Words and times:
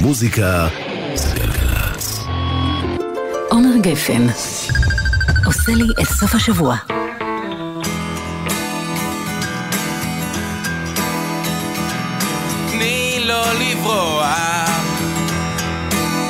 מוזיקה 0.00 0.68
זה 1.14 1.34
גלגלצ. 1.34 2.20
עומר 3.50 3.76
גפן 3.80 4.26
עושה 5.44 5.72
לי 5.72 5.86
את 6.02 6.06
סוף 6.06 6.34
השבוע. 6.34 6.76
תני 12.70 13.20
לו 13.24 13.42
לברוח, 13.60 14.68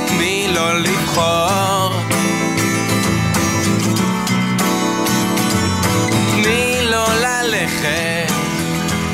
תני 0.07 0.49
לו 0.55 0.79
לבחור. 0.79 1.93
תני 6.33 6.81
לו 6.83 7.05
ללכת, 7.23 8.33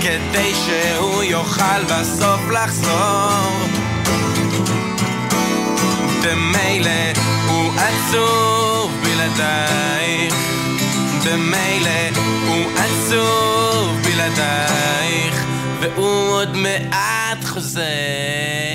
כדי 0.00 0.52
שהוא 0.55 1.23
יוכל 1.23 1.84
בסוף 1.84 2.41
לחזור. 2.50 3.74
במילא 6.25 7.13
הוא 7.49 7.73
עצוב 7.77 8.93
בלעדייך, 9.03 10.35
במילא 11.25 12.19
הוא 12.46 12.71
עצוב 12.77 14.01
בלעדייך, 14.03 15.45
והוא 15.81 16.32
עוד 16.32 16.57
מעט 16.57 17.45
חוזר. 17.45 18.74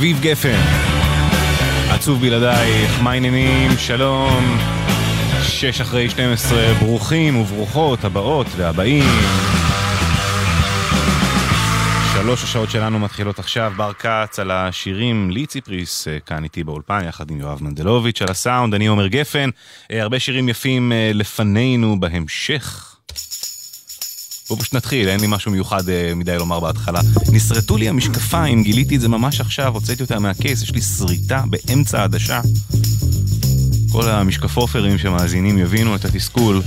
אביב 0.00 0.20
גפן, 0.20 0.60
עצוב 1.90 2.20
בלעדייך, 2.20 3.02
מה 3.02 3.10
העניינים? 3.10 3.70
שלום. 3.78 4.58
שש 5.42 5.80
אחרי 5.80 6.10
12, 6.10 6.74
ברוכים 6.74 7.36
וברוכות 7.36 8.04
הבאות 8.04 8.46
והבאים. 8.56 9.04
שלוש 12.14 12.44
השעות 12.44 12.70
שלנו 12.70 12.98
מתחילות 12.98 13.38
עכשיו, 13.38 13.72
בר 13.76 13.92
כץ 13.92 14.38
על 14.38 14.50
השירים, 14.50 15.30
לי 15.30 15.46
ציפריס 15.46 16.08
אה, 16.08 16.20
כאן 16.20 16.44
איתי 16.44 16.64
באולפן, 16.64 17.04
יחד 17.08 17.30
עם 17.30 17.40
יואב 17.40 17.62
מנדלוביץ' 17.62 18.22
על 18.22 18.30
הסאונד, 18.30 18.74
אני 18.74 18.86
עומר 18.86 19.06
גפן, 19.06 19.50
אה, 19.90 20.02
הרבה 20.02 20.20
שירים 20.20 20.48
יפים 20.48 20.92
אה, 20.92 21.10
לפנינו 21.14 22.00
בהמשך. 22.00 22.89
בואו 24.50 24.60
פשוט 24.60 24.74
נתחיל, 24.74 25.08
אין 25.08 25.20
לי 25.20 25.26
משהו 25.28 25.50
מיוחד 25.50 25.88
אה, 25.88 26.12
מדי 26.16 26.36
לומר 26.38 26.60
בהתחלה. 26.60 27.00
נסרטו 27.32 27.76
לי 27.76 27.88
המשקפיים, 27.88 28.62
גיליתי 28.62 28.96
את 28.96 29.00
זה 29.00 29.08
ממש 29.08 29.40
עכשיו, 29.40 29.74
הוצאתי 29.74 30.02
אותם 30.02 30.22
מהקייס, 30.22 30.62
יש 30.62 30.74
לי 30.74 30.80
שריטה 30.80 31.42
באמצע 31.50 32.00
העדשה. 32.00 32.40
כל 33.92 34.08
המשקפופרים 34.08 34.98
שמאזינים 34.98 35.58
יבינו 35.58 35.96
את 35.96 36.04
התסכול, 36.04 36.62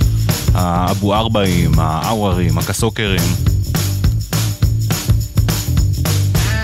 האבו 0.54 1.14
ארבעים, 1.14 1.72
האווארים, 1.78 2.58
הקסוקרים. 2.58 3.30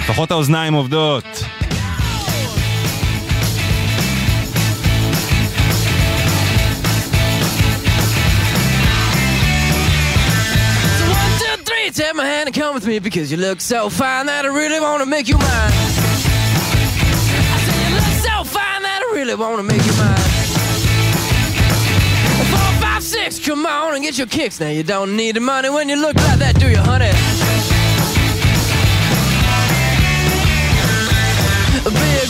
לפחות 0.01 0.31
האוזניים 0.31 0.75
עובדות. 0.75 1.25
Come 12.53 12.75
with 12.75 12.87
me 12.87 12.99
because 12.99 13.31
you 13.31 13.37
look 13.37 13.61
so 13.61 13.89
fine 13.89 14.27
that 14.27 14.45
I 14.45 14.49
really 14.49 14.81
wanna 14.81 15.07
make 15.07 15.29
you 15.29 15.37
mine. 15.37 15.47
I 15.47 15.73
said 17.65 17.89
you 17.89 17.95
look 17.95 18.17
so 18.25 18.45
fine 18.45 18.83
that 18.83 19.03
I 19.03 19.15
really 19.15 19.35
wanna 19.35 19.63
make 19.63 19.85
you 19.85 19.93
mine. 19.93 20.17
Four, 22.51 22.81
five, 22.81 23.03
six, 23.03 23.39
come 23.39 23.67
on 23.67 23.95
and 23.95 24.03
get 24.03 24.19
your 24.19 24.27
kicks. 24.27 24.59
Now 24.61 24.69
you 24.69 24.83
don't 24.83 25.17
need 25.17 25.37
the 25.37 25.41
money 25.41 25.71
when 25.71 25.89
you 25.89 25.97
look 25.97 26.17
like 26.17 26.39
that, 26.39 26.59
do 26.59 26.69
you, 26.69 26.79
honey? 26.79 27.11
Big 31.85 32.30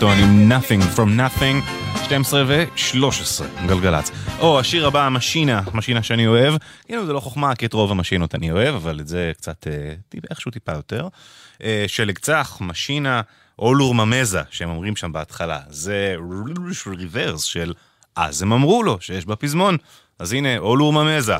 פריסטון 0.00 0.18
עם 0.18 0.52
Nothing 0.52 0.96
From 0.96 1.38
Nothing, 1.38 1.70
12 2.04 2.44
ו-13, 2.46 3.66
גלגלצ. 3.68 4.10
או, 4.38 4.60
השיר 4.60 4.86
הבא, 4.86 5.06
המשינה, 5.06 5.62
משינה 5.74 6.02
שאני 6.02 6.26
אוהב. 6.26 6.54
כאילו, 6.86 7.06
זה 7.06 7.12
לא 7.12 7.20
חוכמה, 7.20 7.54
כי 7.54 7.66
את 7.66 7.72
רוב 7.72 7.90
המשינות 7.90 8.34
אני 8.34 8.50
אוהב, 8.50 8.74
אבל 8.74 9.00
את 9.00 9.08
זה 9.08 9.32
קצת, 9.36 9.66
אה, 9.66 10.20
איכשהו 10.30 10.50
טיפה 10.50 10.72
יותר. 10.72 11.08
אה, 11.62 11.84
שלג 11.86 12.18
צח, 12.18 12.58
משינה, 12.60 13.20
אולור 13.58 13.94
ממזה, 13.94 14.42
שהם 14.50 14.70
אומרים 14.70 14.96
שם 14.96 15.12
בהתחלה. 15.12 15.58
זה 15.68 16.14
ריברס 16.98 17.42
של 17.42 17.72
אז 18.16 18.42
הם 18.42 18.52
אמרו 18.52 18.82
לו 18.82 18.96
שיש 19.00 19.24
בפזמון. 19.24 19.76
אז 20.18 20.32
הנה, 20.32 20.58
אולור 20.58 20.92
ממזה. 20.92 21.36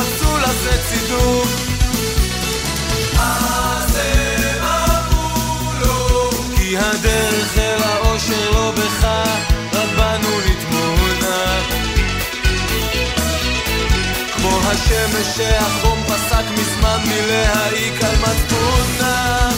מצאו 0.00 0.38
לזה 0.38 0.82
צידוק. 0.88 1.48
אז 3.18 3.96
הם 3.96 4.62
אמרו 4.64 5.72
לו. 5.80 6.30
כי 6.56 6.76
הדרך 6.78 7.58
אל 7.58 7.82
האושר 7.82 8.50
לא 8.50 8.72
בך 8.76 9.04
רק 9.72 9.88
בנו 9.96 10.40
נטמונה 10.40 11.60
כמו 14.36 14.60
השמש 14.64 15.36
שהחום 15.36 16.04
פסק 16.04 16.44
מזמן 16.52 16.98
מלהעיק 17.08 18.04
על 18.04 18.16
מצפונה 18.16 19.50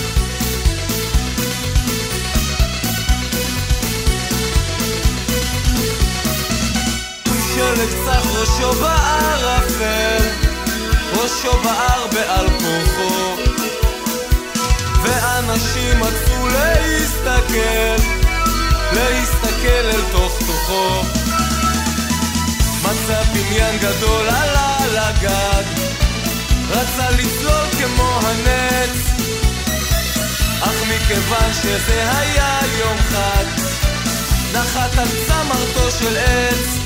שלג 7.76 7.88
צח 8.05 8.26
ראשו 8.26 8.73
בערפל, 8.73 10.25
ראשו 11.12 11.52
בער 11.64 12.07
בעל 12.12 12.47
כוחו. 12.49 13.37
ואנשים 15.02 16.00
מצאו 16.00 16.49
להסתכל, 16.49 18.02
להסתכל 18.93 19.85
אל 19.95 20.02
תוך 20.12 20.38
תוכו. 20.38 21.02
מצא 22.83 23.23
בניין 23.23 23.79
גדול 23.79 24.29
עלה 24.29 24.76
לגג, 24.87 25.64
רצה 26.71 27.11
לצלול 27.11 27.67
כמו 27.79 28.21
הנץ. 28.23 28.97
אך 30.61 30.83
מכיוון 30.88 31.52
שזה 31.62 32.11
היה 32.19 32.59
יום 32.79 32.99
חג, 33.11 33.45
נחת 34.52 34.99
על 34.99 35.09
צמרתו 35.26 35.91
של 35.91 36.17
עץ 36.17 36.82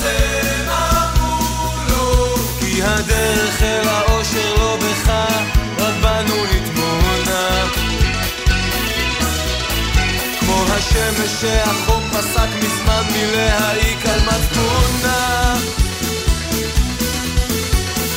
אז 0.00 0.06
הם 0.06 0.68
אמרו 0.68 1.72
לו 1.88 2.34
כי 2.60 2.82
הדרך 2.82 3.62
אל 3.62 3.88
האושר 3.88 4.54
לא 4.54 4.76
בך, 4.76 5.08
רק 5.78 5.94
בנו 6.02 6.44
נטמונה 6.44 7.66
כמו 10.40 10.64
השמש 10.68 11.40
שהחום 11.40 12.02
פסק 12.10 12.48
מזמן 12.62 13.02
מלהעיק 13.12 14.06
על 14.06 14.20
מצפונה 14.20 15.54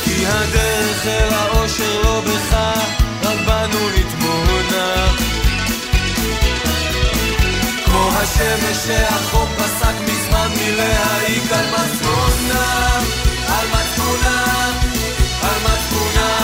כי 0.04 0.26
הדרך 0.26 1.06
אל 1.06 1.28
האושר 1.32 2.02
לא 2.02 2.20
בך, 2.20 2.56
רק 3.22 3.38
בנו 3.46 3.88
נטמונה 3.90 5.06
כמו 5.16 5.33
השמש 8.16 8.76
שהחום 8.86 9.48
פסק 9.56 9.94
מזמן 10.00 10.48
מלהעיק 10.60 11.52
על 11.52 11.66
מצפונה, 11.66 12.98
על 13.48 13.66
מצפונה, 13.68 14.44
על 15.42 15.60
מצפונה. 15.64 16.43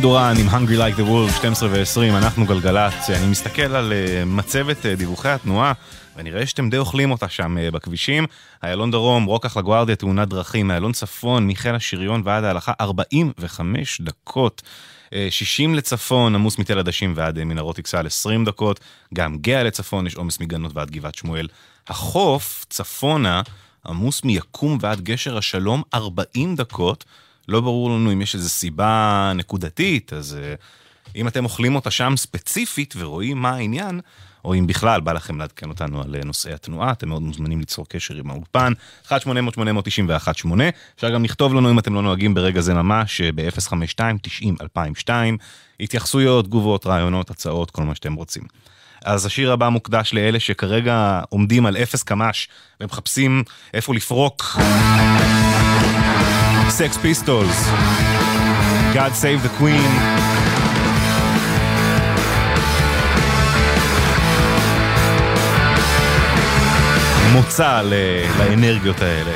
דורן 0.00 0.34
דורן 0.36 0.46
עם 0.46 0.48
Hungry 0.48 0.78
Like 0.78 0.98
the 0.98 1.02
Wolves, 1.02 1.36
12 1.36 1.68
ו-20, 1.72 2.16
אנחנו 2.16 2.46
גלגלצ. 2.46 3.10
אני 3.10 3.26
מסתכל 3.26 3.62
על 3.62 3.92
אה, 3.92 4.24
מצבת 4.24 4.86
אה, 4.86 4.94
דיווחי 4.94 5.28
התנועה, 5.28 5.72
ואני 6.16 6.32
רואה 6.32 6.46
שאתם 6.46 6.70
די 6.70 6.78
אוכלים 6.78 7.10
אותה 7.10 7.28
שם 7.28 7.58
אה, 7.58 7.70
בכבישים. 7.70 8.26
איילון 8.64 8.90
דרום, 8.90 9.24
רוקח 9.24 9.56
לגוארדיה, 9.56 9.96
תאונת 9.96 10.28
דרכים, 10.28 10.70
איילון 10.70 10.92
צפון, 10.92 11.46
מחיל 11.46 11.74
השריון 11.74 12.22
ועד 12.24 12.44
ההלכה, 12.44 12.72
45 12.80 14.00
דקות. 14.00 14.62
אה, 15.12 15.26
60 15.30 15.74
לצפון, 15.74 16.34
עמוס 16.34 16.58
מתל 16.58 16.78
עדשים 16.78 17.12
ועד 17.16 17.44
מנהרות 17.44 17.78
אכסל 17.78 18.06
20 18.06 18.44
דקות, 18.44 18.80
גם 19.14 19.38
גאה 19.38 19.62
לצפון, 19.62 20.06
יש 20.06 20.14
עומס 20.14 20.40
מגנות 20.40 20.72
ועד 20.74 20.90
גבעת 20.90 21.14
שמואל. 21.14 21.48
החוף, 21.88 22.66
צפונה, 22.70 23.42
עמוס 23.86 24.24
מיקום 24.24 24.78
ועד 24.80 25.00
גשר 25.00 25.38
השלום 25.38 25.82
40 25.94 26.56
דקות. 26.56 27.04
לא 27.48 27.60
ברור 27.60 27.90
לנו 27.90 28.12
אם 28.12 28.22
יש 28.22 28.34
איזו 28.34 28.48
סיבה 28.48 29.32
נקודתית, 29.34 30.12
אז 30.12 30.38
אה, 30.42 30.54
אם 31.16 31.28
אתם 31.28 31.44
אוכלים 31.44 31.74
אותה 31.74 31.90
שם 31.90 32.14
ספציפית 32.16 32.94
ורואים 32.96 33.38
מה 33.38 33.50
העניין, 33.50 34.00
או 34.44 34.54
אם 34.54 34.66
בכלל 34.66 35.00
בא 35.00 35.12
לכם 35.12 35.38
לעדכן 35.38 35.68
אותנו 35.68 36.02
על 36.02 36.14
אה, 36.14 36.24
נושאי 36.24 36.52
התנועה, 36.52 36.92
אתם 36.92 37.08
מאוד 37.08 37.22
מוזמנים 37.22 37.60
ליצור 37.60 37.86
קשר 37.88 38.14
עם 38.14 38.30
האולפן, 38.30 38.72
1-800-891-8. 39.08 39.12
אפשר 40.96 41.10
גם 41.10 41.24
לכתוב 41.24 41.54
לנו 41.54 41.70
אם 41.70 41.78
אתם 41.78 41.94
לא 41.94 42.02
נוהגים 42.02 42.34
ברגע 42.34 42.60
זה 42.60 42.74
ממש, 42.74 43.20
אה, 43.20 43.30
ב-052-90-2002. 43.34 45.10
התייחסויות, 45.80 46.44
תגובות, 46.44 46.86
רעיונות, 46.86 47.30
הצעות, 47.30 47.70
כל 47.70 47.82
מה 47.82 47.94
שאתם 47.94 48.14
רוצים. 48.14 48.42
אז 49.04 49.26
השיר 49.26 49.52
הבא 49.52 49.68
מוקדש 49.68 50.14
לאלה 50.14 50.40
שכרגע 50.40 51.20
עומדים 51.28 51.66
על 51.66 51.76
אפס 51.76 52.02
קמ"ש 52.02 52.48
ומחפשים 52.80 53.42
איפה 53.74 53.94
לפרוק. 53.94 54.56
סקס 56.68 56.96
פיסטולס, 56.96 57.68
God 58.94 59.12
Save 59.22 59.46
the 59.46 59.62
Queen. 59.62 60.16
מוצא 67.32 67.82
לאנרגיות 68.38 69.00
האלה. 69.00 69.32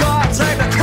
God 0.00 0.34
save 0.34 0.58
the 0.58 0.81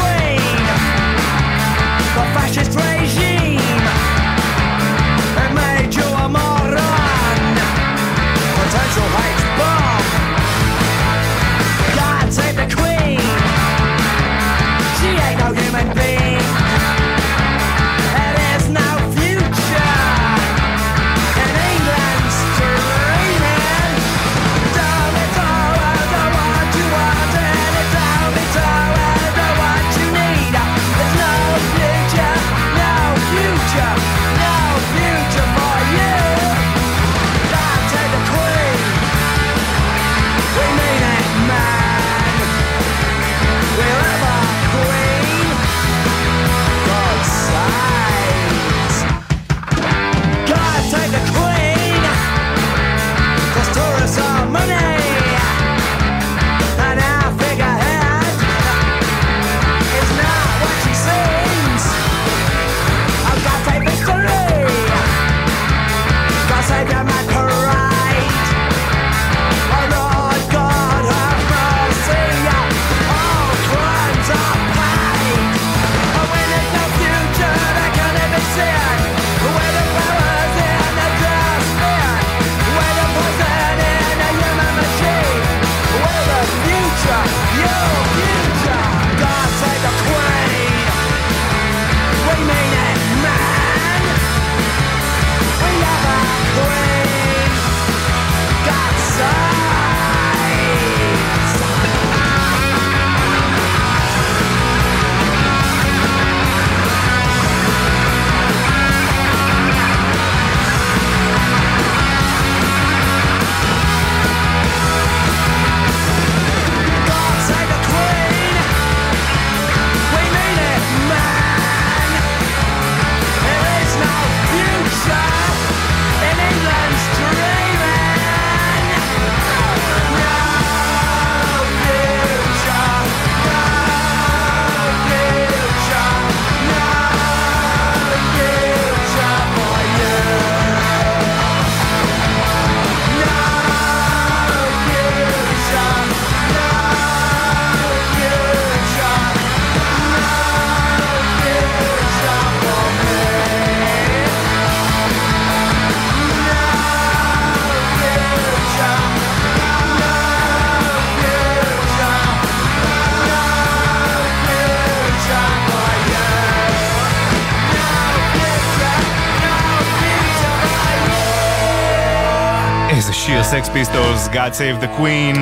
איזה 173.29 173.43
שיר, 173.43 173.61
סקס 173.61 173.69
פיסטולס, 173.69 174.27
God 174.27 174.31
Save 174.31 174.83
the 174.83 174.99
Queen. 174.99 175.37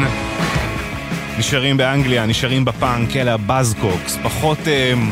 נשארים 1.37 1.77
באנגליה, 1.77 2.25
נשארים 2.25 2.65
בפאנק, 2.65 3.15
אלה 3.15 3.33
הבאזקוקס, 3.33 4.17
פחות 4.23 4.57
הם, 4.65 5.11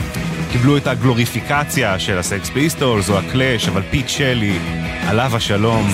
קיבלו 0.51 0.77
את 0.77 0.87
הגלוריפיקציה 0.87 1.99
של 1.99 2.17
הסקס 2.17 2.49
פיסטולס 2.49 3.09
או 3.09 3.17
הקלאש, 3.17 3.67
אבל 3.67 3.81
פיט 3.89 4.09
שלי, 4.09 4.59
עליו 5.07 5.35
השלום, 5.35 5.91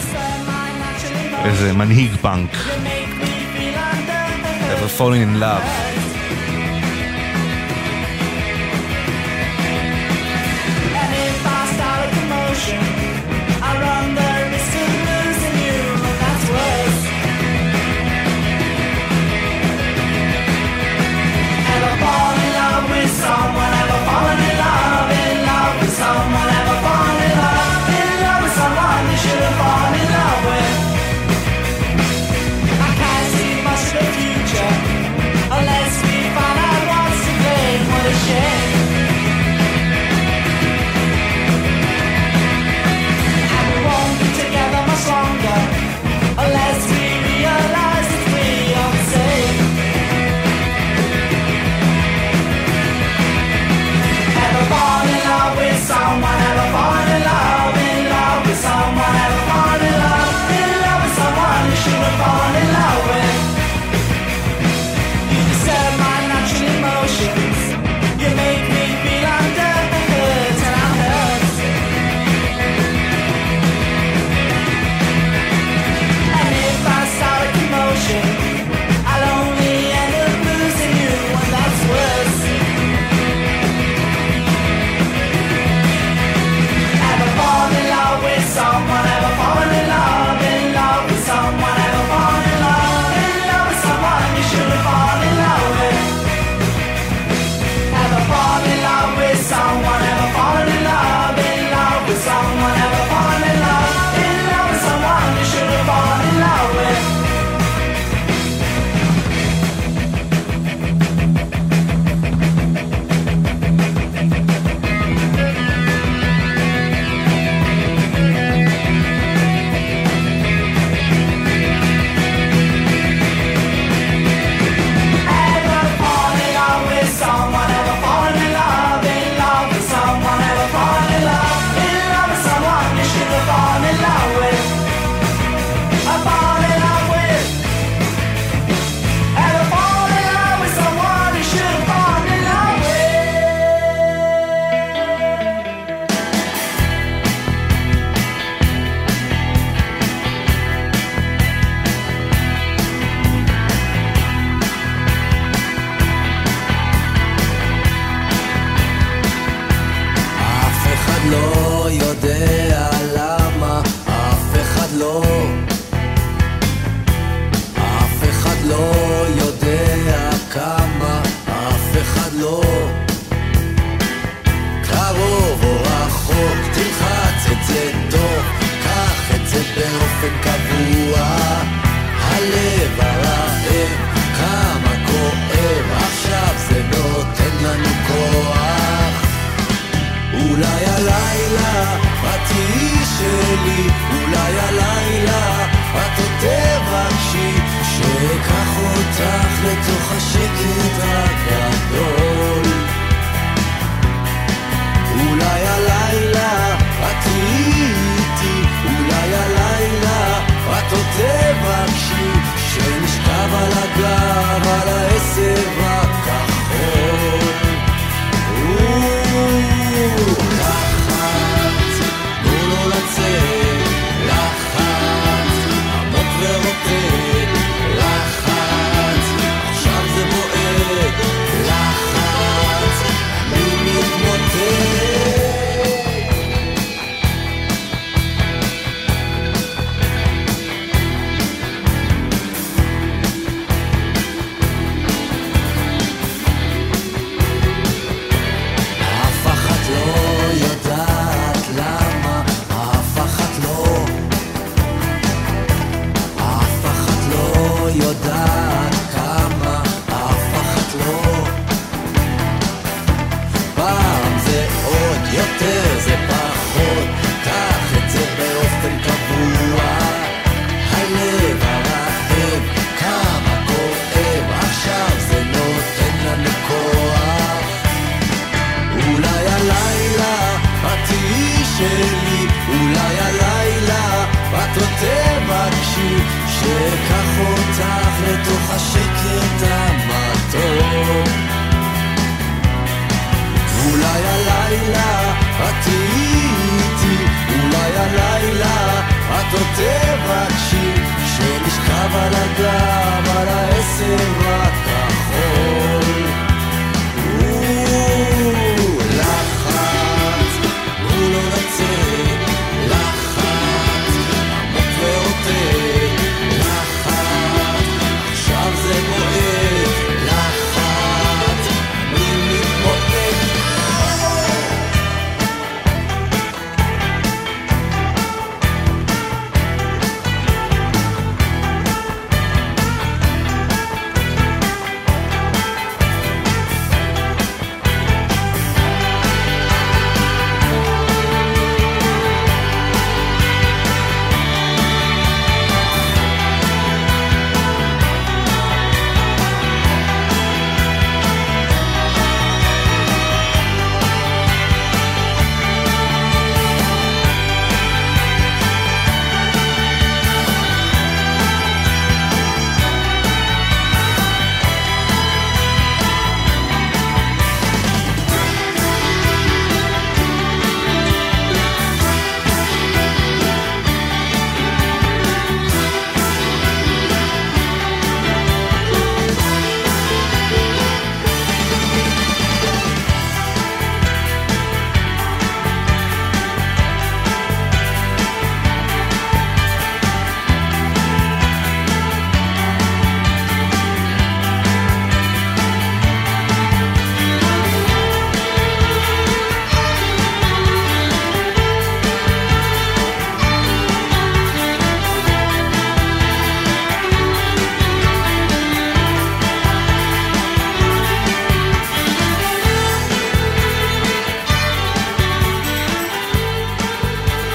איזה 1.45 1.73
מנהיג 1.73 2.11
פאנק. 2.21 2.57
ever 4.73 4.87
falling 4.87 5.21
in 5.21 5.39
love. 5.39 6.10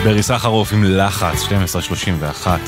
ברי 0.07 0.23
סחרוף 0.23 0.73
עם 0.73 0.85
לחץ, 0.85 1.53
1231. 1.53 2.61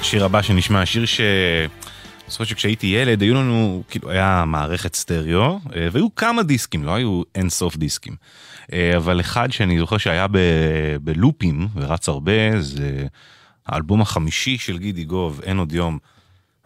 השיר 0.00 0.24
הבא 0.24 0.42
שנשמע, 0.42 0.86
שיר 0.86 1.06
ש... 1.06 1.20
אני 1.20 2.30
זוכר 2.30 2.44
שכשהייתי 2.44 2.86
ילד 2.86 3.22
היו 3.22 3.34
לנו, 3.34 3.82
כאילו 3.88 4.10
היה 4.10 4.44
מערכת 4.46 4.94
סטריאו, 4.94 5.58
אה, 5.76 5.88
והיו 5.92 6.14
כמה 6.14 6.42
דיסקים, 6.42 6.84
לא 6.84 6.94
היו 6.94 7.22
אין 7.34 7.50
סוף 7.50 7.76
דיסקים. 7.76 8.16
אה, 8.72 8.96
אבל 8.96 9.20
אחד 9.20 9.52
שאני 9.52 9.78
זוכר 9.78 9.98
שהיה 9.98 10.26
ב... 10.28 10.38
בלופים 11.00 11.68
ורץ 11.74 12.08
הרבה, 12.08 12.60
זה 12.60 13.06
האלבום 13.66 14.00
החמישי 14.00 14.58
של 14.58 14.78
גידי 14.78 15.04
גוב, 15.04 15.40
אין 15.44 15.58
עוד 15.58 15.72
יום. 15.72 15.98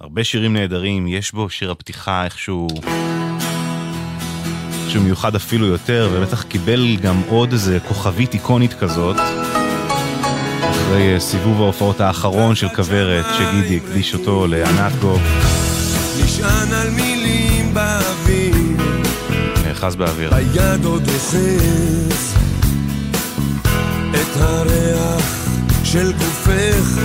הרבה 0.00 0.24
שירים 0.24 0.56
נהדרים, 0.56 1.06
יש 1.06 1.32
בו 1.32 1.50
שיר 1.50 1.70
הפתיחה 1.70 2.24
איכשהו... 2.24 2.68
שהוא 4.90 5.04
מיוחד 5.04 5.34
אפילו 5.34 5.66
יותר, 5.66 6.10
ובטח 6.12 6.42
קיבל 6.42 6.96
גם 7.02 7.22
עוד 7.28 7.52
איזה 7.52 7.78
כוכבית 7.88 8.34
איקונית 8.34 8.74
כזאת. 8.74 9.16
אחרי 10.70 11.14
אה, 11.14 11.20
סיבוב 11.20 11.62
ההופעות 11.62 12.00
האחרון 12.00 12.54
של 12.54 12.68
כוורת, 12.68 13.24
שגידי 13.38 13.76
הקדיש 13.76 14.14
אותו 14.14 14.46
לענת 14.46 14.92
גוב, 15.00 15.20
נשען 16.24 16.72
על 16.72 16.90
מילים 16.90 17.74
באוויר, 17.74 18.54
נאחז 19.66 19.96
באוויר. 19.96 20.30
ביד 20.34 20.84
עוד 20.84 21.08
אוחז 21.08 22.34
את 24.10 24.36
הריח 24.36 25.48
של 25.84 26.12
גופך, 26.12 27.02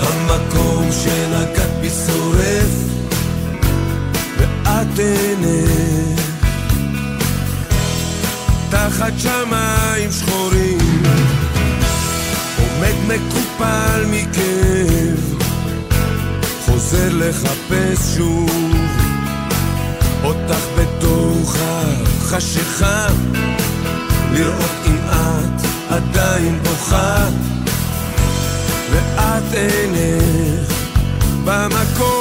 המקום 0.00 0.88
שנגעת 0.92 1.80
בי 1.80 1.90
שורף, 1.90 2.70
ואת 4.38 4.98
עינך 4.98 6.27
תחת 8.70 9.12
שמיים 9.18 10.10
שחורים, 10.12 11.02
עומד 12.58 12.94
מקופל 13.06 14.04
מכאב, 14.10 15.44
חוזר 16.66 17.08
לחפש 17.12 18.16
שוב 18.16 18.74
אותך 20.24 20.64
בתוך 20.76 21.56
החשיכה, 21.60 23.06
לראות 24.32 24.70
אם 24.86 24.96
את 24.96 25.66
עדיין 25.88 26.58
ואת 28.92 29.54
אינך 29.54 30.72
במקום 31.44 32.17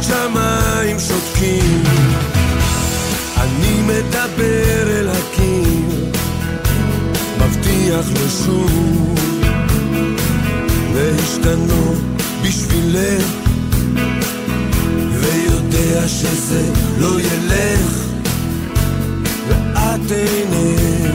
תחת 0.00 0.08
שמיים 0.08 0.98
שותקים. 0.98 1.82
אני 3.36 3.82
מדבר 3.82 5.00
אל 5.00 5.08
הקיר 5.08 6.10
מבטיח 7.38 8.06
לשוב 8.24 9.14
להשתנות 10.94 11.98
בשבילך 12.42 13.24
ויודע 15.20 16.08
שזה 16.08 16.62
לא 16.98 17.20
ילך 17.20 18.04
ואת 19.48 20.12
אינך. 20.12 21.14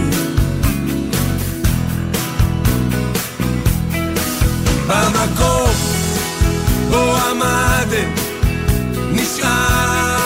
במקום 4.88 5.72
בו 6.90 7.16
עמדת 7.16 8.25
sky. 9.36 10.25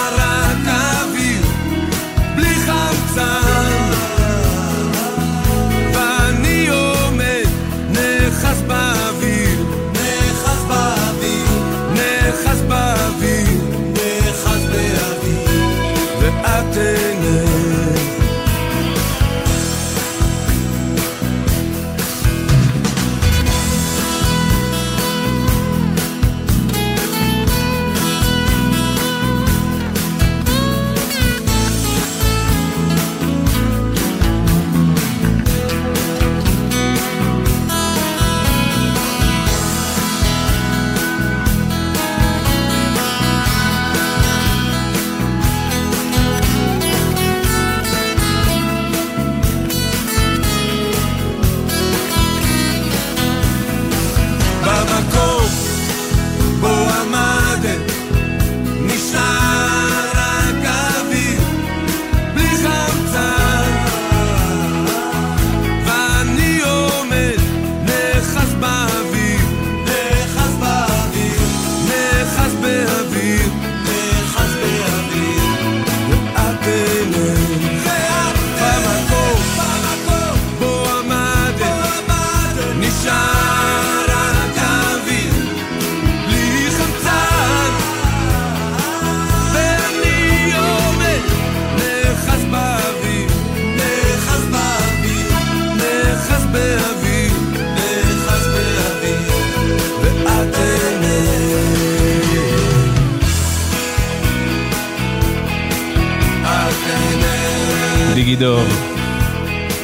דיגידור, 108.39 108.63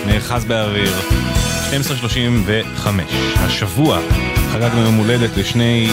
נאחז 0.08 0.46
באוויר, 0.46 0.91
12.35. 1.70 2.88
השבוע 3.36 4.00
חגגנו 4.52 4.82
יום 4.82 4.96
הולדת 4.96 5.38
לשני 5.38 5.88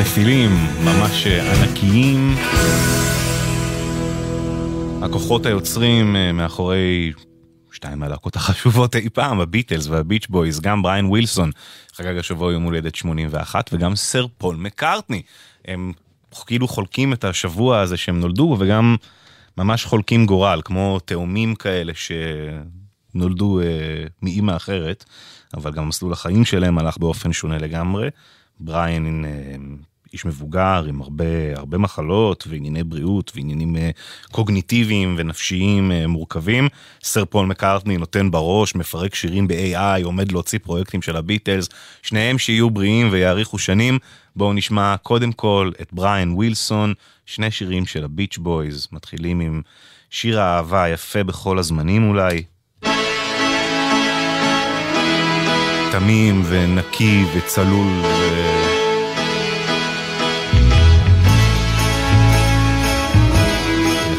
נפילים 0.00 0.50
ממש 0.84 1.26
ענקיים. 1.26 2.34
הכוחות 5.02 5.46
היוצרים 5.46 6.16
אה, 6.16 6.32
מאחורי 6.32 7.12
שתיים 7.72 7.98
מהלהקות 7.98 8.36
החשובות 8.36 8.96
אי 8.96 9.08
פעם, 9.08 9.40
הביטלס 9.40 9.86
והביץ' 9.86 10.26
בויז, 10.28 10.60
גם 10.60 10.82
בריין 10.82 11.06
ווילסון 11.06 11.50
חגג 11.94 12.18
השבוע 12.18 12.52
יום 12.52 12.62
הולדת 12.62 12.94
81, 12.94 13.70
וגם 13.72 13.96
סר 13.96 14.26
פול 14.38 14.56
מקארטני. 14.56 15.22
הם 15.64 15.92
כאילו 16.46 16.68
חולקים 16.68 17.12
את 17.12 17.24
השבוע 17.24 17.80
הזה 17.80 17.96
שהם 17.96 18.20
נולדו, 18.20 18.56
וגם 18.60 18.96
ממש 19.58 19.84
חולקים 19.84 20.26
גורל, 20.26 20.60
כמו 20.64 20.98
תאומים 21.04 21.54
כאלה 21.54 21.92
שנולדו 21.94 23.60
אה, 23.60 23.64
מאימא 24.22 24.56
אחרת, 24.56 25.04
אבל 25.54 25.72
גם 25.72 25.88
מסלול 25.88 26.12
החיים 26.12 26.44
שלהם 26.44 26.78
הלך 26.78 26.98
באופן 26.98 27.32
שונה 27.32 27.58
לגמרי. 27.58 28.08
בריין 28.60 29.24
אה, 29.24 29.56
איש 30.12 30.24
מבוגר 30.24 30.84
עם 30.88 31.02
הרבה, 31.02 31.24
הרבה 31.56 31.78
מחלות 31.78 32.44
וענייני 32.48 32.84
בריאות 32.84 33.32
ועניינים 33.34 33.76
אה, 33.76 33.90
קוגניטיביים 34.32 35.14
ונפשיים 35.18 35.92
אה, 35.92 36.06
מורכבים. 36.06 36.68
סר 37.02 37.24
פול 37.24 37.46
מקארטני 37.46 37.96
נותן 37.96 38.30
בראש, 38.30 38.74
מפרק 38.74 39.14
שירים 39.14 39.48
ב-AI, 39.48 40.04
עומד 40.04 40.32
להוציא 40.32 40.58
פרויקטים 40.62 41.02
של 41.02 41.16
הביטלס, 41.16 41.68
שניהם 42.02 42.38
שיהיו 42.38 42.70
בריאים 42.70 43.08
ויאריכו 43.12 43.58
שנים. 43.58 43.98
בואו 44.36 44.52
נשמע 44.52 44.96
קודם 45.02 45.32
כל 45.32 45.70
את 45.82 45.92
בריין 45.92 46.32
ווילסון, 46.32 46.94
שני 47.26 47.50
שירים 47.50 47.86
של 47.86 48.04
הביץ' 48.04 48.38
בויז, 48.38 48.88
מתחילים 48.92 49.40
עם 49.40 49.62
שיר 50.10 50.40
האהבה 50.40 50.82
היפה 50.82 51.24
בכל 51.24 51.58
הזמנים 51.58 52.08
אולי. 52.08 52.42
תמים 55.92 56.42
ונקי 56.44 57.24
וצלול 57.34 57.86
ו... 57.86 58.36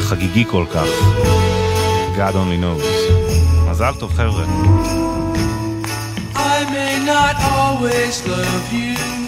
חגיגי 0.00 0.44
כל 0.50 0.64
כך. 0.74 0.88
God 2.16 2.34
only 2.34 2.62
knows. 2.62 3.12
מזל 3.70 3.92
טוב 3.98 4.12
חבר'ה. 4.12 4.44
I 6.34 6.64
may 6.70 6.98
not 7.06 7.36
always 7.56 8.26
love 8.26 8.72
you, 8.72 9.27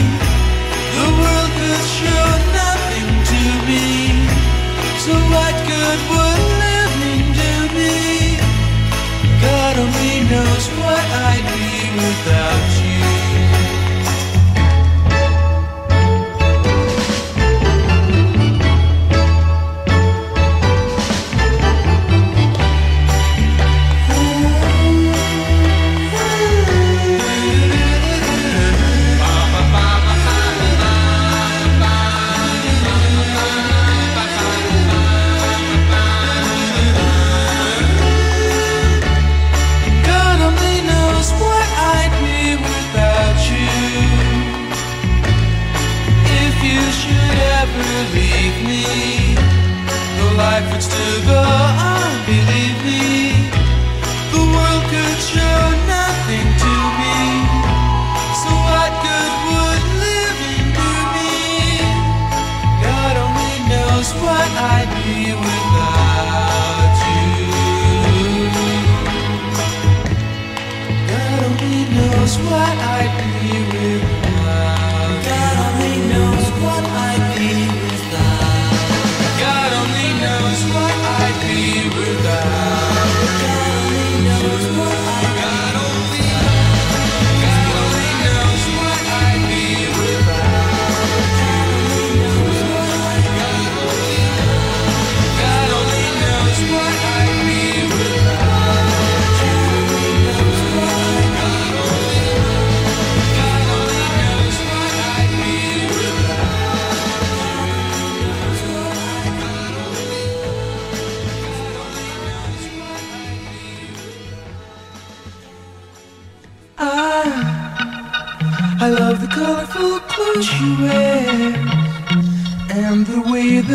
Without 12.01 12.75
you. 12.75 12.80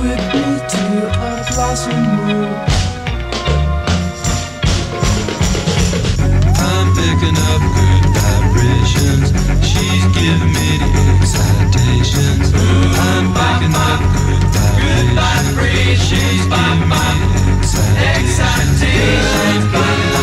with 0.00 0.22
me 0.32 0.44
to 0.72 0.82
a 1.08 1.44
blossom 1.50 2.02
room. 2.26 2.54
I'm 6.66 6.86
picking 6.94 7.38
up 7.50 7.62
good 7.76 8.04
vibrations. 8.14 9.28
She's 9.66 10.06
giving 10.14 10.52
me 10.54 10.68
the 10.78 10.90
excitations. 11.18 12.46
I'm 12.54 13.26
picking 13.38 13.74
up 13.74 14.00
good 14.14 15.08
vibrations. 15.18 15.98
She's 15.98 16.44
giving 16.46 16.88
me 16.88 17.04
the 17.62 17.78
excitations. 18.14 19.68
Picking 19.72 20.17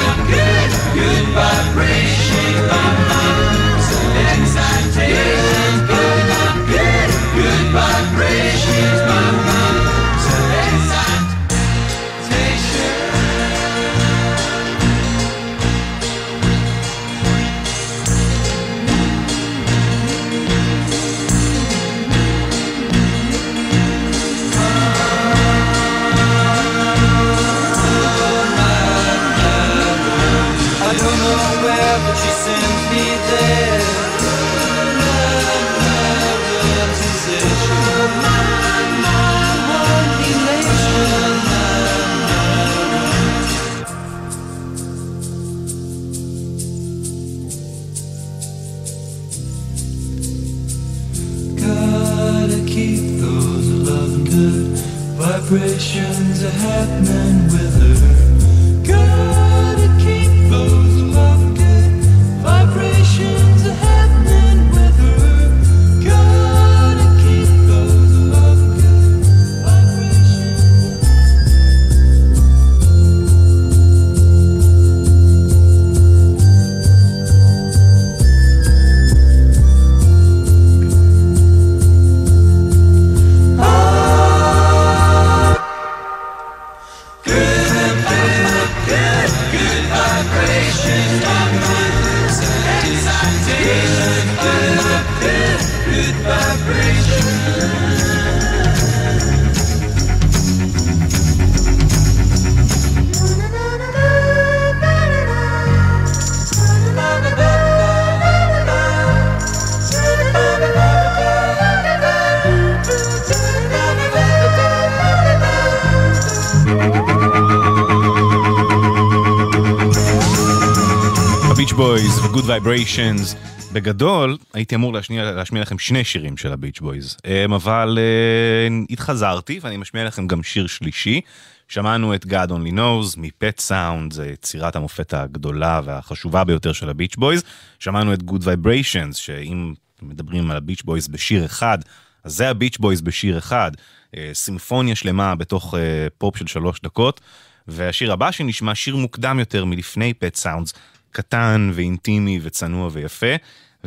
ו-Good 122.45 122.63
Vibrations. 122.63 123.35
בגדול, 123.73 124.37
הייתי 124.53 124.75
אמור 124.75 124.93
להשמיע, 124.93 125.31
להשמיע 125.31 125.61
לכם 125.61 125.79
שני 125.79 126.03
שירים 126.03 126.37
של 126.37 126.53
הביץ' 126.53 126.79
בויז, 126.79 127.17
אבל 127.55 127.97
אה, 127.97 128.85
התחזרתי 128.89 129.59
ואני 129.61 129.77
משמיע 129.77 130.05
לכם 130.05 130.27
גם 130.27 130.43
שיר 130.43 130.67
שלישי. 130.67 131.21
שמענו 131.67 132.15
את 132.15 132.25
God 132.25 132.49
Only 132.49 132.71
Knows 132.71 133.17
מ 133.17 133.28
Pet 133.28 133.59
Sounds, 133.59 134.13
זה 134.13 134.27
יצירת 134.27 134.75
המופת 134.75 135.13
הגדולה 135.13 135.81
והחשובה 135.85 136.43
ביותר 136.43 136.73
של 136.73 136.89
הביץ' 136.89 137.15
בויז. 137.15 137.43
שמענו 137.79 138.13
את 138.13 138.19
Good 138.19 138.43
Vibrations, 138.43 139.13
שאם 139.13 139.73
מדברים 140.01 140.51
על 140.51 140.57
הביץ' 140.57 140.81
בויז 140.81 141.07
בשיר 141.07 141.45
אחד, 141.45 141.77
אז 142.23 142.33
זה 142.35 142.49
הביץ' 142.49 142.77
בויז 142.77 143.01
בשיר 143.01 143.37
אחד. 143.37 143.71
אה, 143.75 144.17
סימפוניה 144.33 144.95
שלמה 144.95 145.35
בתוך 145.35 145.73
אה, 145.73 145.77
פופ 146.17 146.37
של 146.37 146.47
שלוש 146.47 146.79
דקות. 146.83 147.21
והשיר 147.67 148.13
הבא 148.13 148.31
שנשמע 148.31 148.75
שיר 148.75 148.95
מוקדם 148.95 149.39
יותר 149.39 149.65
מלפני 149.65 150.13
פט 150.13 150.35
סאונדס, 150.35 150.73
קטן 151.15 151.71
ואינטימי 151.73 152.39
וצנוע 152.43 152.89
ויפה, 152.91 153.35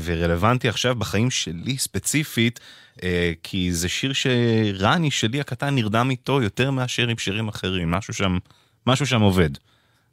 ורלוונטי 0.04 0.68
עכשיו 0.68 0.96
בחיים 0.96 1.30
שלי 1.30 1.78
ספציפית, 1.78 2.60
אה, 3.02 3.32
כי 3.42 3.72
זה 3.72 3.88
שיר 3.88 4.12
שרני 4.12 5.10
שלי 5.10 5.40
הקטן 5.40 5.74
נרדם 5.74 6.10
איתו 6.10 6.42
יותר 6.42 6.70
מאשר 6.70 7.08
עם 7.08 7.18
שירים 7.18 7.48
אחרים, 7.48 7.90
משהו 7.90 8.14
שם, 8.14 8.38
משהו 8.86 9.06
שם 9.06 9.20
עובד. 9.20 9.50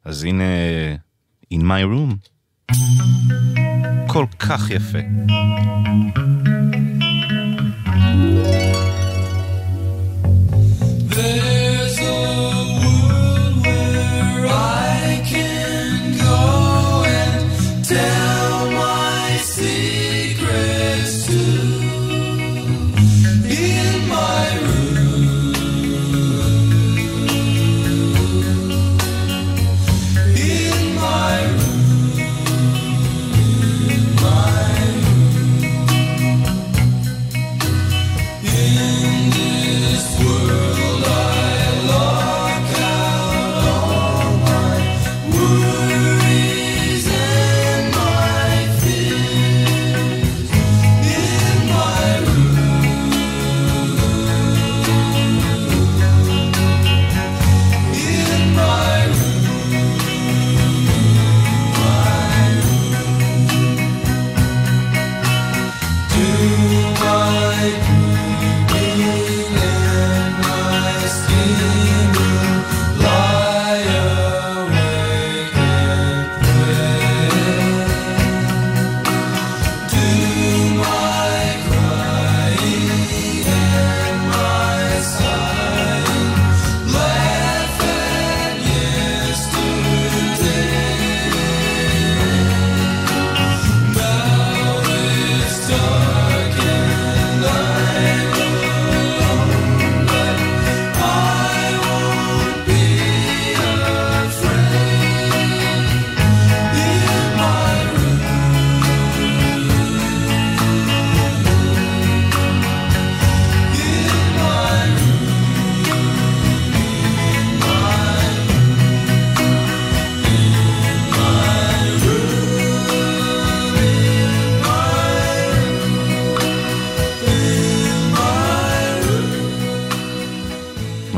אז 0.06 0.24
הנה, 0.24 0.44
In 1.54 1.58
My 1.62 1.84
Room, 1.92 2.16
כל 4.08 4.26
כך 4.40 4.70
יפה. 4.70 5.00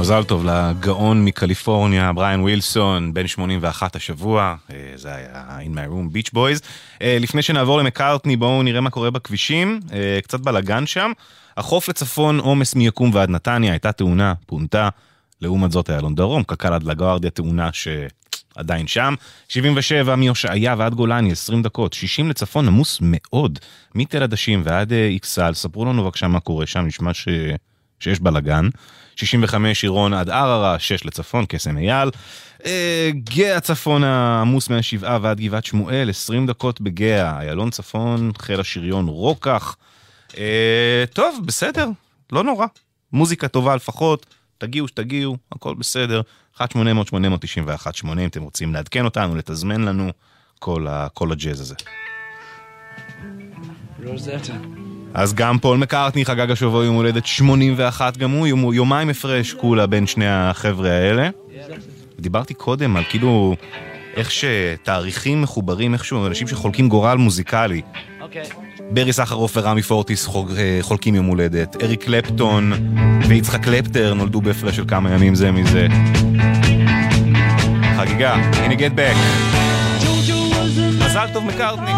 מזל 0.07 0.23
טוב 0.23 0.45
לגאון 0.45 1.25
מקליפורניה, 1.25 2.13
בריאן 2.13 2.41
ווילסון, 2.41 3.13
בן 3.13 3.27
81 3.27 3.95
השבוע, 3.95 4.55
אה, 4.71 4.91
זה 4.95 5.15
היה 5.15 5.57
In 5.61 5.75
My 5.75 5.91
Room 5.91 6.15
Beach 6.15 6.35
Boys. 6.35 6.65
אה, 7.01 7.17
לפני 7.19 7.41
שנעבור 7.41 7.79
למקארטני, 7.79 8.37
בואו 8.37 8.63
נראה 8.63 8.81
מה 8.81 8.89
קורה 8.89 9.11
בכבישים, 9.11 9.79
אה, 9.93 10.19
קצת 10.23 10.39
בלאגן 10.39 10.85
שם. 10.85 11.11
החוף 11.57 11.89
לצפון, 11.89 12.39
עומס 12.39 12.75
מיקום 12.75 13.11
ועד 13.13 13.29
נתניה, 13.29 13.71
הייתה 13.71 13.91
תאונה, 13.91 14.33
פונתה. 14.45 14.89
לעומת 15.41 15.71
זאת 15.71 15.89
איילון 15.89 16.15
דרום, 16.15 16.43
קק"ל 16.43 16.73
עד 16.73 16.83
לגוארדיה, 16.83 17.29
תאונה 17.29 17.69
שעדיין 17.73 18.87
שם. 18.87 19.13
77 19.47 20.15
מהושעיה 20.15 20.75
ועד 20.77 20.93
גולני, 20.93 21.31
20 21.31 21.61
דקות. 21.61 21.93
60 21.93 22.29
לצפון, 22.29 22.67
עמוס 22.67 22.99
מאוד. 23.01 23.59
מתל 23.95 24.23
עדשים 24.23 24.61
ועד 24.65 24.93
אכסל, 25.17 25.53
ספרו 25.53 25.85
לנו 25.85 26.03
בבקשה 26.03 26.27
מה 26.27 26.39
קורה 26.39 26.65
שם, 26.65 26.85
נשמע 26.85 27.13
ש... 27.13 27.27
שיש 27.99 28.19
בלאגן. 28.19 28.69
65 29.15 29.83
עירון 29.83 30.13
עד 30.13 30.29
ערערה, 30.29 30.79
6 30.79 31.05
לצפון, 31.05 31.45
קסם 31.49 31.77
אייל. 31.77 32.09
אה, 32.65 33.09
גאה 33.13 33.59
צפון 33.59 34.03
העמוס 34.03 34.69
מהשבעה 34.69 35.19
ועד 35.21 35.39
גבעת 35.39 35.65
שמואל, 35.65 36.09
20 36.09 36.47
דקות 36.47 36.81
בגאה. 36.81 37.39
איילון 37.39 37.69
צפון, 37.69 38.31
חיל 38.39 38.59
השריון 38.59 39.07
רוקח. 39.07 39.75
אה, 40.37 41.03
טוב, 41.13 41.39
בסדר, 41.45 41.89
לא 42.31 42.43
נורא. 42.43 42.65
מוזיקה 43.13 43.47
טובה 43.47 43.75
לפחות, 43.75 44.25
תגיעו 44.57 44.87
שתגיעו, 44.87 45.37
הכל 45.51 45.75
בסדר. 45.75 46.21
1-800-891-8 46.61 46.61
אם 48.03 48.27
אתם 48.27 48.41
רוצים 48.41 48.73
לעדכן 48.73 49.05
אותנו, 49.05 49.35
לתזמן 49.35 49.81
לנו 49.81 50.11
כל, 50.59 50.87
כל 51.13 51.31
הג'אז 51.31 51.61
הזה. 51.61 51.75
רוזטה. 54.05 54.86
אז 55.17 55.33
גם 55.33 55.59
פול 55.59 55.77
מקארטני 55.77 56.25
חגג 56.25 56.51
השבוע 56.51 56.85
יום 56.85 56.95
הולדת 56.95 57.25
81 57.25 58.17
גם 58.17 58.31
הוא, 58.31 58.47
יום, 58.47 58.73
יומיים 58.73 59.09
הפרש 59.09 59.53
כולה 59.53 59.87
בין 59.87 60.07
שני 60.07 60.27
החבר'ה 60.27 60.91
האלה. 60.91 61.29
דיברתי 62.19 62.53
קודם 62.53 62.97
על 62.97 63.03
כאילו 63.09 63.55
איך 64.15 64.31
שתאריכים 64.31 65.41
מחוברים 65.41 65.93
איכשהו, 65.93 66.27
אנשים 66.27 66.47
שחולקים 66.47 66.89
גורל 66.89 67.17
מוזיקלי. 67.17 67.81
אוקיי. 68.21 68.43
ברי 68.91 69.13
סחרוף 69.13 69.57
ורמי 69.57 69.81
פורטיס 69.81 70.25
חוג, 70.25 70.51
אה, 70.57 70.77
חולקים 70.81 71.15
יום 71.15 71.25
הולדת, 71.25 71.83
אריק 71.83 72.03
קלפטון 72.03 72.73
ויצחק 73.27 73.63
קלפטר 73.63 74.13
נולדו 74.13 74.41
בהפרש 74.41 74.75
של 74.75 74.83
כמה 74.87 75.11
ימים 75.11 75.35
זה 75.35 75.51
מזה. 75.51 75.87
חגיגה, 77.97 78.33
הנה 78.33 78.75
גט 78.75 78.91
בק. 78.95 79.15
מזל 80.99 81.27
טוב 81.33 81.45
מקארטני. 81.45 81.91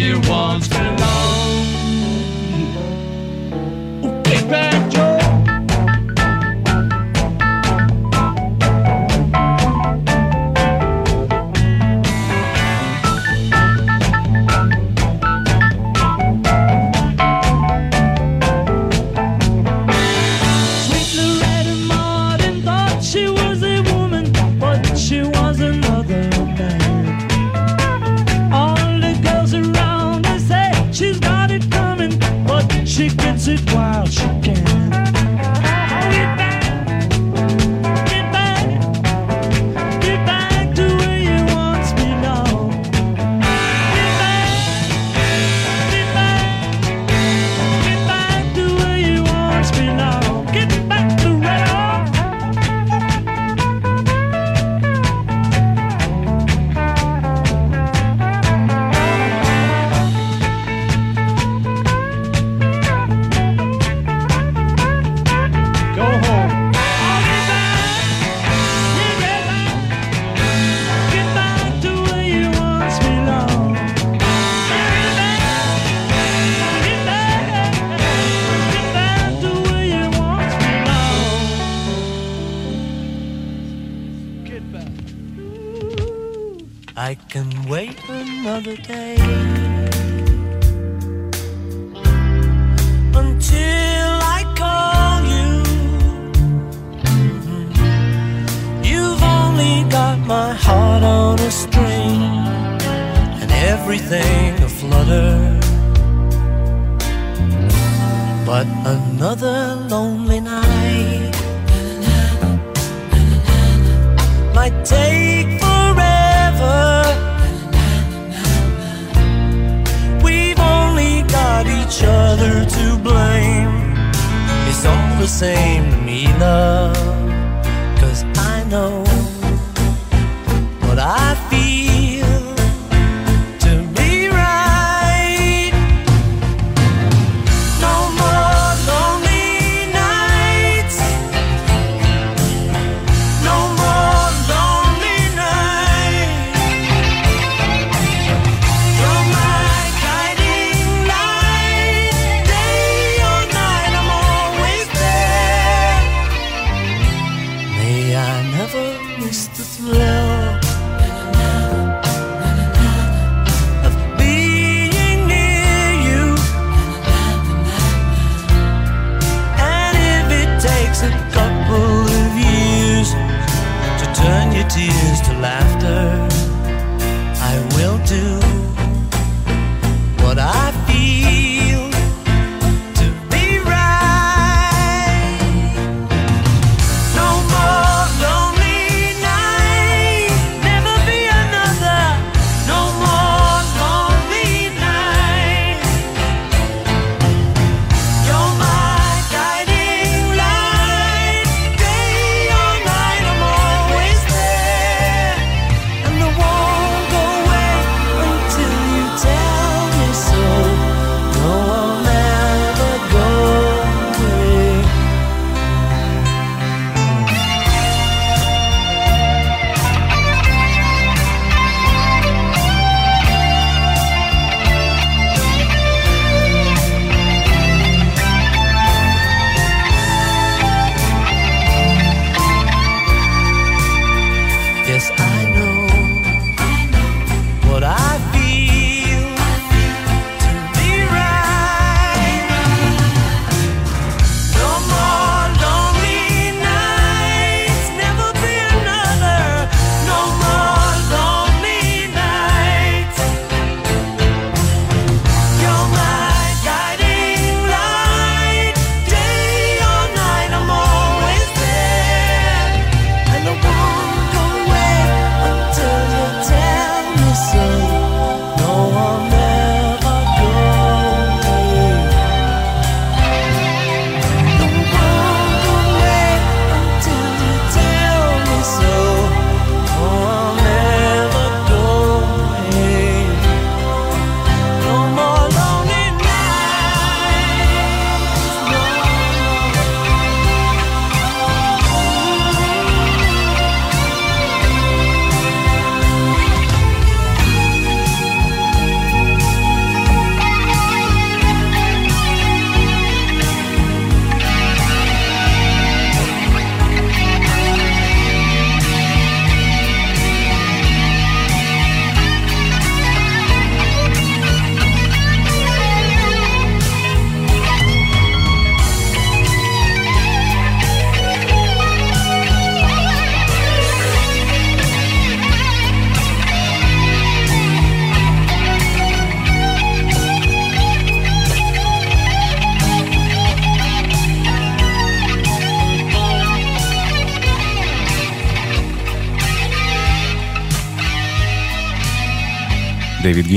once 0.00 0.16
wants 0.28 0.87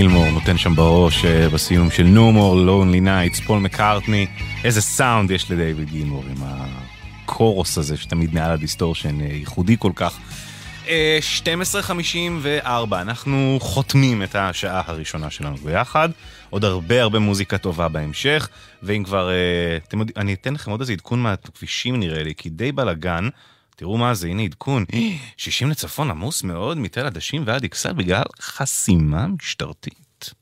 גילמור 0.01 0.31
נותן 0.31 0.57
שם 0.57 0.75
בראש 0.75 1.25
אה, 1.25 1.49
בסיום 1.49 1.91
של 1.91 2.03
No 2.03 2.35
More 2.35 2.67
Lonely 2.67 3.05
Nights, 3.05 3.45
פול 3.45 3.59
מקארטני, 3.59 4.27
איזה 4.63 4.81
סאונד 4.81 5.31
יש 5.31 5.51
לדיוויד 5.51 5.89
גילמור 5.89 6.23
עם 6.29 6.43
ה 7.25 7.33
chorus 7.33 7.77
הזה 7.77 7.97
שתמיד 7.97 8.33
מעל 8.33 8.51
ה 8.51 8.57
distortion, 8.57 9.21
אה, 9.21 9.25
ייחודי 9.25 9.75
כל 9.79 9.91
כך. 9.95 10.19
אה, 10.87 11.19
12.54, 12.65 13.01
אנחנו 13.01 13.57
חותמים 13.61 14.23
את 14.23 14.35
השעה 14.35 14.81
הראשונה 14.85 15.29
שלנו 15.29 15.57
ביחד. 15.57 16.09
עוד 16.49 16.65
הרבה 16.65 17.01
הרבה 17.01 17.19
מוזיקה 17.19 17.57
טובה 17.57 17.87
בהמשך, 17.87 18.49
ואם 18.83 19.03
כבר, 19.03 19.29
אה, 19.29 19.77
אתם 19.87 19.99
יודעים, 19.99 20.17
אני 20.17 20.33
אתן 20.33 20.53
לכם 20.53 20.71
עוד 20.71 20.79
איזה 20.79 20.93
עדכון 20.93 21.21
מהכבישים 21.21 21.99
נראה 21.99 22.23
לי, 22.23 22.33
כי 22.37 22.49
די 22.49 22.71
בלאגן. 22.71 23.29
תראו 23.81 23.97
מה 23.97 24.13
זה, 24.13 24.27
הנה 24.27 24.41
עדכון. 24.41 24.85
60 25.37 25.69
לצפון 25.69 26.11
עמוס 26.11 26.43
מאוד 26.43 26.77
מתל 26.77 27.05
עדשים 27.05 27.43
ועד 27.45 27.63
אכסל 27.63 27.93
בגלל 27.93 28.23
חסימה 28.41 29.27
משטרתית. 29.27 30.33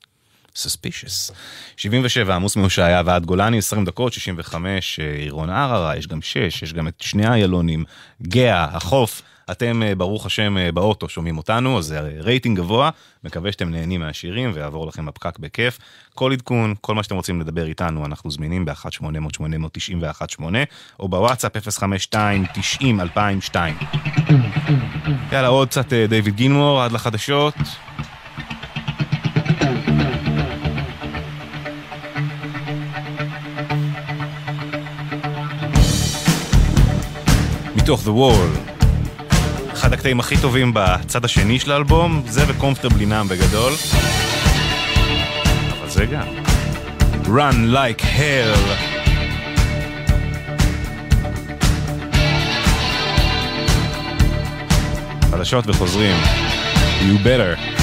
suspicious. 0.55 1.33
77 1.77 2.35
עמוס 2.35 2.55
מהושעיה 2.55 3.01
ועד 3.05 3.25
גולני, 3.25 3.57
20 3.57 3.85
דקות, 3.85 4.13
65 4.13 4.99
אה, 4.99 5.13
עירון 5.13 5.49
ערערה, 5.49 5.97
יש 5.97 6.07
גם 6.07 6.21
6, 6.21 6.63
יש 6.63 6.73
גם 6.73 6.87
את 6.87 7.01
שני 7.01 7.27
איילונים, 7.27 7.83
גאה, 8.21 8.65
החוף. 8.65 9.21
אתם 9.51 9.83
אה, 9.83 9.95
ברוך 9.95 10.25
השם 10.25 10.57
אה, 10.57 10.71
באוטו 10.71 11.09
שומעים 11.09 11.37
אותנו, 11.37 11.77
אז 11.77 11.85
זה 11.85 11.99
רייטינג 11.99 12.57
גבוה, 12.57 12.89
מקווה 13.23 13.51
שאתם 13.51 13.69
נהנים 13.69 14.01
מהשירים 14.01 14.51
ויעבור 14.53 14.87
לכם 14.87 15.07
הפקק 15.07 15.39
בכיף. 15.39 15.79
כל 16.19 16.33
עדכון, 16.33 16.75
כל 16.81 16.95
מה 16.95 17.03
שאתם 17.03 17.15
רוצים 17.15 17.41
לדבר 17.41 17.65
איתנו, 17.65 18.05
אנחנו 18.05 18.31
זמינים 18.31 18.65
ב-1-800-891-8 18.65 20.43
או 20.99 21.09
בוואטסאפ 21.09 21.57
052-90-2002. 21.57 23.55
יאללה, 25.31 25.47
עוד 25.47 25.67
קצת 25.67 25.93
אה, 25.93 26.07
דיוויד 26.07 26.35
גילמור 26.35 26.81
עד 26.81 26.91
לחדשות. 26.91 27.55
מתוך 37.75 38.01
The 38.05 38.09
Wall. 38.09 38.71
אחד 39.73 39.93
הקטעים 39.93 40.19
הכי 40.19 40.35
טובים 40.41 40.71
בצד 40.73 41.25
השני 41.25 41.59
של 41.59 41.71
האלבום, 41.71 42.23
זה 42.27 42.43
וקומפטבלי 42.47 43.05
נאם 43.05 43.27
בגדול. 43.27 43.73
גם. 46.05 46.27
Run 47.25 47.73
like 47.73 48.01
hell. 48.01 48.89
חדשות 55.31 55.67
וחוזרים. 55.67 56.15
You 57.01 57.17
better. 57.23 57.78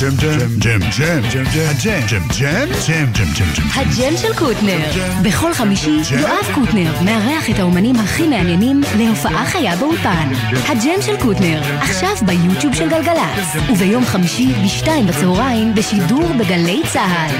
ג'ם 0.00 0.16
ג'ם 0.16 0.38
ג'ם 0.58 0.80
ג'ם 0.80 1.20
ג'ם 1.32 1.44
ג'ם 1.54 1.72
ג'ם 1.84 2.22
ג'ם 2.38 2.72
ג'ם 2.88 3.12
ג'ם 3.12 3.32
ג'ם 3.32 3.46
ג'ם 3.56 3.68
הג'ם 3.74 4.16
של 4.16 4.34
קוטנר. 4.38 4.78
בכל 5.22 5.54
חמישי 5.54 6.00
יואב 6.10 6.46
קוטנר 6.54 7.02
מארח 7.02 7.50
את 7.50 7.58
האומנים 7.58 7.96
הכי 7.96 8.28
מעניינים 8.28 8.80
להופעה 8.98 9.46
חיה 9.46 9.76
באולפן. 9.76 10.32
הג'ם 10.68 11.02
של 11.02 11.16
קוטנר, 11.22 11.62
עכשיו 11.80 12.16
ביוטיוב 12.26 12.74
של 12.74 12.88
גלגלצ. 12.88 13.70
וביום 13.72 14.04
חמישי 14.04 14.52
בשתיים 14.64 15.06
בצהריים 15.06 15.74
בשידור 15.74 16.32
בגלי 16.38 16.82
צה"ל. 16.92 17.34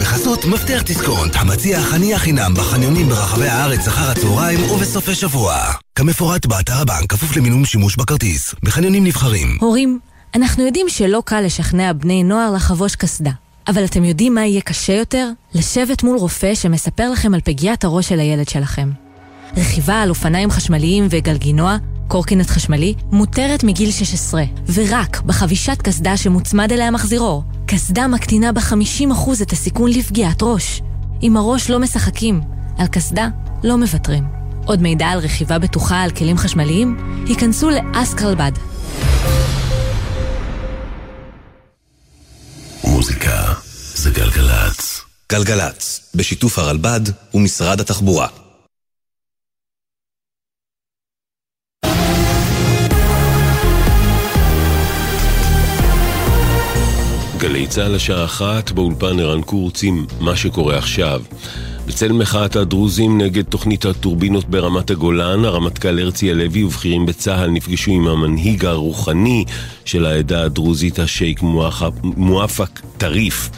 בחסות 0.00 0.44
מפתח 0.44 0.82
דיסקונט, 0.82 1.36
המציע 1.36 1.80
חניה 1.80 2.18
חינם 2.18 2.54
בחניונים 2.54 3.08
ברחבי 3.08 3.48
הארץ 3.48 3.88
אחר 3.88 4.10
הצהריים 4.10 4.70
ובסופי 4.70 5.14
שבוע. 5.14 5.83
כמפורט 5.98 6.46
באתר 6.46 6.72
הבנק, 6.72 7.10
כפוף 7.10 7.36
למינימום 7.36 7.64
שימוש 7.64 7.96
בכרטיס. 7.96 8.54
בחניונים 8.62 9.04
נבחרים. 9.04 9.58
הורים, 9.60 9.98
אנחנו 10.34 10.64
יודעים 10.66 10.86
שלא 10.88 11.22
קל 11.24 11.40
לשכנע 11.40 11.92
בני 11.92 12.22
נוער 12.22 12.50
לחבוש 12.50 12.96
קסדה. 12.96 13.30
אבל 13.68 13.84
אתם 13.84 14.04
יודעים 14.04 14.34
מה 14.34 14.46
יהיה 14.46 14.60
קשה 14.60 14.92
יותר? 14.92 15.30
לשבת 15.54 16.02
מול 16.02 16.16
רופא 16.16 16.54
שמספר 16.54 17.10
לכם 17.10 17.34
על 17.34 17.40
פגיעת 17.44 17.84
הראש 17.84 18.08
של 18.08 18.20
הילד 18.20 18.48
שלכם. 18.48 18.90
רכיבה 19.56 20.02
על 20.02 20.10
אופניים 20.10 20.50
חשמליים 20.50 21.06
וגלגינוע, 21.10 21.76
קורקינט 22.08 22.50
חשמלי, 22.50 22.94
מותרת 23.12 23.64
מגיל 23.64 23.90
16, 23.90 24.44
ורק 24.74 25.20
בחבישת 25.20 25.82
קסדה 25.82 26.16
שמוצמד 26.16 26.72
אליה 26.72 26.90
מחזירור. 26.90 27.42
קסדה 27.66 28.06
מקטינה 28.06 28.52
ב-50% 28.52 29.42
את 29.42 29.52
הסיכון 29.52 29.90
לפגיעת 29.90 30.42
ראש. 30.42 30.82
עם 31.20 31.36
הראש 31.36 31.70
לא 31.70 31.78
משחקים, 31.78 32.40
על 32.78 32.86
קסדה 32.86 33.28
לא 33.64 33.76
מוותרים. 33.78 34.43
עוד 34.66 34.82
מידע 34.82 35.06
על 35.06 35.18
רכיבה 35.18 35.58
בטוחה 35.58 36.02
על 36.02 36.10
כלים 36.10 36.36
חשמליים? 36.38 36.96
היכנסו 37.28 37.70
לאסקרלבד. 37.70 38.52
מוזיקה 42.84 43.52
זה 43.94 44.10
גלגלצ. 44.10 45.00
גלגלצ, 45.32 46.10
בשיתוף 46.14 46.58
הרלב"ד 46.58 47.00
ומשרד 47.34 47.80
התחבורה. 47.80 48.28
גלי 57.38 57.66
צה"ל 57.66 57.94
השעה 57.94 58.24
אחת, 58.24 58.70
באולפן 58.70 59.20
ערן 59.20 59.42
קורץ 59.42 59.82
עם 59.82 60.06
מה 60.20 60.36
שקורה 60.36 60.78
עכשיו. 60.78 61.22
בצל 61.86 62.12
מחאת 62.12 62.56
הדרוזים 62.56 63.20
נגד 63.20 63.44
תוכנית 63.44 63.84
הטורבינות 63.84 64.44
ברמת 64.44 64.90
הגולן, 64.90 65.44
הרמטכ"ל 65.44 65.98
הרצי 65.98 66.30
הלוי 66.30 66.64
ובכירים 66.64 67.06
בצה"ל 67.06 67.50
נפגשו 67.50 67.90
עם 67.90 68.08
המנהיג 68.08 68.64
הרוחני 68.64 69.44
של 69.84 70.06
העדה 70.06 70.44
הדרוזית, 70.44 70.98
השייק 70.98 71.40
מואפק 72.02 72.80
טריף. 72.98 73.50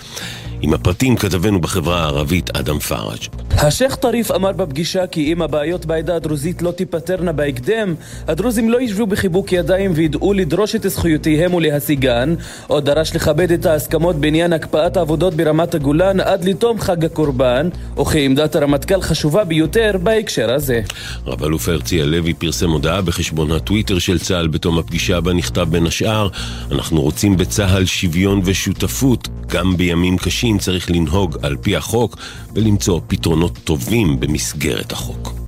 עם 0.63 0.75
הפרטים 0.75 1.17
כתבנו 1.17 1.61
בחברה 1.61 2.03
הערבית 2.03 2.57
אדם 2.57 2.79
פראג'. 2.79 3.19
השייח' 3.59 3.95
טריף 3.95 4.31
אמר 4.31 4.53
בפגישה 4.53 5.07
כי 5.07 5.33
אם 5.33 5.43
הבעיות 5.43 5.87
בעדה 5.87 6.17
הדרוזית 6.17 6.63
לא 6.63 6.71
תיפתרנה 6.71 7.33
בהקדם, 7.33 7.95
הדרוזים 8.29 8.71
לא 8.71 8.81
ישבו 8.81 9.07
בחיבוק 9.07 9.53
ידיים 9.53 9.93
וידעו 9.95 10.33
לדרוש 10.33 10.75
את 10.75 10.83
זכויותיהם 10.83 11.55
ולהשיגן, 11.55 12.35
או 12.71 12.81
דרש 12.81 13.17
לכבד 13.17 13.53
את 13.53 13.67
ההסכמות 13.67 14.17
בעניין 14.17 14.53
הקפאת 14.53 14.97
העבודות 14.97 15.35
ברמת 15.35 15.75
הגולן 15.75 16.21
עד 16.21 16.45
לתום 16.45 16.81
חג 16.81 17.05
הקורבן, 17.05 17.69
וכי 18.01 18.25
עמדת 18.25 18.57
הרמטכ"ל 18.57 19.01
חשובה 19.01 19.45
ביותר 19.45 19.93
בהקשר 20.03 20.55
הזה. 20.55 20.81
רב 21.27 21.45
אלוף 21.45 21.69
הרצי 21.69 22.03
הלוי 22.03 22.35
פרסם 22.35 22.71
הודעה 22.71 23.03
בחשבון 23.03 23.53
הטוויטר 23.53 23.99
של 23.99 24.19
צה"ל 24.19 24.49
בתום 24.49 24.79
הפגישה 24.79 25.21
בה 25.21 25.33
נכתב 25.33 25.67
בין 25.71 25.87
השאר 25.87 26.29
אנחנו 26.73 27.01
רוצים 27.01 27.37
בצה"ל 27.37 27.85
שוויון 27.85 28.41
ושותפות, 28.45 29.29
גם 29.49 29.77
בימים 29.77 30.19
קשים 30.19 30.45
צריך 30.59 30.90
לנהוג 30.90 31.36
על 31.42 31.57
פי 31.57 31.76
החוק 31.76 32.16
ולמצוא 32.55 33.01
פתרונות 33.07 33.59
טובים 33.64 34.20
במסגרת 34.20 34.92
החוק. 34.92 35.45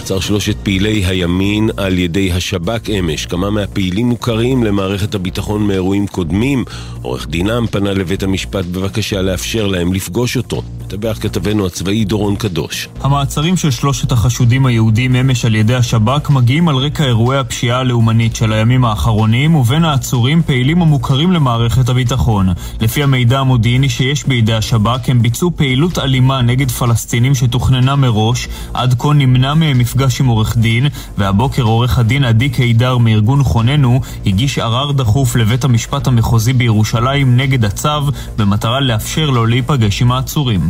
עצר 0.00 0.20
שלושת 0.20 0.56
פעילי 0.62 1.06
הימין 1.06 1.70
על 1.76 1.98
ידי 1.98 2.32
השב"כ 2.32 2.90
אמש. 2.90 3.26
כמה 3.26 3.50
מהפעילים 3.50 4.08
מוכרים 4.08 4.64
למערכת 4.64 5.14
הביטחון 5.14 5.66
מאירועים 5.66 6.06
קודמים. 6.06 6.64
עורך 7.02 7.26
דינם 7.28 7.66
פנה 7.70 7.92
לבית 7.92 8.22
המשפט 8.22 8.64
בבקשה 8.64 9.22
לאפשר 9.22 9.66
להם 9.66 9.92
לפגוש 9.92 10.36
אותו. 10.36 10.62
מדווח 10.84 11.18
כתבנו 11.18 11.66
הצבאי 11.66 12.04
דורון 12.04 12.36
קדוש. 12.36 12.88
המעצרים 13.00 13.56
של 13.56 13.70
שלושת 13.70 14.12
החשודים 14.12 14.66
היהודים 14.66 15.16
אמש 15.16 15.44
על 15.44 15.54
ידי 15.54 15.74
השב"כ 15.74 16.30
מגיעים 16.30 16.68
על 16.68 16.76
רקע 16.76 17.04
אירועי 17.04 17.38
הפשיעה 17.38 17.78
הלאומנית 17.78 18.36
של 18.36 18.52
הימים 18.52 18.84
האחרונים, 18.84 19.54
ובין 19.54 19.84
העצורים 19.84 20.42
פעילים 20.42 20.82
המוכרים 20.82 21.32
למערכת 21.32 21.88
הביטחון. 21.88 22.48
לפי 22.80 23.02
המידע 23.02 23.38
המודיעיני 23.38 23.88
שיש 23.88 24.24
בידי 24.26 24.54
השב"כ, 24.54 25.08
הם 25.08 25.22
ביצעו 25.22 25.50
פעילות 25.56 25.98
אלימה 25.98 26.42
נגד 26.42 26.70
פלסטינים 26.70 27.34
שתוכננה 27.34 27.96
מראש, 27.96 28.48
עד 28.74 28.94
כה 28.98 29.12
נמנע 29.12 29.54
מהם 29.54 29.80
מפגש 29.90 30.20
עם 30.20 30.26
עורך 30.26 30.56
דין, 30.56 30.86
והבוקר 31.18 31.62
עורך 31.62 31.98
הדין 31.98 32.24
עדי 32.24 32.48
קידר 32.48 32.98
מארגון 32.98 33.42
חוננו 33.42 34.00
הגיש 34.26 34.58
ערר 34.58 34.92
דחוף 34.92 35.36
לבית 35.36 35.64
המשפט 35.64 36.06
המחוזי 36.06 36.52
בירושלים 36.52 37.36
נגד 37.36 37.64
הצו, 37.64 37.88
במטרה 38.36 38.80
לאפשר 38.80 39.30
לו 39.30 39.46
להיפגש 39.46 40.02
עם 40.02 40.12
העצורים. 40.12 40.60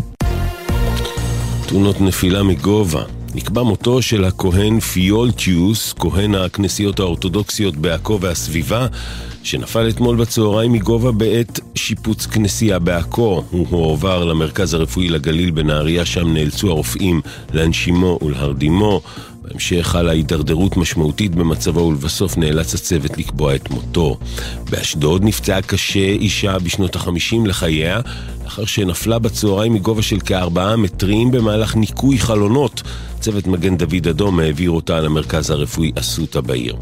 תאונות 1.67 2.01
נפילה 2.01 2.43
מגובה. 2.43 3.20
נקבע 3.35 3.63
מותו 3.63 4.03
של 4.03 4.25
הכהן 4.25 4.81
פיולטיוס, 4.81 5.95
כהן 5.99 6.35
הכנסיות 6.35 7.01
האורתודוקסיות 7.01 7.77
בעכו 7.77 8.21
והסביבה, 8.21 8.87
שנפל 9.43 9.89
אתמול 9.89 10.17
בצהריים 10.17 10.73
מגובה 10.73 11.13
בעת 11.13 11.61
שיפוץ 11.75 12.27
כנסייה 12.27 12.79
בעכו. 12.79 13.45
הוא 13.51 13.67
הועבר 13.71 14.25
למרכז 14.25 14.75
הרפואי 14.75 15.09
לגליל 15.09 15.51
בנהריה, 15.51 16.05
שם 16.05 16.33
נאלצו 16.35 16.71
הרופאים 16.71 17.21
להנשימו 17.53 18.19
ולהרדימו. 18.23 19.01
בהמשך 19.43 19.87
חלה 19.87 20.13
הידרדרות 20.13 20.77
משמעותית 20.77 21.35
במצבו 21.35 21.81
ולבסוף 21.81 22.37
נאלץ 22.37 22.75
הצוות 22.75 23.19
לקבוע 23.19 23.55
את 23.55 23.71
מותו. 23.71 24.19
באשדוד 24.71 25.25
נפצעה 25.25 25.63
קשה 25.63 25.99
אישה 25.99 26.59
בשנות 26.59 26.97
החמישים 26.97 27.47
לחייה 27.47 28.01
לאחר 28.45 28.65
שנפלה 28.65 29.19
בצהריים 29.19 29.75
מגובה 29.75 30.03
של 30.03 30.21
כארבעה 30.21 30.77
מטרים 30.77 31.31
במהלך 31.31 31.77
ניקוי 31.77 32.19
חלונות. 32.19 32.83
צוות 33.21 33.47
מגן 33.47 33.77
דוד 33.77 34.07
אדום 34.11 34.41
העביר 34.41 34.71
אותה 34.71 35.01
למרכז 35.01 35.51
הרפואי 35.51 35.93
אסותא 35.95 36.41
בעיר. 36.41 36.77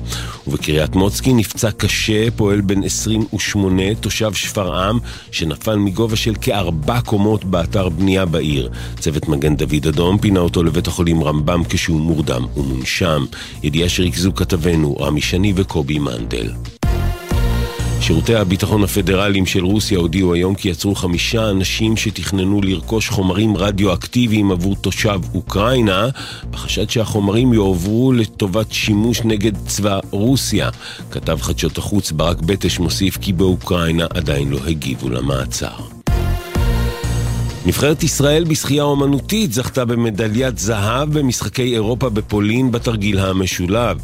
ובקריית 0.46 0.94
מוצקי 0.96 1.32
נפצע 1.32 1.70
קשה 1.70 2.30
פועל 2.30 2.60
בן 2.60 2.82
28, 2.82 3.94
תושב 4.00 4.32
שפרעם, 4.34 4.98
שנפל 5.30 5.76
מגובה 5.76 6.16
של 6.16 6.34
כארבע 6.40 7.00
קומות 7.00 7.44
באתר 7.44 7.88
בנייה 7.88 8.26
בעיר. 8.26 8.70
צוות 9.00 9.28
מגן 9.28 9.56
דוד 9.56 9.86
אדום 9.88 10.18
פינה 10.18 10.40
אותו 10.40 10.62
לבית 10.62 10.86
החולים 10.86 11.24
רמב"ם 11.24 11.62
כשהוא 11.68 12.00
מורדם 12.00 12.46
ומונשם. 12.56 13.24
ידיעה 13.62 13.88
שריכזו 13.88 14.34
כתבנו 14.34 14.96
רמי 14.96 15.20
שני 15.20 15.52
וקובי 15.56 15.98
מנדל. 15.98 16.77
שירותי 18.00 18.34
הביטחון 18.34 18.84
הפדרליים 18.84 19.46
של 19.46 19.64
רוסיה 19.64 19.98
הודיעו 19.98 20.34
היום 20.34 20.54
כי 20.54 20.68
יצרו 20.68 20.94
חמישה 20.94 21.50
אנשים 21.50 21.96
שתכננו 21.96 22.60
לרכוש 22.62 23.08
חומרים 23.08 23.56
רדיואקטיביים 23.56 24.50
עבור 24.50 24.76
תושב 24.76 25.20
אוקראינה, 25.34 26.08
בחשד 26.50 26.90
שהחומרים 26.90 27.52
יועברו 27.52 28.12
לטובת 28.12 28.72
שימוש 28.72 29.20
נגד 29.24 29.52
צבא 29.66 30.00
רוסיה. 30.10 30.70
כתב 31.10 31.38
חדשות 31.40 31.78
החוץ 31.78 32.12
ברק 32.12 32.40
בטש 32.40 32.78
מוסיף 32.78 33.16
כי 33.16 33.32
באוקראינה 33.32 34.06
עדיין 34.14 34.50
לא 34.50 34.58
הגיבו 34.66 35.08
למעצר. 35.08 35.97
נבחרת 37.68 38.02
ישראל 38.02 38.44
בשחייה 38.44 38.82
אומנותית 38.82 39.52
זכתה 39.52 39.84
במדליית 39.84 40.58
זהב 40.58 41.18
במשחקי 41.18 41.74
אירופה 41.74 42.08
בפולין 42.08 42.70
בתרגיל 42.70 43.18
המשולב. 43.18 43.98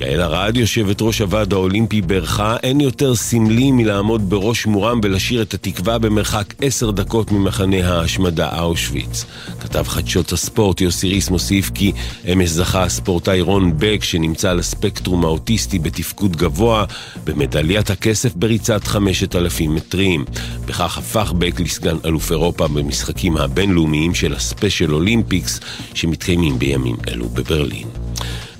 יעל 0.00 0.22
ארד, 0.22 0.56
יושבת 0.56 1.02
ראש 1.02 1.20
הוועד 1.20 1.52
האולימפי 1.52 2.00
ברכה, 2.00 2.56
אין 2.62 2.80
יותר 2.80 3.14
סמלי 3.14 3.70
מלעמוד 3.70 4.30
בראש 4.30 4.66
מורם 4.66 5.00
ולשיר 5.02 5.42
את 5.42 5.54
התקווה 5.54 5.98
במרחק 5.98 6.54
עשר 6.62 6.90
דקות 6.90 7.32
ממחנה 7.32 7.88
ההשמדה 7.88 8.60
אושוויץ. 8.60 9.24
כתב 9.68 9.84
חדשות 9.88 10.32
הספורט 10.32 10.80
יוסי 10.80 11.08
ריס 11.08 11.30
מוסיף 11.30 11.70
כי 11.74 11.92
אמש 12.32 12.48
זכה 12.48 12.82
הספורטאי 12.82 13.40
רון 13.40 13.72
בק, 13.78 13.98
שנמצא 14.02 14.50
על 14.50 14.58
הספקטרום 14.58 15.24
האוטיסטי 15.24 15.78
בתפקוד 15.78 16.36
גבוה, 16.36 16.84
במדליית 17.24 17.90
הכסף 17.90 18.34
בריצת 18.34 18.84
5,000 18.84 19.74
מטרים. 19.74 20.24
בכך 20.66 20.98
הפך 20.98 21.32
בק 21.38 21.60
לסגן 21.60 21.96
אלוף 22.04 22.30
אירופה 22.30 22.68
במשחקים 22.68 23.36
הבינלאומיים 23.36 24.14
של 24.14 24.34
הספיישל 24.34 24.94
אולימפיקס, 24.94 25.60
שמתקיימים 25.94 26.58
בימים 26.58 26.96
אלו 27.08 27.28
בברלין. 27.28 27.88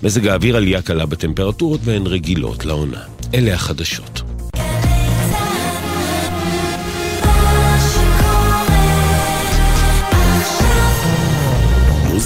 מזג 0.03 0.27
האוויר 0.27 0.57
עלייה 0.57 0.83
קלה 0.83 1.07
בטמפרטורות 1.07 1.81
והן 1.85 2.07
רגילות 2.07 2.65
לעונה. 2.65 3.01
אלה 3.35 3.55
החדשות. 3.55 4.28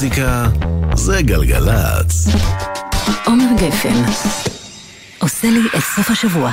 מוזיקה 0.02 0.46
זה 0.94 1.22
גלגלצ. 1.22 2.26
עומר 3.26 3.44
גפן 3.56 4.02
עושה 5.18 5.50
לי 5.50 5.60
את 5.76 5.82
סוף 5.96 6.10
השבוע. 6.10 6.52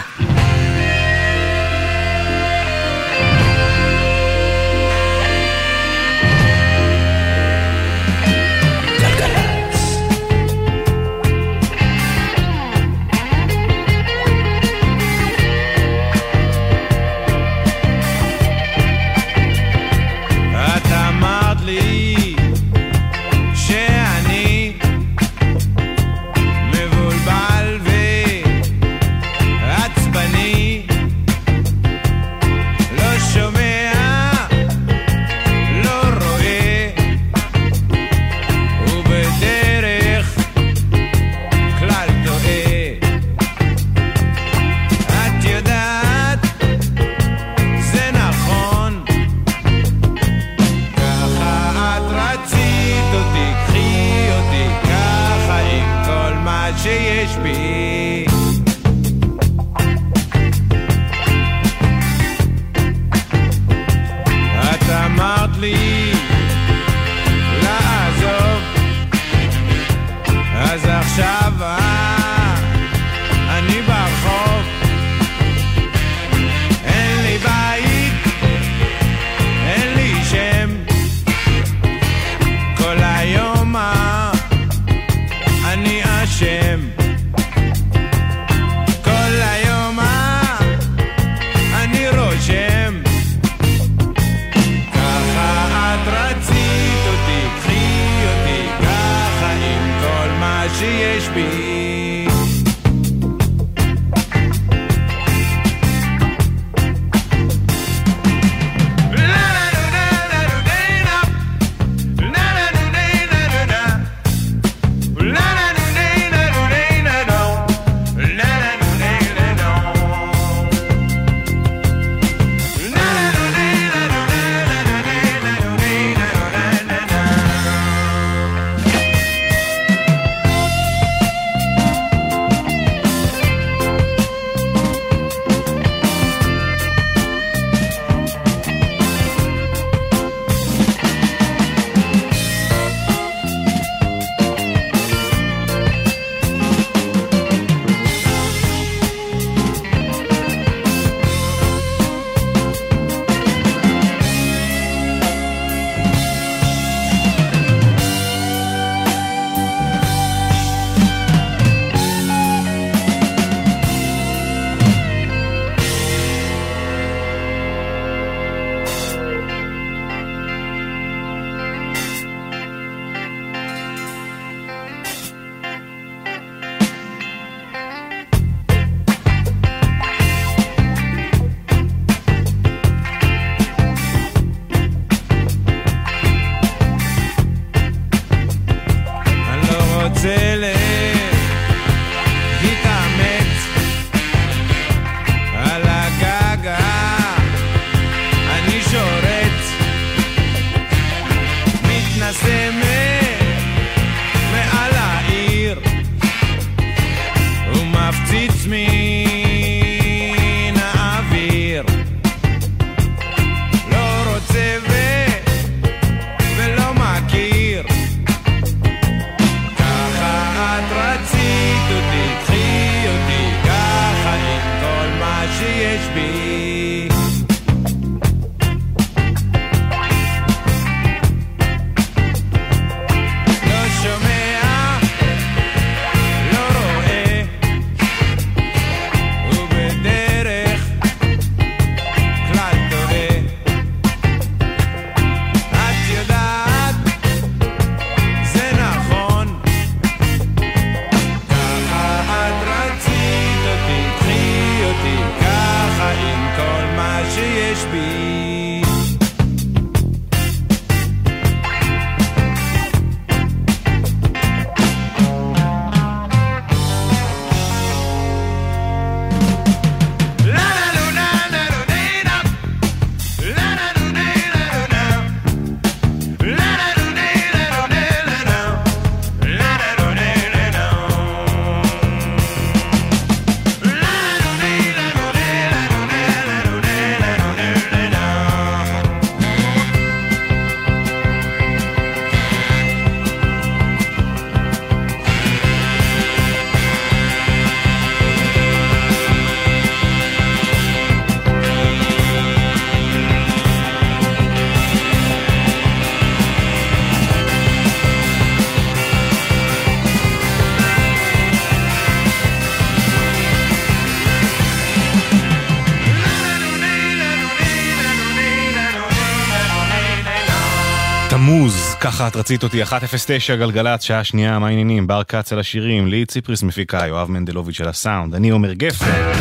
אחת, 322.30 322.36
רצית 322.36 322.64
אותי, 322.64 322.82
109 322.84 323.56
גלגלצ, 323.56 324.02
שעה 324.02 324.24
שנייה, 324.24 324.60
מה 324.60 324.68
העניינים? 324.68 325.08
בר 325.08 325.24
כץ 325.24 325.54
על 325.54 325.60
השירים, 325.60 326.08
לי 326.08 326.26
ציפריס 326.26 326.64
מפיקה, 326.64 327.08
יואב 327.08 327.32
מנדלוביץ' 327.32 327.82
על 327.82 327.88
הסאונד, 327.88 328.36
אני 328.36 328.50
עומר 328.50 328.74
גפן, 328.74 329.32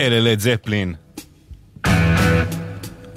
אלה 0.00 0.20
לד 0.20 0.40
זפלין. 0.40 0.94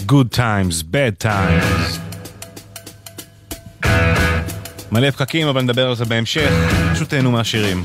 Good 0.08 0.36
times, 0.36 0.84
bad 0.92 1.24
times. 1.24 2.00
מלא 4.92 5.12
פקקים, 5.12 5.48
אבל 5.48 5.62
נדבר 5.62 5.88
על 5.88 5.96
זה 5.96 6.06
בהמשך, 6.06 6.52
פשוט 6.94 7.10
תהנו 7.10 7.32
מהשירים. 7.32 7.84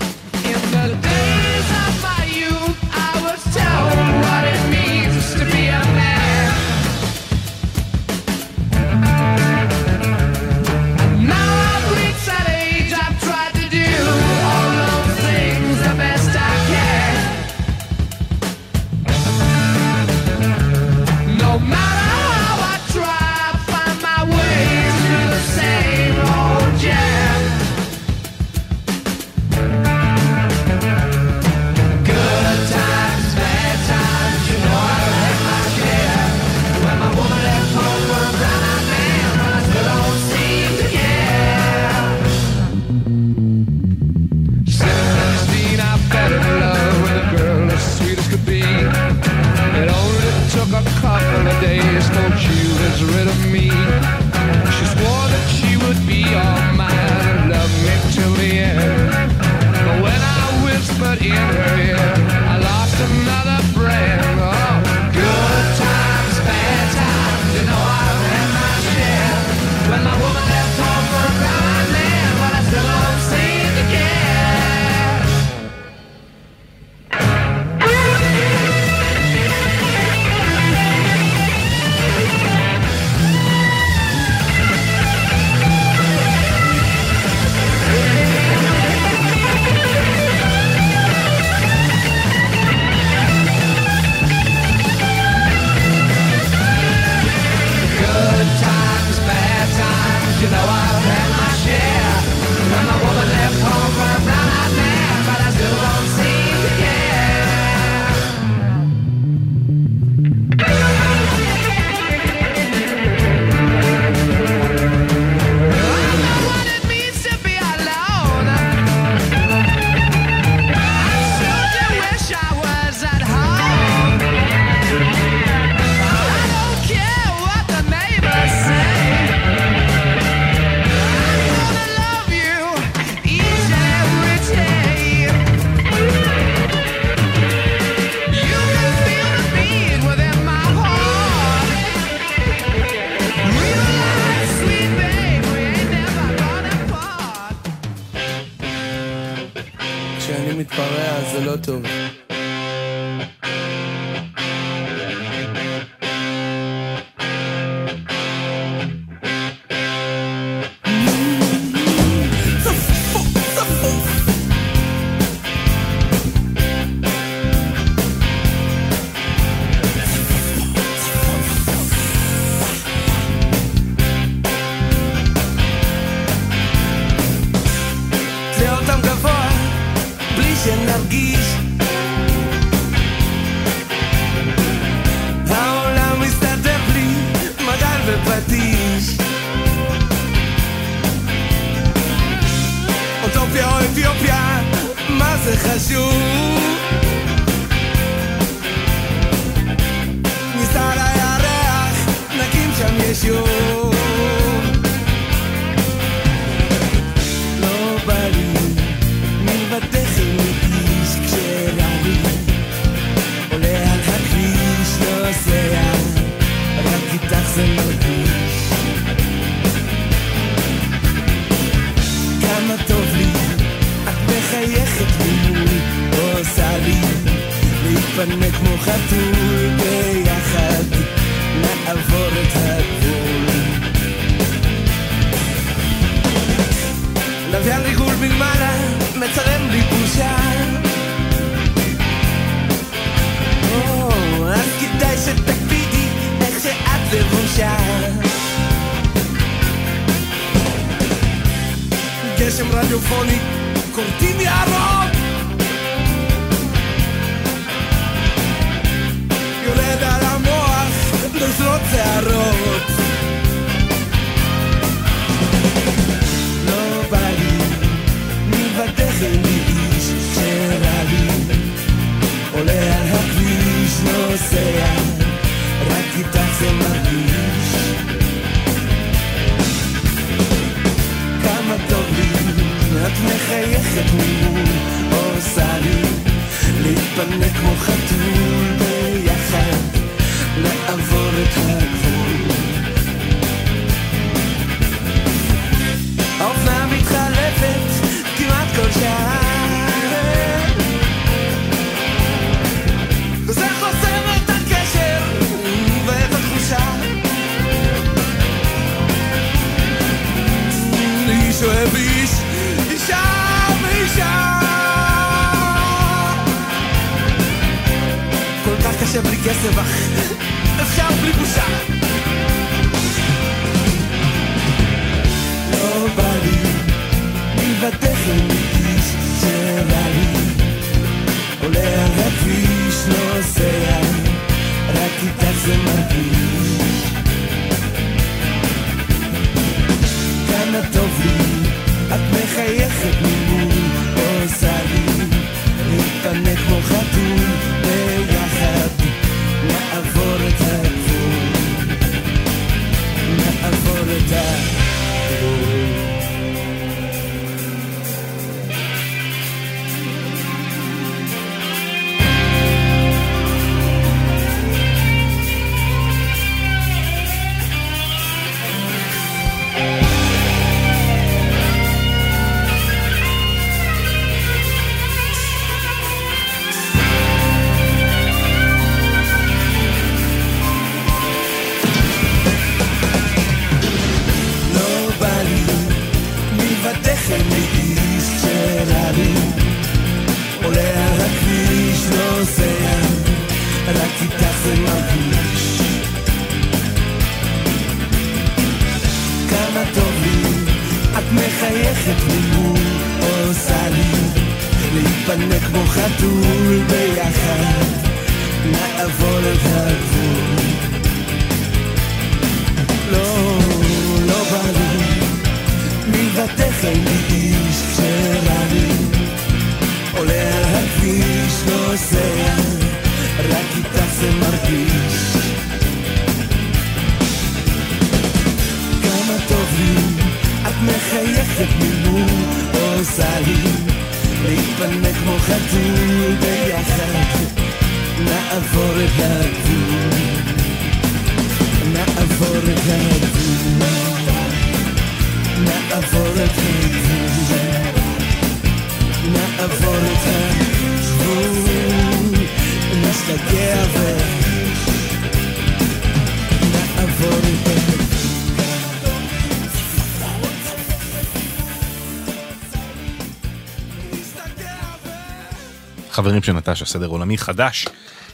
חברים 466.27 466.43
של 466.43 466.53
נטשה, 466.53 466.85
סדר 466.85 467.07
עולמי 467.07 467.39
חדש. 467.39 467.87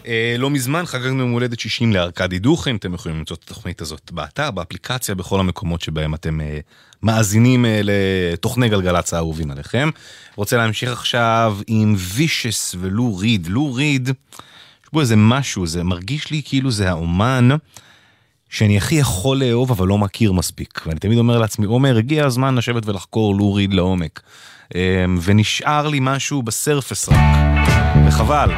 אה, 0.07 0.35
לא 0.39 0.51
מזמן 0.51 0.87
חגגנו 0.87 1.21
יום 1.21 1.31
הולדת 1.31 1.61
60 1.61 1.93
לארכדי 1.93 2.39
דוכן, 2.39 2.77
אתם 2.77 2.95
יכולים 2.95 3.19
למצוא 3.19 3.37
את 3.37 3.43
התוכנית 3.45 3.81
הזאת 3.81 4.13
באתר, 4.13 4.51
באפליקציה, 4.51 5.15
בכל 5.15 5.41
המקומות 5.41 5.81
שבהם 5.81 6.15
אתם 6.15 6.41
אה, 6.41 6.59
מאזינים 7.03 7.67
אה, 7.67 7.81
לתוכני 7.83 8.69
גלגלצ 8.69 9.15
האהובים 9.15 9.51
עליכם. 9.51 9.91
רוצה 10.37 10.57
להמשיך 10.57 10.93
עכשיו 10.93 11.59
עם 11.67 11.95
וישס 11.99 12.75
ולו 12.81 13.17
ריד. 13.17 13.47
לו 13.47 13.75
ריד, 13.75 14.09
יש 14.09 14.89
בו 14.93 15.01
איזה 15.01 15.17
משהו, 15.17 15.67
זה 15.67 15.85
מרגיש 15.85 16.31
לי 16.31 16.43
כאילו 16.45 16.71
זה 16.71 16.91
האומן 16.91 17.49
שאני 18.49 18.77
הכי 18.77 18.95
יכול 18.95 19.45
לאהוב 19.45 19.71
אבל 19.71 19.87
לא 19.87 19.99
מכיר 19.99 20.33
מספיק. 20.33 20.81
ואני 20.87 21.01
תמיד 21.01 21.19
אומר 21.19 21.39
לעצמי, 21.39 21.67
עומר, 21.67 21.97
הגיע 21.97 22.27
הזמן 22.27 22.55
לשבת 22.55 22.87
ולחקור 22.87 23.35
לו 23.35 23.55
ריד 23.55 23.75
לעומק. 23.75 24.21
אה, 24.75 25.05
ונשאר 25.23 25.89
לי 25.89 25.99
משהו 26.03 26.43
בסרפס 26.43 27.09
רק, 27.09 27.52
וחבל. 28.13 28.51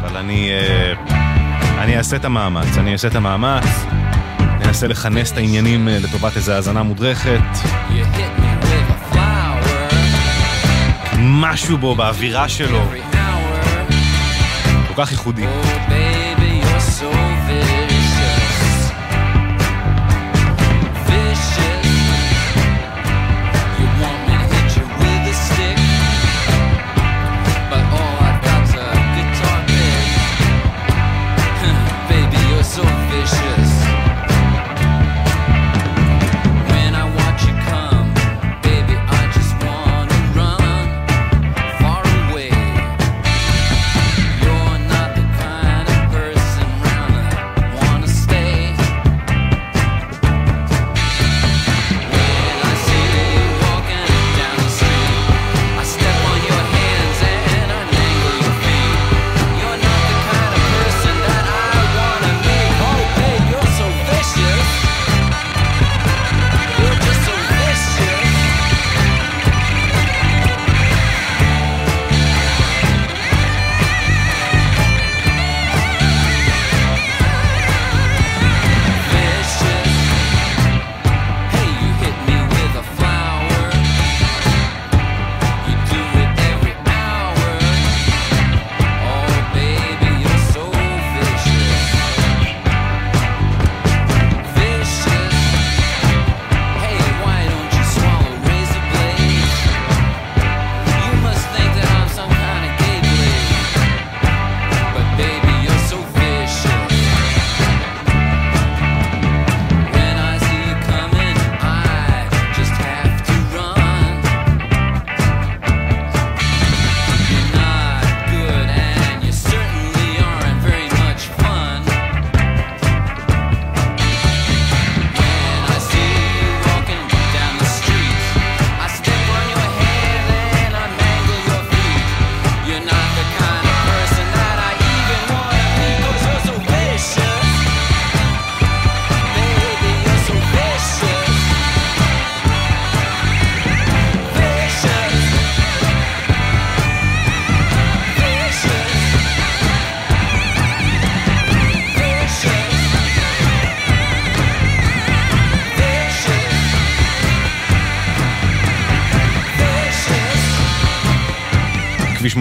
אבל 0.00 0.16
אני, 0.16 0.50
אה, 0.50 0.92
אני 1.82 1.98
אעשה 1.98 2.16
את 2.16 2.24
המאמץ, 2.24 2.78
אני 2.78 2.92
אעשה 2.92 3.08
את 3.08 3.14
המאמץ, 3.14 3.64
ננסה 4.60 4.86
לכנס 4.86 5.32
את 5.32 5.36
העניינים 5.36 5.88
אה, 5.88 5.98
לטובת 5.98 6.36
איזו 6.36 6.52
האזנה 6.52 6.82
מודרכת. 6.82 7.40
משהו 11.18 11.78
בו, 11.78 11.94
באווירה 11.94 12.48
שלו, 12.48 12.82
כל 14.88 15.04
כך 15.04 15.10
ייחודי. 15.12 15.44
Baby, 15.44 16.07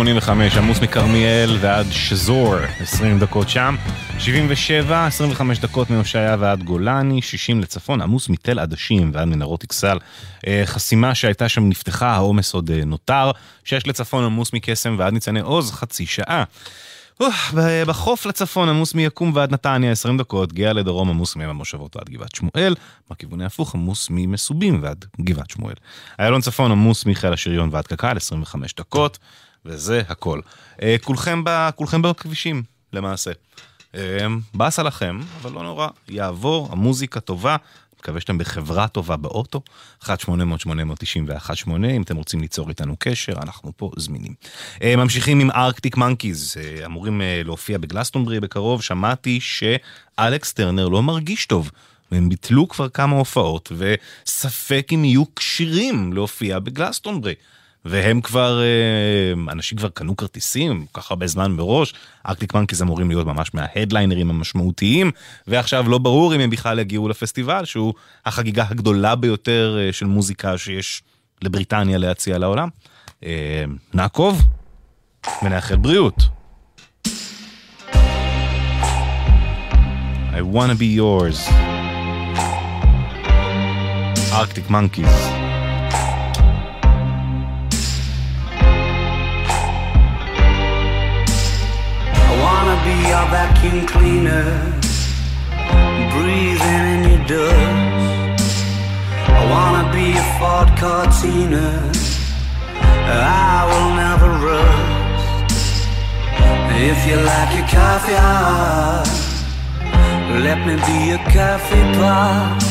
85, 0.07 0.57
עמוס 0.57 0.79
מכרמיאל 0.81 1.57
ועד 1.61 1.85
שזור, 1.91 2.55
20 2.79 3.19
דקות 3.19 3.49
שם. 3.49 3.75
77, 4.19 5.05
25 5.05 5.59
דקות 5.59 5.89
מהושעיה 5.89 6.35
ועד 6.39 6.63
גולני, 6.63 7.21
60 7.21 7.61
לצפון, 7.61 8.01
עמוס 8.01 8.29
מתל 8.29 8.59
עדשים 8.59 9.11
ועד 9.13 9.27
מנהרות 9.27 9.63
אכסל. 9.63 9.97
אה, 10.47 10.61
חסימה 10.65 11.15
שהייתה 11.15 11.49
שם 11.49 11.69
נפתחה, 11.69 12.07
העומס 12.07 12.53
עוד 12.53 12.71
אה, 12.71 12.85
נותר. 12.85 13.31
6 13.63 13.88
לצפון, 13.88 14.23
עמוס 14.23 14.53
מקסם 14.53 14.95
ועד 14.99 15.13
ניצני 15.13 15.39
עוז, 15.39 15.71
חצי 15.71 16.05
שעה. 16.05 16.43
בחוף 17.88 18.25
לצפון 18.25 18.69
עמוס 18.69 18.95
מיקום 18.95 19.31
ועד 19.35 19.51
נתניה 19.51 19.91
20 19.91 20.17
דקות, 20.17 20.53
גאה 20.53 20.73
לדרום 20.73 21.09
עמוס 21.09 21.35
מהמושבות 21.35 21.95
ועד 21.95 22.09
גבעת 22.09 22.35
שמואל, 22.35 22.75
בכיווני 23.09 23.45
הפוך 23.45 23.75
עמוס 23.75 24.07
ממסובים 24.09 24.84
ועד 24.84 25.05
גבעת 25.21 25.49
שמואל. 25.49 25.75
איילון 26.19 26.41
צפון 26.41 26.71
עמוס 26.71 27.05
מחיל 27.05 27.34
השריון 27.34 27.69
ועד 27.71 27.88
קק"ל 27.88 28.17
25 28.17 28.73
דקות, 28.73 29.17
וזה 29.68 30.02
הכל. 30.10 30.39
אה, 30.81 30.95
כולכם, 31.03 31.44
ב, 31.44 31.69
כולכם 31.76 32.02
בכבישים, 32.02 32.64
למעשה. 32.94 33.31
אה, 33.95 34.27
באסה 34.53 34.84
לכם, 34.84 35.19
אבל 35.41 35.52
לא 35.52 35.64
נורא, 35.64 35.88
יעבור, 36.10 36.69
המוזיקה 36.72 37.19
טובה. 37.19 37.56
מקווה 37.99 38.22
שאתם 38.22 38.38
בחברה 38.38 38.88
טובה 38.88 39.18
באוטו, 39.18 39.61
1-800-891-8, 40.03 40.10
אם 41.95 42.02
אתם 42.02 42.15
רוצים 42.15 42.41
ליצור 42.41 42.69
איתנו 42.69 42.95
קשר, 42.99 43.34
אנחנו 43.41 43.72
פה 43.77 43.91
זמינים. 43.98 44.34
אה, 44.84 44.95
ממשיכים 44.95 45.39
עם 45.39 45.52
ארקטיק 45.52 45.98
מנקיז, 45.98 46.56
אה, 46.57 46.85
אמורים 46.85 47.22
אה, 47.22 47.41
להופיע 47.45 47.77
בגלסטונברי 47.77 48.39
בקרוב, 48.39 48.81
שמעתי 48.81 49.39
שאלכס 49.41 50.53
טרנר 50.53 50.88
לא 50.88 51.03
מרגיש 51.03 51.45
טוב. 51.45 51.72
והם 52.11 52.30
ביטלו 52.30 52.68
כבר 52.68 52.89
כמה 52.89 53.15
הופעות, 53.15 53.72
וספק 53.77 54.88
אם 54.94 55.06
יהיו 55.06 55.23
כשירים 55.35 56.14
להופיע 56.14 56.60
בגלסטונברי. 56.60 57.34
והם 57.85 58.21
כבר, 58.21 58.61
אה, 58.61 59.51
אנשים 59.51 59.77
כבר 59.77 59.89
קנו 59.89 60.17
כרטיסים, 60.17 60.85
כל 60.91 61.01
כך 61.01 61.11
הרבה 61.11 61.27
זמן 61.27 61.51
מראש, 61.51 61.93
ארקטיק 62.27 62.53
מנקיז 62.53 62.81
אמורים 62.81 63.09
להיות 63.09 63.27
ממש 63.27 63.53
מההדליינרים 63.53 64.29
המשמעותיים, 64.29 65.11
ועכשיו 65.47 65.89
לא 65.89 65.97
ברור 65.97 66.35
אם 66.35 66.39
הם 66.39 66.49
בכלל 66.49 66.79
יגיעו 66.79 67.09
לפסטיבל, 67.09 67.65
שהוא 67.65 67.93
החגיגה 68.25 68.65
הגדולה 68.69 69.15
ביותר 69.15 69.77
אה, 69.79 69.93
של 69.93 70.05
מוזיקה 70.05 70.57
שיש 70.57 71.03
לבריטניה 71.41 71.97
להציע 71.97 72.37
לעולם. 72.37 72.69
אה, 73.23 73.63
נעקוב 73.93 74.41
ונאחל 75.43 75.75
בריאות. 75.75 76.23
I 80.37 80.41
wanna 80.41 80.75
be 80.75 80.85
yours. 80.85 81.37
Arctic 84.31 84.69
Monkeys. 84.69 85.36
Your 93.18 93.30
vacuum 93.30 93.85
cleaner, 93.88 94.45
breathing 96.14 96.84
in 96.94 97.02
your 97.11 97.23
dust. 97.26 98.56
I 99.39 99.41
wanna 99.53 99.85
be 99.91 100.07
a 100.23 100.26
Ford 100.38 100.69
Cortina, 100.81 101.68
I 103.49 103.60
will 103.69 103.91
never 104.03 104.30
rust. 104.45 105.88
If 106.89 106.99
you 107.07 107.18
like 107.31 107.52
your 107.57 107.68
coffee 107.77 108.19
hot, 108.27 109.07
let 110.45 110.60
me 110.68 110.76
be 110.89 110.99
a 111.18 111.22
coffee 111.38 111.88
pot. 111.98 112.64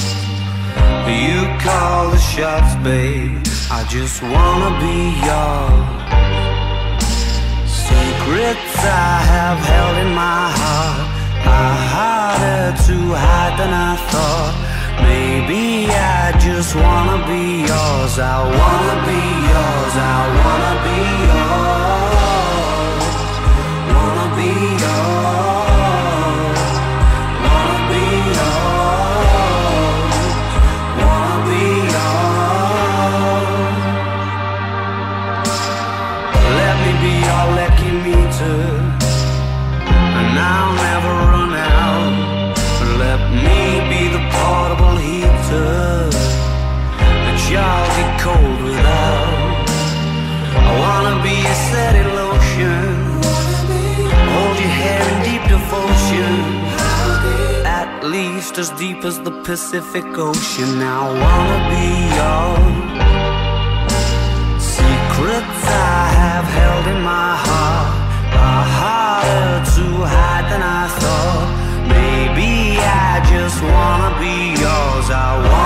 You 1.24 1.38
call 1.66 2.10
the 2.10 2.18
shots, 2.18 2.72
babe. 2.84 3.42
I 3.70 3.84
just 3.88 4.22
wanna 4.22 4.70
be 4.84 4.96
yours. 5.26 6.55
Secrets 7.88 8.78
I 8.84 9.14
have 9.34 9.58
held 9.72 9.96
in 10.04 10.10
my 10.14 10.50
heart 10.60 11.06
are 11.46 11.76
harder 11.94 12.66
to 12.86 12.96
hide 13.14 13.54
than 13.60 13.72
I 13.72 13.94
thought. 14.10 14.54
Maybe 15.02 15.86
I 15.90 16.32
just 16.46 16.74
wanna 16.74 17.18
be 17.30 17.62
yours. 17.70 18.18
I 18.18 18.38
wanna 18.58 18.98
be 19.10 19.22
yours. 19.52 19.94
I 20.14 20.18
wanna 20.40 20.74
be 20.86 20.98
yours. 21.30 21.85
Least 58.56 58.70
as 58.70 58.78
deep 58.78 59.04
as 59.04 59.18
the 59.20 59.30
Pacific 59.42 60.04
Ocean. 60.16 60.80
I 60.82 61.00
wanna 61.22 61.60
be 61.72 61.86
yours. 62.18 62.86
Secrets 64.62 65.64
I 65.66 66.08
have 66.22 66.46
held 66.58 66.86
in 66.94 67.02
my 67.02 67.36
heart 67.46 67.88
are 68.48 68.64
harder 68.78 69.56
to 69.76 69.86
hide 70.12 70.46
than 70.50 70.62
I 70.62 70.88
thought. 71.00 71.48
Maybe 71.88 72.78
I 72.80 73.20
just 73.32 73.58
wanna 73.62 74.12
be 74.24 74.36
yours. 74.64 75.06
I 75.10 75.30
wanna 75.48 75.65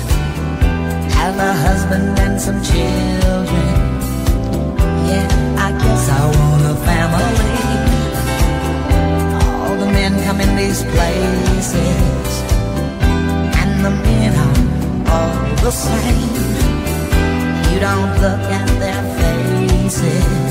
Have 1.21 1.37
a 1.37 1.53
husband 1.53 2.17
and 2.17 2.41
some 2.41 2.59
children. 2.63 3.73
Yeah, 5.09 5.27
I 5.67 5.69
guess 5.81 6.03
I 6.09 6.21
want 6.35 6.63
a 6.73 6.75
family. 6.89 7.51
All 9.61 9.75
the 9.83 9.89
men 9.97 10.13
come 10.25 10.39
in 10.41 10.51
these 10.55 10.81
places, 10.93 12.31
and 13.61 13.71
the 13.85 13.91
men 13.91 14.33
are 14.45 14.57
all 15.13 15.55
the 15.65 15.69
same. 15.69 16.33
You 17.69 17.79
don't 17.87 18.13
look 18.25 18.43
at 18.59 18.67
their 18.81 19.03
faces, 19.19 20.50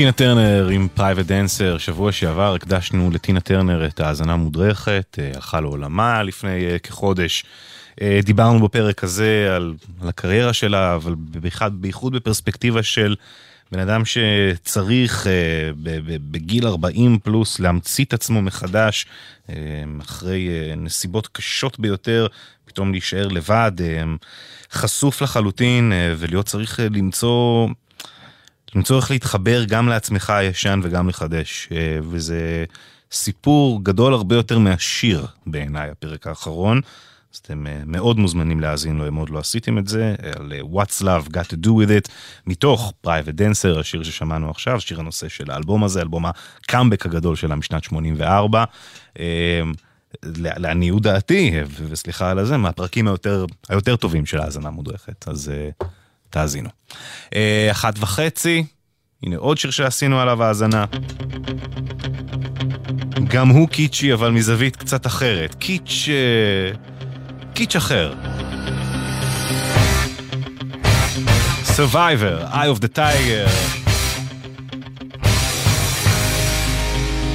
טינה 0.00 0.12
טרנר 0.12 0.68
עם 0.72 0.88
Private 0.94 1.26
Dancer, 1.26 1.78
שבוע 1.78 2.12
שעבר 2.12 2.54
הקדשנו 2.54 3.10
לטינה 3.10 3.40
טרנר 3.40 3.86
את 3.86 4.00
האזנה 4.00 4.32
המודרכת, 4.32 5.18
אה, 5.20 5.30
הלכה 5.34 5.60
לעולמה 5.60 6.22
לפני 6.22 6.66
אה, 6.66 6.78
כחודש. 6.78 7.44
אה, 8.00 8.20
דיברנו 8.22 8.60
בפרק 8.68 9.04
הזה 9.04 9.52
על, 9.56 9.74
על 10.02 10.08
הקריירה 10.08 10.52
שלה, 10.52 10.94
אבל 10.94 11.14
בייחוד, 11.18 11.82
בייחוד 11.82 12.12
בפרספקטיבה 12.12 12.82
של 12.82 13.16
בן 13.72 13.78
אדם 13.78 14.02
שצריך 14.04 15.26
בגיל 16.30 16.66
40 16.66 17.18
פלוס 17.18 17.60
להמציא 17.60 18.04
את 18.04 18.12
עצמו 18.12 18.42
מחדש, 18.42 19.06
אחרי 20.00 20.48
נסיבות 20.76 21.28
קשות 21.32 21.80
ביותר, 21.80 22.26
פתאום 22.64 22.92
להישאר 22.92 23.28
לבד, 23.28 23.72
חשוף 24.72 25.22
לחלוטין, 25.22 25.92
ולהיות 26.16 26.46
צריך 26.46 26.80
למצוא... 26.90 27.68
למצוא 28.74 28.96
איך 28.96 29.10
להתחבר 29.10 29.64
גם 29.64 29.88
לעצמך 29.88 30.30
הישן 30.30 30.80
וגם 30.82 31.08
לחדש, 31.08 31.68
אה, 31.72 31.98
וזה 32.02 32.64
סיפור 33.12 33.84
גדול 33.84 34.14
הרבה 34.14 34.36
יותר 34.36 34.58
מהשיר 34.58 35.26
בעיניי, 35.46 35.90
הפרק 35.90 36.26
האחרון. 36.26 36.80
אז 37.34 37.38
אתם 37.38 37.66
אה, 37.66 37.82
מאוד 37.86 38.18
מוזמנים 38.18 38.60
להאזין 38.60 38.96
לו 38.96 39.08
אם 39.08 39.14
עוד 39.14 39.30
לא 39.30 39.38
עשיתם 39.38 39.78
את 39.78 39.88
זה, 39.88 40.14
על 40.36 40.52
אה, 40.52 40.60
What's 40.60 41.02
Love 41.02 41.28
Got 41.28 41.52
to 41.52 41.66
Do 41.66 41.68
With 41.68 42.06
It, 42.06 42.10
מתוך 42.46 42.92
Private 43.06 43.38
Dancer, 43.38 43.80
השיר 43.80 44.02
ששמענו 44.02 44.50
עכשיו, 44.50 44.80
שיר 44.80 45.00
הנושא 45.00 45.28
של 45.28 45.50
האלבום 45.50 45.84
הזה, 45.84 46.00
אלבום 46.00 46.24
הקאמבק 46.26 47.06
הגדול 47.06 47.36
שלה 47.36 47.56
משנת 47.56 47.84
84. 47.84 48.64
אה, 49.18 49.60
לעניות 50.34 51.02
דעתי, 51.02 51.60
וסליחה 51.88 52.30
על 52.30 52.38
הזה, 52.38 52.56
מהפרקים 52.56 53.08
היותר, 53.08 53.46
היותר 53.68 53.96
טובים 53.96 54.26
של 54.26 54.38
האזנה 54.38 54.70
מודרכת, 54.70 55.28
אז 55.28 55.52
תאזינו. 56.30 56.68
אה, 57.34 57.68
אחת 57.70 57.94
וחצי, 57.98 58.64
הנה 59.22 59.36
עוד 59.36 59.58
שיר 59.58 59.70
שעשינו 59.70 60.20
עליו 60.20 60.42
האזנה. 60.42 60.84
גם 63.28 63.48
הוא 63.48 63.68
קיצ'י, 63.68 64.12
אבל 64.12 64.30
מזווית 64.30 64.76
קצת 64.76 65.06
אחרת. 65.06 65.54
קיץ'... 65.54 66.08
אה, 66.08 66.72
קיץ' 67.54 67.76
אחר. 67.76 68.14
Survivor, 71.76 72.52
Eye 72.52 72.70
of 72.74 72.80
the 72.80 72.96
Tiger. 72.96 73.48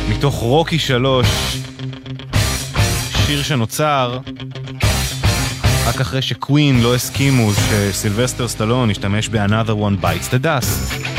מתוך 0.09 0.35
רוקי 0.35 0.79
שלוש, 0.79 1.27
שיר 3.25 3.43
שנוצר 3.43 4.19
רק 5.85 6.01
אחרי 6.01 6.21
שקווין 6.21 6.81
לא 6.81 6.95
הסכימו 6.95 7.51
שסילבסטר 7.53 8.47
סטלון 8.47 8.91
ישתמש 8.91 9.29
ב-Another 9.29 9.69
One 9.69 10.03
Bites 10.03 10.29
the 10.31 10.45
Dust. 10.45 11.14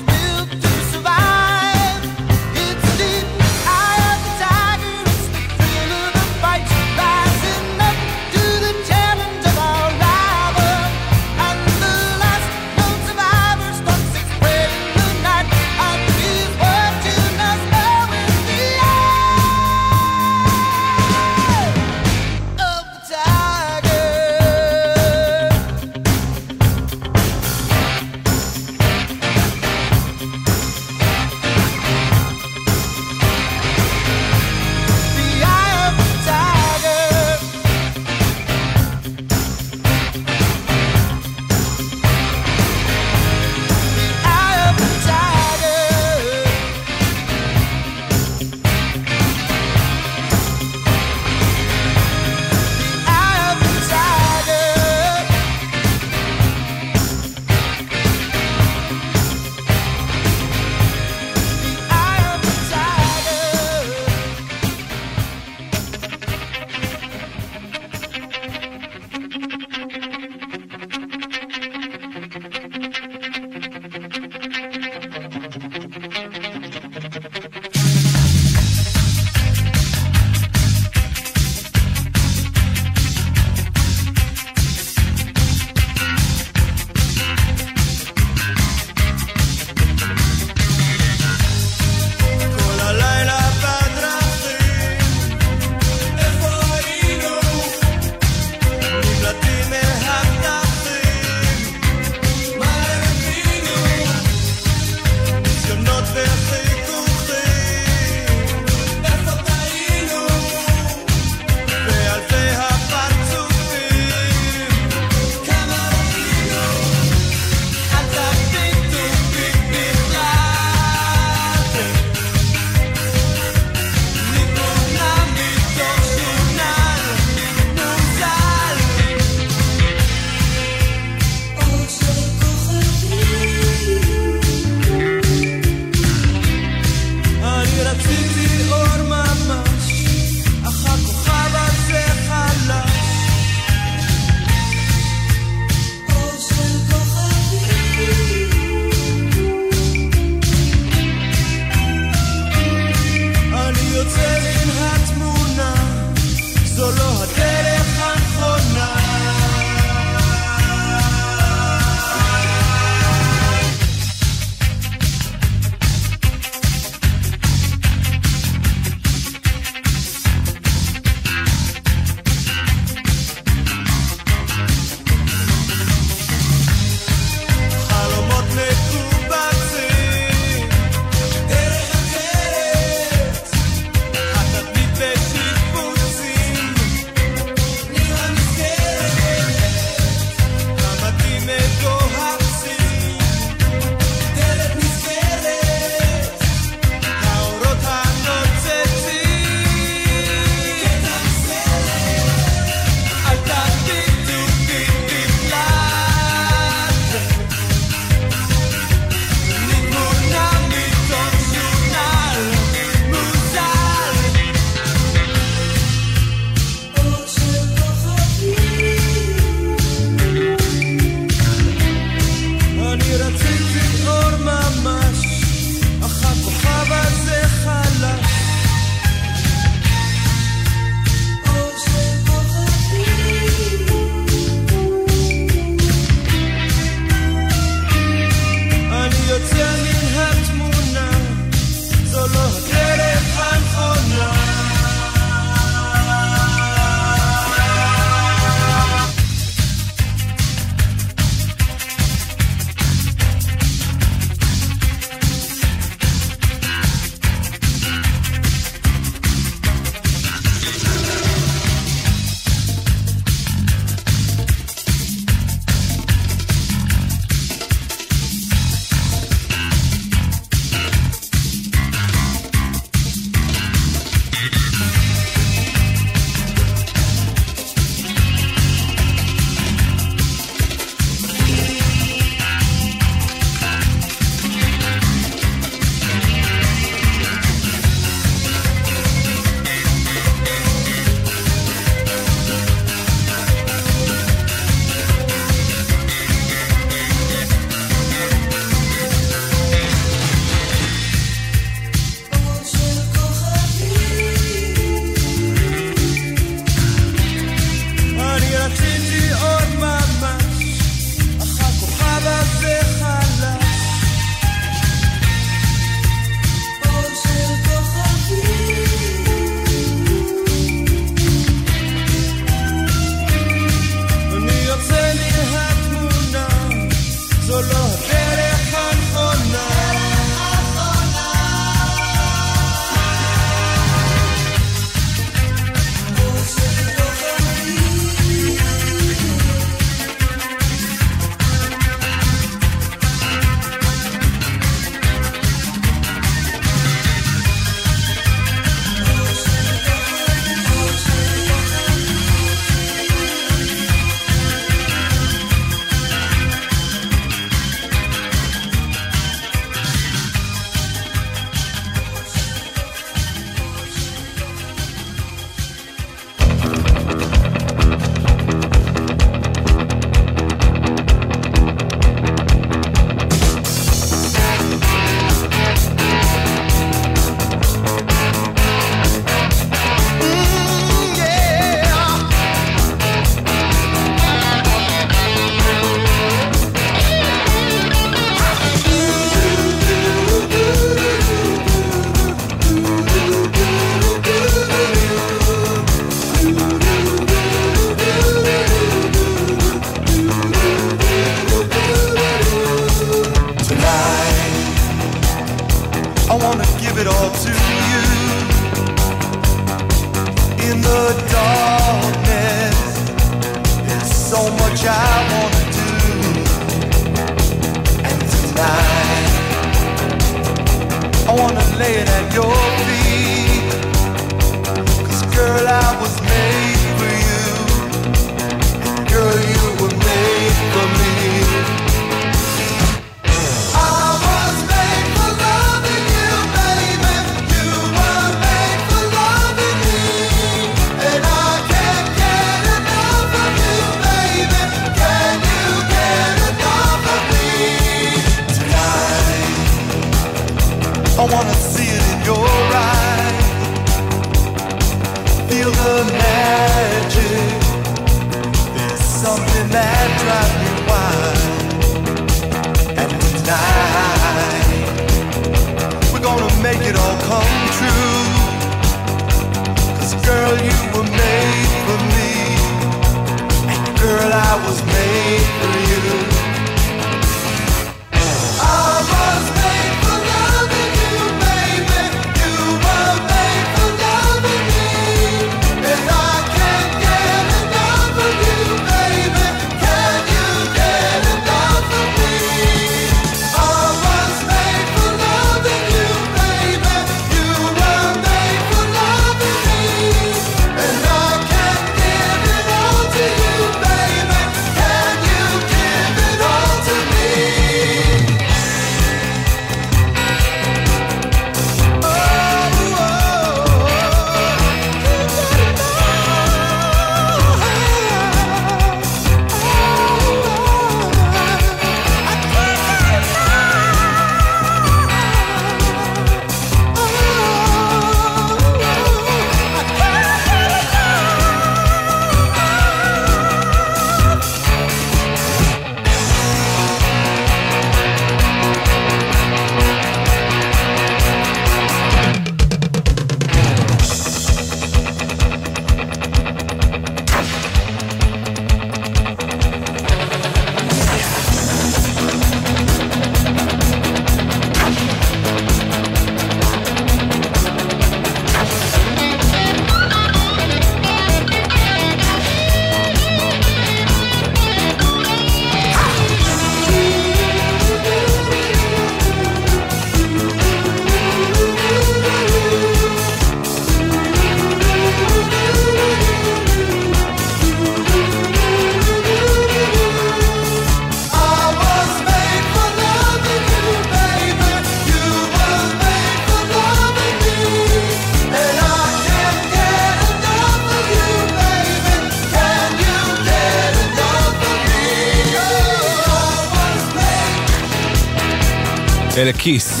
אלה 599.46 599.54
כיס. 599.58 600.00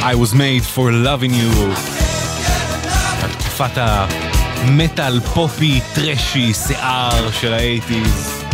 I 0.00 0.14
was 0.14 0.34
made 0.34 0.76
for 0.76 0.90
loving 0.90 1.32
you. 1.32 1.80
תקופת 3.38 3.70
המטאל 3.76 5.20
פופי 5.20 5.80
טרשי 5.94 6.52
שיער 6.54 7.30
של 7.30 7.52
האייטיז. 7.52 8.44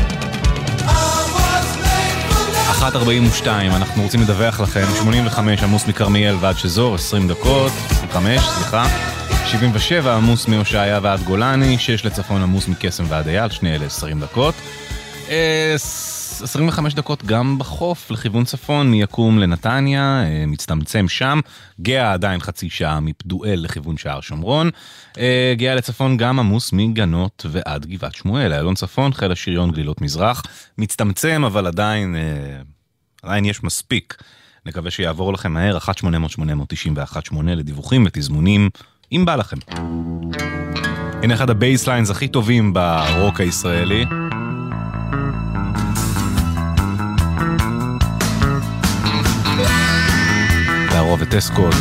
1.42, 2.81 3.47
אנחנו 3.47 4.03
רוצים 4.03 4.21
לדווח 4.21 4.61
לכם, 4.61 4.85
85 4.99 5.63
עמוס 5.63 5.87
מכרמיאל 5.87 6.37
ועד 6.41 6.59
שזור, 6.59 6.95
20 6.95 7.29
דקות, 7.29 7.73
25, 7.91 8.43
סליחה. 8.43 8.87
77 9.47 10.15
עמוס 10.15 10.49
מהושעיה 10.49 11.01
ועד 11.03 11.23
גולני, 11.23 11.79
6 11.79 12.05
לצפון 12.05 12.43
עמוס 12.43 12.69
מקסם 12.69 13.05
ועד 13.09 13.29
אייל, 13.29 13.51
שני 13.51 13.75
אלה 13.75 13.87
20 13.87 14.21
דקות. 14.21 14.55
אה, 16.41 16.45
25 16.45 16.95
דקות 16.95 17.25
גם 17.25 17.59
בחוף 17.59 18.11
לכיוון 18.11 18.45
צפון, 18.45 18.91
מיקום 18.91 19.39
לנתניה, 19.39 20.23
אה, 20.25 20.45
מצטמצם 20.47 21.09
שם. 21.09 21.41
גהה 21.81 22.13
עדיין 22.13 22.41
חצי 22.41 22.71
שעה 22.71 23.01
מפדואל 23.01 23.61
לכיוון 23.63 23.97
שער 23.97 24.21
שומרון. 24.21 24.71
אה, 25.19 25.55
גהה 25.57 25.75
לצפון 25.75 26.17
גם 26.17 26.39
עמוס 26.39 26.73
מגנות 26.73 27.47
ועד 27.51 27.87
גבעת 27.87 28.15
שמואל. 28.15 28.53
איילון 28.53 28.75
צפון, 28.75 29.13
חיל 29.13 29.33
השריון 29.33 29.71
גלילות 29.71 30.01
מזרח. 30.01 30.43
מצטמצם, 30.79 31.43
אבל 31.47 31.67
עדיין, 31.67 32.17
אה, 32.17 32.63
עדיין 33.23 33.45
יש 33.45 33.63
מספיק. 33.65 34.17
נקווה 34.67 34.91
שיעבור 34.91 35.33
לכם 35.33 35.53
מהר, 35.53 35.79
1-800-891-8 35.79 37.55
לדיווחים 37.55 38.05
ותזמונים, 38.07 38.71
אם 39.13 39.23
בא 39.25 39.37
לכם. 39.37 39.57
הנה 41.23 41.35
אחד 41.35 41.51
ה 41.51 41.57
basslines 41.57 42.11
הכי 42.11 42.29
טובים 42.29 42.73
ברוק 42.75 43.41
הישראלי. 43.41 44.05
והרובד 51.09 51.35
אסקוט, 51.35 51.75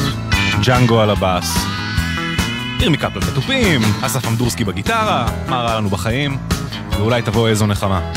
ג'אנגו 0.65 1.01
על 1.01 1.09
הבאס, 1.09 1.57
ירמי 2.79 2.97
קפלר 2.97 3.21
בתופים, 3.31 3.81
אסף 4.01 4.27
אמדורסקי 4.27 4.63
בגיטרה, 4.63 5.27
מה 5.47 5.61
רע 5.61 5.77
לנו 5.77 5.89
בחיים, 5.89 6.37
ואולי 6.91 7.21
תבוא 7.21 7.47
איזו 7.47 7.67
נחמה. 7.67 8.11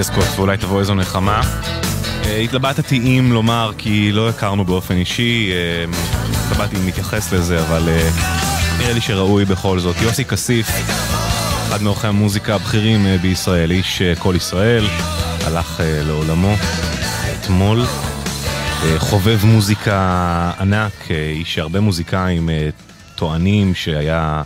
אסקוט 0.00 0.24
ואולי 0.36 0.56
תבוא 0.56 0.80
איזו 0.80 0.94
נחמה. 0.94 1.40
אה, 2.24 2.38
התלבטתי 2.38 2.96
אם 2.96 3.32
לומר 3.32 3.72
כי 3.78 4.12
לא 4.12 4.28
הכרנו 4.28 4.64
באופן 4.64 4.96
אישי, 4.96 5.50
אה, 5.52 5.84
התלבטתי 6.46 6.76
אם 6.76 6.84
להתייחס 6.84 7.32
לזה, 7.32 7.60
אבל 7.62 7.88
אה, 7.88 8.10
נראה 8.78 8.92
לי 8.92 9.00
שראוי 9.00 9.44
בכל 9.44 9.78
זאת. 9.78 9.96
יוסי 10.02 10.24
כסיף, 10.24 10.68
אחד 11.68 11.82
מעורכי 11.82 12.06
המוזיקה 12.06 12.54
הבכירים 12.54 13.06
בישראל, 13.22 13.70
איש 13.70 14.02
כל 14.18 14.34
ישראל, 14.36 14.86
הלך 15.46 15.80
לעולמו 15.84 16.54
אתמול. 17.40 17.84
חובב 18.98 19.40
מוזיקה 19.44 20.52
ענק, 20.60 21.10
איש 21.10 21.54
שהרבה 21.54 21.80
מוזיקאים 21.80 22.50
טוענים 23.14 23.74
שהיה 23.74 24.42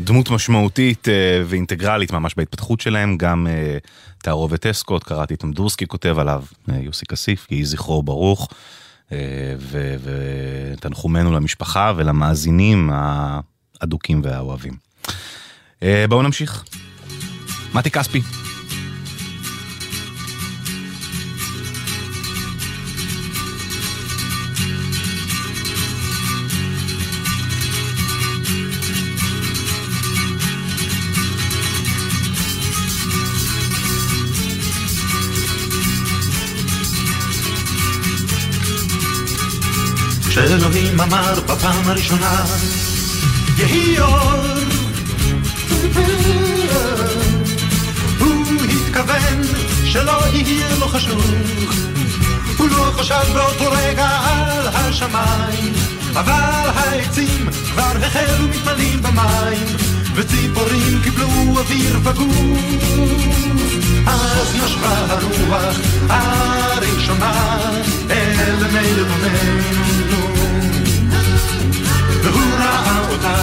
דמות 0.00 0.30
משמעותית 0.30 1.08
אה, 1.08 1.42
ואינטגרלית 1.46 2.12
ממש 2.12 2.34
בהתפתחות 2.36 2.80
שלהם, 2.80 3.16
גם 3.16 3.46
אה, 3.46 3.78
תערובת 4.18 4.66
אסקוט, 4.66 5.04
קראתי 5.04 5.34
את 5.34 5.44
אמדורסקי 5.44 5.86
כותב 5.86 6.18
עליו, 6.18 6.44
אה, 6.70 6.76
יוסי 6.80 7.06
כסיף, 7.06 7.46
יהי 7.50 7.64
זכרו 7.64 8.02
ברוך, 8.02 8.48
ותנחומינו 10.72 11.32
למשפחה 11.32 11.92
ולמאזינים 11.96 12.90
האדוקים 12.92 14.20
והאוהבים. 14.24 14.72
בואו 16.08 16.22
נמשיך. 16.22 16.64
מתי 17.74 17.90
כספי. 17.90 18.45
בפעם 42.06 42.18
הראשונה, 42.22 42.44
יהי 43.58 44.00
אור, 44.00 44.32
הוא 48.18 48.44
התכוון 48.70 49.42
שלא 49.84 50.26
יהיה 50.32 50.66
לו 50.78 50.88
חשוך, 50.88 51.24
הוא 52.58 52.68
לא 52.68 52.92
חשב 52.96 53.32
באותו 53.34 53.70
רגע 53.72 54.08
על 54.08 54.68
השמיים, 54.68 55.72
אבל 56.12 56.70
העצים 56.74 57.46
כבר 57.72 57.92
החלו 58.02 58.48
מתמלאים 58.48 59.02
במים, 59.02 59.66
וציפורים 60.14 61.00
קיבלו 61.02 61.28
אוויר 61.56 61.98
בגוף, 61.98 62.58
אז 64.06 64.54
נשבה 64.64 65.06
הרוח 65.08 65.76
הראשונה 66.08 67.58
אל 68.10 68.66
מי 68.72 69.02
והוא 69.02 69.95
ראה 72.66 73.08
אותה 73.08 73.34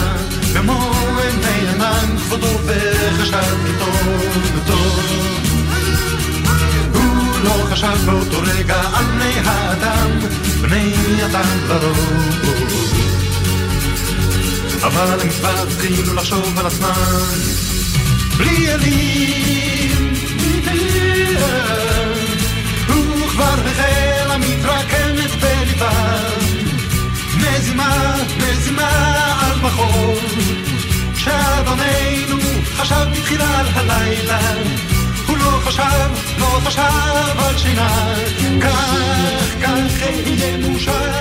במו 0.54 0.92
עיני 1.22 1.68
ענן 1.68 2.16
כבודו 2.18 2.58
וחשב 2.66 3.56
כי 3.66 3.72
טוב 3.78 4.08
וטוב. 4.56 5.00
הוא 6.94 7.38
לא 7.44 7.66
חשב 7.70 7.96
באותו 8.06 8.40
רגע 8.42 8.80
על 8.94 9.04
בני 9.04 9.32
האדם, 9.44 10.10
בני 10.60 10.94
אדם 11.24 11.58
לרוב. 11.68 12.44
אבל 14.82 15.20
הם 15.20 15.28
כבר 15.28 15.62
התחילו 15.62 16.14
לחשוב 16.14 16.58
על 16.58 16.66
עצמם 16.66 17.54
בלי 18.36 18.72
אלים. 18.72 20.14
הוא 22.88 23.28
כבר 23.28 23.54
החלה 23.66 24.38
מתרקמת 24.38 25.30
בליבם 25.40 26.43
מזימה 28.38 28.90
על 29.40 29.58
בחור 29.58 30.14
שאדוננו 31.16 32.36
חשב 32.76 33.06
בתחילה 33.12 33.58
על 33.58 33.66
הלילה 33.74 34.38
הוא 35.26 35.36
לא 35.38 35.60
חשב, 35.64 36.10
לא 36.38 36.60
חשב 36.64 37.38
על 37.38 37.58
שינה 37.58 38.14
כך, 38.60 38.90
כך 39.62 40.02
יהיה 40.02 40.56
מאושר 40.56 41.12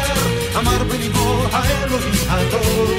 אמר 0.57 0.83
בליבו 0.83 1.43
האלוהים 1.51 2.13
הטוב 2.29 2.91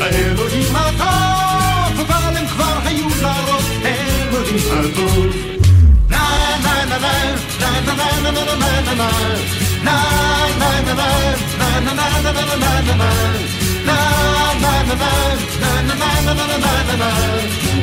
האלוהים 0.00 0.76
הטוב 0.76 2.00
אבל 2.00 2.36
הם 2.36 2.46
כבר 2.46 2.78
היו 2.84 3.08
לרוב 3.22 3.70
האלוהים 3.84 4.58
הטוב 4.72 5.52
na 6.12 6.24
na 6.64 6.74
na 6.90 6.98
na 7.04 7.12
na 7.62 7.70
na 7.86 7.92
na 7.96 8.04
na 8.24 8.30
na 8.34 8.44
na 8.44 8.94
na 8.94 9.08
na 9.86 9.96
na 10.60 10.70
na 10.98 11.06
na 11.60 11.61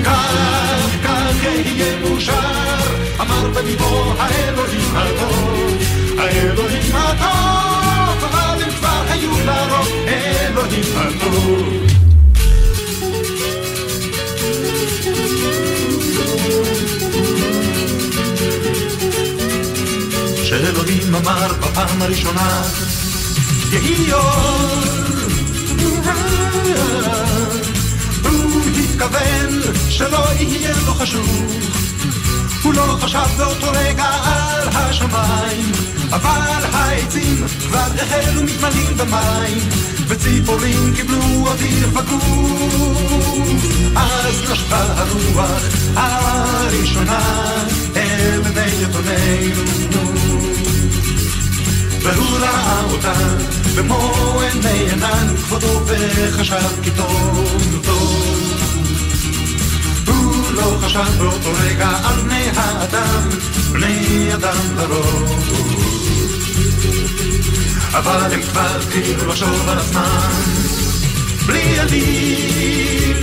כך, 0.04 1.04
כך 1.04 1.44
יהיה 1.44 2.00
מאושר, 2.00 2.34
אמר 3.22 3.50
בליבו 3.54 4.14
האלוהים 4.20 4.96
הטוב. 4.96 5.78
האלוהים 6.18 6.96
הטוב, 6.96 8.24
אבל 8.24 8.64
הם 8.64 8.72
כבר 8.72 9.04
היו 9.10 9.32
לרוב 9.46 9.88
אלוהים 10.08 10.84
הטוב. 10.96 11.86
שאלוהים 20.44 21.16
אמר 21.16 21.54
בפעם 21.54 22.02
הראשונה 22.02 22.62
יהי 23.72 24.14
אור. 24.14 25.00
הוא 28.24 28.62
התכוון 28.80 29.74
שלא 29.90 30.26
יהיה 30.40 30.76
לו 30.86 30.94
חשוך, 30.94 31.30
הוא 32.64 32.74
לא 32.74 32.98
חשב 33.02 33.28
באותו 33.38 33.72
רגע 33.74 34.04
על 34.04 34.68
השמיים, 34.72 35.72
אבל 36.10 36.66
העצים 36.74 37.46
כבר 37.68 37.88
החלו 38.02 38.44
מתמלאים 38.44 38.98
במים, 38.98 39.70
וציפורים 40.08 40.94
קיבלו 40.96 41.48
אוויר 41.48 41.90
בגוף. 41.90 42.90
אז 43.96 44.52
נשבה 44.52 44.84
הרוח 44.98 45.64
הראשונה 45.96 47.20
אל 47.96 48.42
בני 48.42 48.84
יתומנו. 48.84 50.29
והוא 52.02 52.38
ראה 52.38 52.84
אותה 52.92 53.14
במו 53.76 54.42
עיני 54.42 54.92
ענן 54.92 55.36
כבודו 55.38 55.82
וחשב 55.86 56.82
כי 56.84 56.92
טוב 56.92 57.80
טוב. 57.86 58.40
הוא 60.08 60.52
לא 60.52 60.78
חשב 60.82 61.18
באותו 61.18 61.52
רגע 61.60 61.90
על 62.04 62.20
בני 62.22 62.50
האדם, 62.56 63.30
בני 63.72 64.30
אדם 64.34 64.78
לרוב. 64.78 65.40
אבל 67.94 68.34
הם 68.34 68.42
כבר 68.42 68.76
התחילו 68.76 69.28
לחשוב 69.28 69.70
על 69.70 69.78
עצמם 69.78 70.30
בלי 71.46 71.80
עלים. 71.80 73.18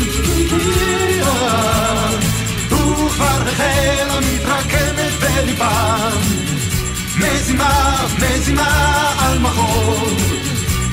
הוא 2.71 3.11
כבר 3.11 3.43
החל 3.49 4.21
מתרקמת 4.21 5.13
בליבם 5.21 6.21
מזימה, 7.17 8.07
מזימה 8.19 9.13
על 9.19 9.39
מחור 9.39 10.09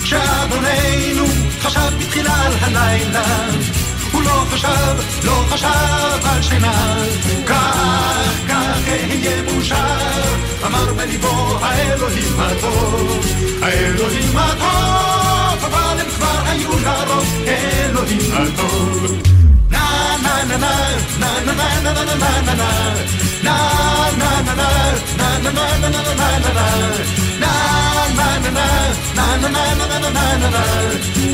שאדוננו 0.06 1.26
חשב 1.62 1.92
בתחילה 2.00 2.46
על 2.46 2.54
הלילה 2.62 3.46
הוא 4.12 4.24
לא 4.24 4.46
חשב, 4.50 5.26
לא 5.26 5.44
חשב 5.50 6.26
על 6.26 6.42
שינה. 6.42 6.96
כך, 7.46 8.30
כך 8.48 8.78
אהיה 8.88 9.42
מאושר 9.42 10.36
אמר 10.66 10.94
בליבו 10.94 11.58
האלוהים 11.62 12.40
הטוב 12.40 13.26
האלוהים 13.62 14.38
הטוב 14.38 15.64
אבל 15.66 16.00
הם 16.00 16.10
כבר 16.16 16.42
היו 16.46 16.70
לרוב 16.80 17.44
אלוהים 17.48 18.32
הטוב 18.34 19.18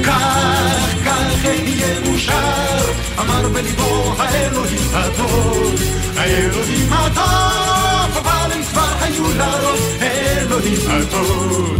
כך, 0.04 1.06
כך 1.06 1.46
אהיה 1.46 2.00
מאושר, 2.06 2.92
אמר 3.20 3.50
בליבו 3.50 4.14
האלוהים 4.18 4.90
הטוב. 4.94 5.76
האלוהים 6.18 6.94
הטוב, 6.94 8.18
אבל 8.18 8.52
הם 8.52 8.64
כבר 8.64 8.94
היו 9.02 9.24
לרוב, 9.38 9.98
אלוהים 10.02 10.80
הטוב. 10.90 11.80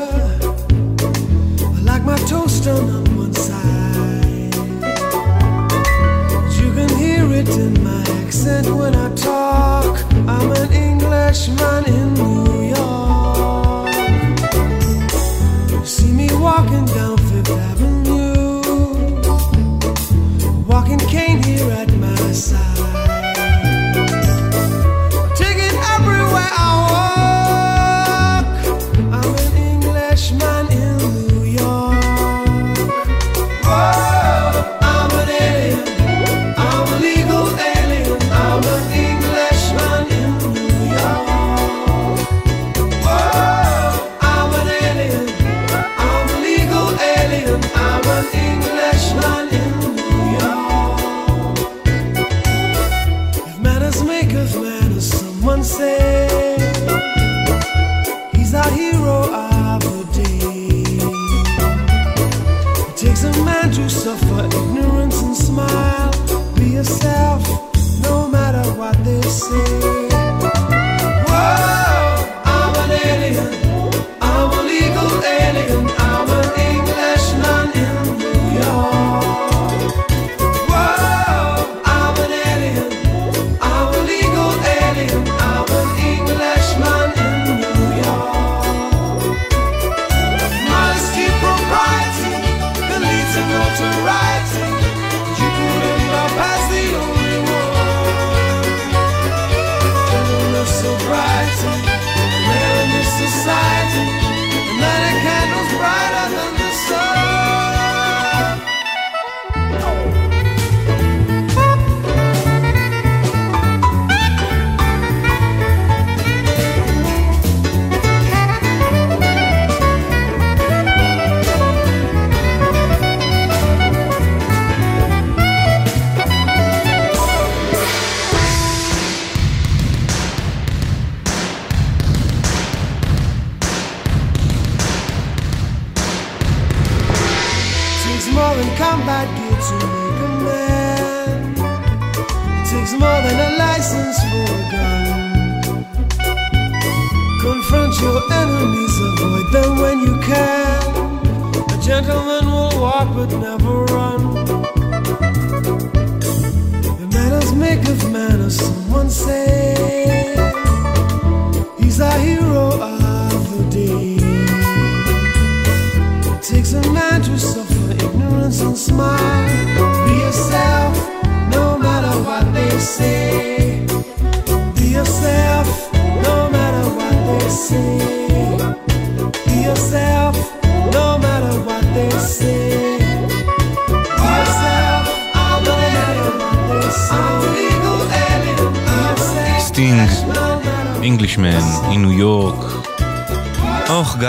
like 2.05 2.19
my 2.19 2.27
toast 2.27 2.67
on 2.67 3.03
one 3.17 3.33
side. 3.33 4.55
You 6.59 6.73
can 6.73 6.89
hear 6.97 7.31
it 7.33 7.49
in 7.49 7.83
my 7.83 8.01
accent 8.23 8.67
when 8.67 8.95
I 8.95 9.13
talk. 9.15 10.03
I'm 10.27 10.51
an 10.51 10.71
Englishman 10.71 11.85
in 11.85 12.13
New 12.13 12.69
York. 12.75 13.93
You 15.71 15.85
See 15.85 16.11
me 16.11 16.29
walking 16.33 16.85
down 16.85 17.17
Fifth 17.17 17.49
Avenue. 17.49 18.00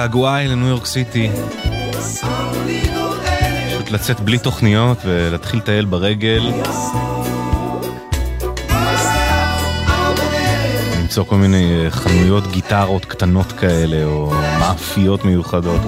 אוח, 0.03 0.11
געגועי 0.11 0.49
לניו 0.49 0.69
יורק 0.69 0.87
סיטי. 0.87 1.31
פשוט 3.69 3.91
לצאת 3.91 4.21
בלי 4.21 4.39
תוכניות 4.39 4.99
ולהתחיל 5.05 5.61
לטייל 5.61 5.85
ברגל. 5.85 6.53
למצוא 11.01 11.25
כל 11.25 11.37
מיני 11.37 11.85
אה, 11.85 11.91
חנויות 11.91 12.47
גיטרות 12.47 13.05
קטנות 13.05 13.53
כאלה, 13.53 14.05
או 14.05 14.31
מאפיות 14.61 15.25
מיוחדות. 15.25 15.81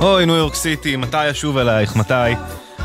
אוי, 0.00 0.26
ניו 0.26 0.34
יורק 0.34 0.54
סיטי, 0.54 0.96
מתי 0.96 1.30
אשוב 1.30 1.58
אלייך? 1.58 1.96
מתי? 1.96 2.34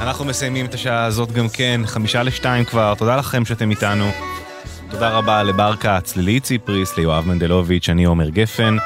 אנחנו 0.01 0.25
מסיימים 0.25 0.65
את 0.65 0.73
השעה 0.73 1.05
הזאת 1.05 1.31
גם 1.31 1.49
כן, 1.49 1.81
חמישה 1.85 2.23
לשתיים 2.23 2.65
כבר, 2.65 2.93
תודה 2.95 3.15
לכם 3.15 3.45
שאתם 3.45 3.69
איתנו. 3.69 4.11
תודה 4.89 5.09
רבה 5.09 5.43
לבר 5.43 5.75
כץ, 5.75 6.15
לליהי 6.15 6.39
ציפריס, 6.39 6.97
ליואב 6.97 7.27
מנדלוביץ', 7.27 7.89
אני 7.89 8.05
עומר 8.05 8.29
גפן. 8.29 8.77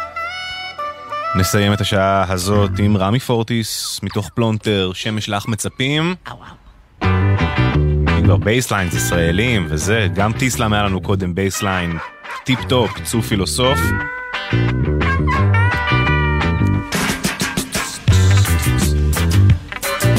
נסיים 1.35 1.73
את 1.73 1.81
השעה 1.81 2.25
הזאת 2.29 2.71
עם 2.79 2.97
רמי 2.97 3.19
פורטיס, 3.19 3.99
מתוך 4.03 4.29
פלונטר, 4.29 4.91
שמש 4.93 5.29
לך 5.29 5.47
מצפים. 5.47 6.15
אם 7.03 8.23
כבר 8.23 8.37
basslines 8.37 8.93
ישראלים 8.93 9.67
וזה, 9.69 10.07
גם 10.13 10.33
טיסלאם 10.33 10.73
היה 10.73 10.83
לנו 10.83 11.01
קודם 11.01 11.35
bassline 11.35 11.97
טיפ 12.43 12.59
טופ, 12.69 12.91
צוף 13.03 13.27
פילוסוף. 13.27 13.79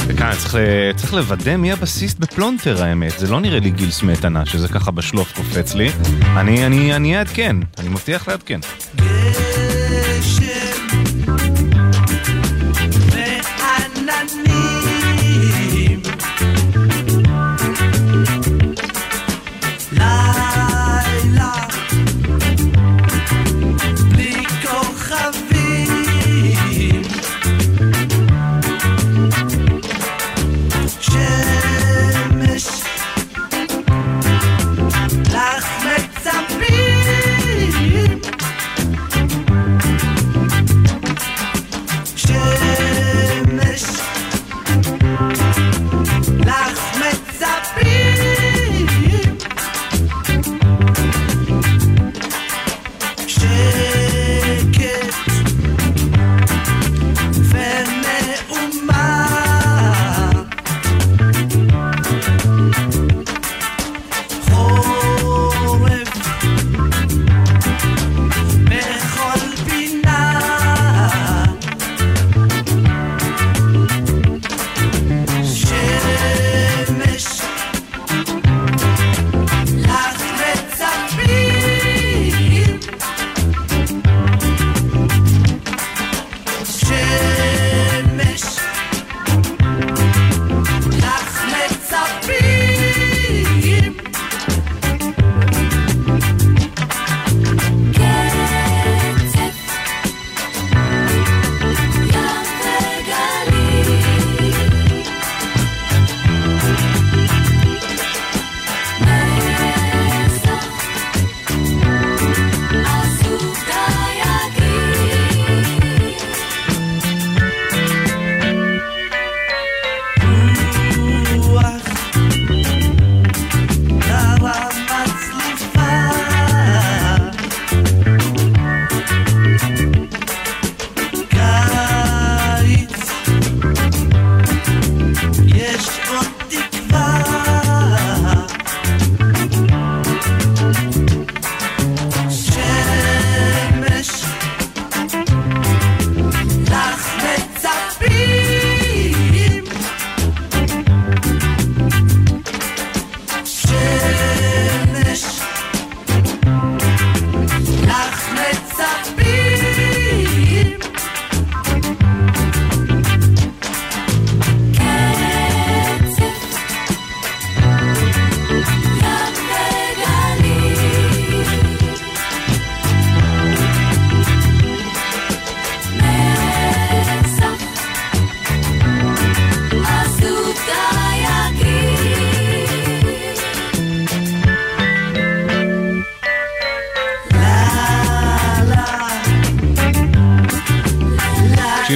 וכאן 0.07 0.33
צריך, 0.39 0.57
צריך 0.97 1.15
לוודא 1.15 1.57
מי 1.57 1.73
הבסיסט 1.73 2.19
בפלונטר 2.19 2.85
האמת, 2.85 3.13
זה 3.19 3.31
לא 3.31 3.41
נראה 3.41 3.61
לי 3.61 3.71
גיל 3.71 3.91
סמטנה, 3.91 4.47
שזה 4.47 4.69
ככה 4.69 4.91
בשלוף 4.91 5.33
קופץ 5.37 5.75
לי. 5.75 5.91
אני, 6.37 6.67
אני, 6.67 6.97
אני 6.97 7.19
אעדכן, 7.19 7.57
אני 7.79 7.89
מבטיח 7.89 8.29
לעדכן. 8.29 8.61
ועננים 8.95 9.52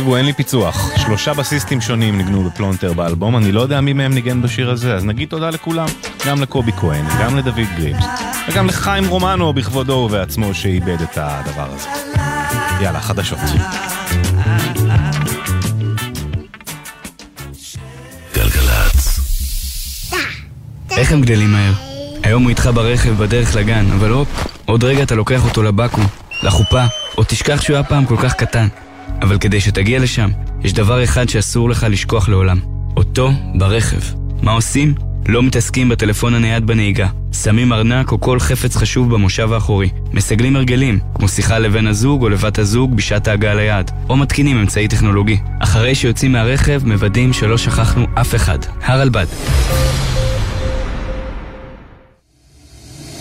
תקשיבו, 0.06 0.16
אין 0.16 0.26
לי 0.26 0.32
פיצוח. 0.32 0.90
שלושה 0.96 1.34
בסיסטים 1.34 1.80
שונים 1.80 2.18
ניגנו 2.18 2.44
בפלונטר 2.44 2.92
באלבום, 2.92 3.36
אני 3.36 3.52
לא 3.52 3.60
יודע 3.60 3.80
מי 3.80 3.92
מהם 3.92 4.14
ניגן 4.14 4.42
בשיר 4.42 4.70
הזה, 4.70 4.94
אז 4.94 5.04
נגיד 5.04 5.28
תודה 5.28 5.50
לכולם. 5.50 5.86
גם 6.26 6.42
לקובי 6.42 6.72
כהן, 6.72 7.04
גם 7.20 7.36
לדוד 7.36 7.66
גרימס, 7.76 8.04
וגם 8.48 8.66
לחיים 8.66 9.08
רומנו 9.08 9.52
בכבודו 9.52 9.92
ובעצמו 9.92 10.54
שאיבד 10.54 11.00
את 11.02 11.18
הדבר 11.20 11.68
הזה. 11.72 11.88
יאללה, 12.80 13.00
חדשות. 13.00 13.38
איך 20.90 21.12
הם 21.12 21.20
גדלים 21.20 21.52
מהר? 21.52 21.72
היום 22.22 22.42
הוא 22.42 22.50
איתך 22.50 22.70
ברכב 22.74 23.10
בדרך 23.10 23.56
לגן, 23.56 23.86
אבל 23.92 24.10
הופ, 24.10 24.28
עוד 24.66 24.84
רגע 24.84 25.02
אתה 25.02 25.14
לוקח 25.14 25.44
אותו 25.44 25.62
לבקו"ם, 25.62 26.06
לחופה, 26.42 26.84
או 27.18 27.24
תשכח 27.24 27.60
שהוא 27.60 27.74
היה 27.76 27.84
פעם 27.84 28.06
כל 28.06 28.16
כך 28.16 28.34
קטן. 28.34 28.68
אבל 29.22 29.38
כדי 29.38 29.60
שתגיע 29.60 29.98
לשם, 29.98 30.30
יש 30.64 30.72
דבר 30.72 31.04
אחד 31.04 31.28
שאסור 31.28 31.70
לך 31.70 31.86
לשכוח 31.90 32.28
לעולם. 32.28 32.60
אותו 32.96 33.30
ברכב. 33.54 34.00
מה 34.42 34.52
עושים? 34.52 34.94
לא 35.28 35.42
מתעסקים 35.42 35.88
בטלפון 35.88 36.34
הנייד 36.34 36.66
בנהיגה. 36.66 37.08
שמים 37.32 37.72
ארנק 37.72 38.12
או 38.12 38.20
כל 38.20 38.40
חפץ 38.40 38.76
חשוב 38.76 39.14
במושב 39.14 39.52
האחורי. 39.52 39.88
מסגלים 40.12 40.56
הרגלים, 40.56 40.98
כמו 41.14 41.28
שיחה 41.28 41.58
לבן 41.58 41.86
הזוג 41.86 42.22
או 42.22 42.28
לבת 42.28 42.58
הזוג 42.58 42.96
בשעת 42.96 43.28
ההגעה 43.28 43.54
ליעד. 43.54 43.90
או 44.08 44.16
מתקינים 44.16 44.58
אמצעי 44.58 44.88
טכנולוגי. 44.88 45.38
אחרי 45.60 45.94
שיוצאים 45.94 46.32
מהרכב, 46.32 46.82
מוודאים 46.84 47.32
שלא 47.32 47.58
שכחנו 47.58 48.06
אף 48.14 48.34
אחד. 48.34 48.58
הרלב"ד. 48.82 49.26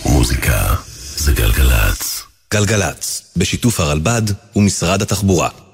מוזיקה 0.05 0.75
זה 1.15 1.33
גלגלצ. 1.33 2.23
גלגלצ, 2.53 3.33
בשיתוף 3.37 3.79
הרלב"ד 3.79 4.21
ומשרד 4.55 5.01
התחבורה. 5.01 5.64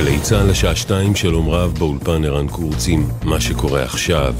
גלי 0.00 0.20
צה"ל 0.20 0.50
לשעה 0.50 0.76
שתיים, 0.76 1.14
שלום 1.16 1.48
רב, 1.48 1.74
באולפן 1.78 2.24
ערן 2.24 2.48
קורצים, 2.48 3.08
מה 3.24 3.40
שקורה 3.40 3.82
עכשיו. 3.82 4.34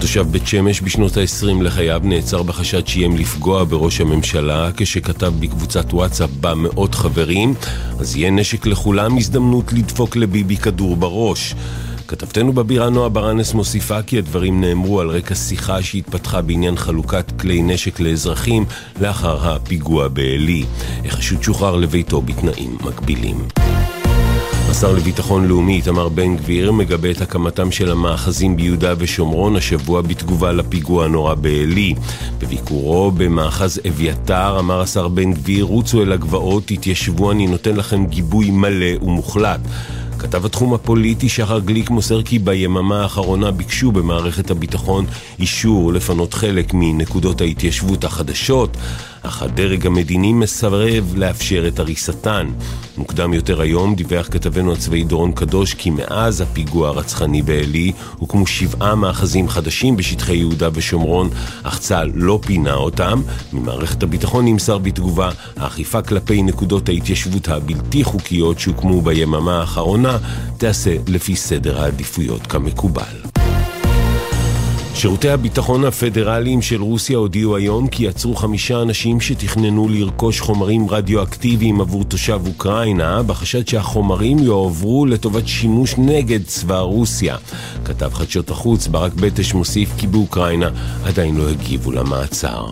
תושב 0.00 0.26
בית 0.30 0.46
שמש 0.46 0.82
בשנות 0.82 1.16
ה-20 1.16 1.62
לחייו 1.62 2.00
נעצר 2.04 2.42
בחשד 2.42 2.86
שאיים 2.86 3.16
לפגוע 3.16 3.64
בראש 3.64 4.00
הממשלה 4.00 4.70
כשכתב 4.76 5.32
בקבוצת 5.40 5.94
וואטסאפ 5.94 6.30
בה 6.30 6.54
מאות 6.54 6.94
חברים 6.94 7.54
אז 7.98 8.16
יהיה 8.16 8.30
נשק 8.30 8.66
לכולם 8.66 9.16
הזדמנות 9.16 9.72
לדפוק 9.72 10.16
לביבי 10.16 10.56
כדור 10.56 10.96
בראש. 10.96 11.54
כתבתנו 12.08 12.52
בבירה 12.52 12.90
נועה 12.90 13.08
ברנס 13.08 13.54
מוסיפה 13.54 14.02
כי 14.02 14.18
הדברים 14.18 14.60
נאמרו 14.60 15.00
על 15.00 15.08
רקע 15.08 15.34
שיחה 15.34 15.82
שהתפתחה 15.82 16.42
בעניין 16.42 16.76
חלוקת 16.76 17.32
כלי 17.40 17.62
נשק 17.62 18.00
לאזרחים 18.00 18.64
לאחר 19.00 19.50
הפיגוע 19.50 20.08
בעלי. 20.08 20.64
החשוד 21.04 21.42
שוחרר 21.42 21.76
לביתו 21.76 22.22
בתנאים 22.22 22.78
מקבילים. 22.84 23.48
השר 24.76 24.92
לביטחון 24.92 25.46
לאומי 25.46 25.76
איתמר 25.76 26.08
בן 26.08 26.36
גביר 26.36 26.72
מגבה 26.72 27.10
את 27.10 27.20
הקמתם 27.20 27.70
של 27.70 27.90
המאחזים 27.90 28.56
ביהודה 28.56 28.94
ושומרון 28.98 29.56
השבוע 29.56 30.02
בתגובה 30.02 30.52
לפיגוע 30.52 31.04
הנורא 31.04 31.34
בעלי. 31.34 31.94
בביקורו 32.38 33.10
במאחז 33.10 33.80
אביתר 33.88 34.58
אמר 34.58 34.80
השר 34.80 35.08
בן 35.08 35.32
גביר 35.32 35.64
רוצו 35.64 36.02
אל 36.02 36.12
הגבעות, 36.12 36.62
תתיישבו, 36.66 37.32
אני 37.32 37.46
נותן 37.46 37.76
לכם 37.76 38.06
גיבוי 38.06 38.50
מלא 38.50 39.02
ומוחלט. 39.02 39.60
כתב 40.18 40.46
התחום 40.46 40.74
הפוליטי 40.74 41.28
שחר 41.28 41.58
גליק 41.58 41.90
מוסר 41.90 42.22
כי 42.22 42.38
ביממה 42.38 43.02
האחרונה 43.02 43.50
ביקשו 43.50 43.92
במערכת 43.92 44.50
הביטחון 44.50 45.06
אישור 45.38 45.92
לפנות 45.92 46.34
חלק 46.34 46.70
מנקודות 46.74 47.40
ההתיישבות 47.40 48.04
החדשות, 48.04 48.76
אך 49.22 49.42
הדרג 49.42 49.86
המדיני 49.86 50.32
מסרב 50.32 51.14
לאפשר 51.16 51.68
את 51.68 51.78
הריסתן. 51.78 52.46
מוקדם 52.98 53.34
יותר 53.34 53.60
היום 53.60 53.94
דיווח 53.94 54.28
כתבנו 54.30 54.72
הצבאי 54.72 55.04
דורון 55.04 55.32
קדוש 55.32 55.74
כי 55.74 55.90
מאז 55.90 56.40
הפיגוע 56.40 56.88
הרצחני 56.88 57.42
בעלי 57.42 57.92
הוקמו 58.16 58.46
שבעה 58.46 58.94
מאחזים 58.94 59.48
חדשים 59.48 59.96
בשטחי 59.96 60.36
יהודה 60.36 60.68
ושומרון, 60.72 61.30
אך 61.62 61.78
צה"ל 61.78 62.10
לא 62.14 62.38
פינה 62.46 62.74
אותם. 62.74 63.22
ממערכת 63.52 64.02
הביטחון 64.02 64.44
נמסר 64.44 64.78
בתגובה, 64.78 65.30
האכיפה 65.56 66.02
כלפי 66.02 66.42
נקודות 66.42 66.88
ההתיישבות 66.88 67.48
הבלתי 67.48 68.04
חוקיות 68.04 68.58
שהוקמו 68.58 69.02
ביממה 69.02 69.60
האחרונה 69.60 70.05
תיעשה 70.58 70.96
לפי 71.08 71.36
סדר 71.36 71.82
העדיפויות 71.82 72.46
כמקובל. 72.46 73.26
שירותי 74.96 75.30
הביטחון 75.30 75.84
הפדרליים 75.84 76.62
של 76.62 76.82
רוסיה 76.82 77.18
הודיעו 77.18 77.56
היום 77.56 77.86
כי 77.88 78.08
עצרו 78.08 78.36
חמישה 78.36 78.82
אנשים 78.82 79.20
שתכננו 79.20 79.88
לרכוש 79.88 80.40
חומרים 80.40 80.90
רדיואקטיביים 80.90 81.80
עבור 81.80 82.04
תושב 82.04 82.40
אוקראינה 82.46 83.22
בחשד 83.22 83.68
שהחומרים 83.68 84.38
יועברו 84.38 85.06
לטובת 85.06 85.48
שימוש 85.48 85.94
נגד 85.98 86.44
צבא 86.44 86.78
רוסיה. 86.78 87.36
כתב 87.84 88.10
חדשות 88.14 88.50
החוץ 88.50 88.86
ברק 88.86 89.12
בטש 89.12 89.54
מוסיף 89.54 89.88
כי 89.98 90.06
באוקראינה 90.06 90.70
עדיין 91.04 91.36
לא 91.36 91.48
הגיבו 91.48 91.92
למעצר. 91.92 92.66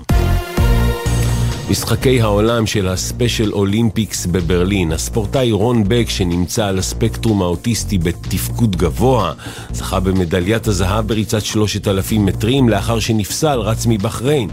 משחקי 1.71 2.21
העולם 2.21 2.67
של 2.67 2.89
הספיישל 2.89 3.53
אולימפיקס 3.53 4.27
בברלין, 4.27 4.93
הספורטאי 4.93 5.53
רון 5.53 5.85
בק 5.89 6.05
שנמצא 6.09 6.67
על 6.67 6.79
הספקטרום 6.79 7.43
האוטיסטי 7.43 7.99
בתפקוד 7.99 8.77
גבוה, 8.77 9.33
זכה 9.73 10.01
במדליית 10.01 10.67
הזהב 10.67 11.09
בריצת 11.09 11.45
3,000 11.45 12.27
מטרים 12.27 12.69
לאחר 12.69 12.99
שנפסל 12.99 13.59
רץ 13.61 13.87
מבחריין. 13.87 14.49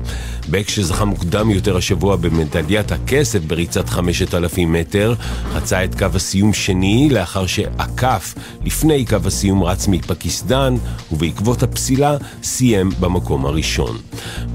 בק 0.50 0.70
שזכה 0.70 1.06
מוקדם 1.06 1.50
יותר 1.50 1.78
השבוע 1.78 2.16
במדליית 2.16 2.92
הכסף 2.92 3.40
בריצת 3.40 3.90
5,000 3.90 4.74
מטר, 4.74 5.14
חצה 5.54 5.84
את 5.84 5.96
קו 5.96 6.06
הסיום 6.14 6.54
שני 6.54 7.10
לאחר 7.12 7.46
שעקף 7.46 8.36
לפני 8.66 9.06
קו 9.06 9.18
הסיום 9.26 9.64
רץ 9.64 9.88
מפקיסטן, 9.88 10.76
ובעקבות 11.12 11.64
הפסילה 11.64 12.18
סיים 12.44 12.90
במקום 13.00 13.46
הראשון. 13.46 13.98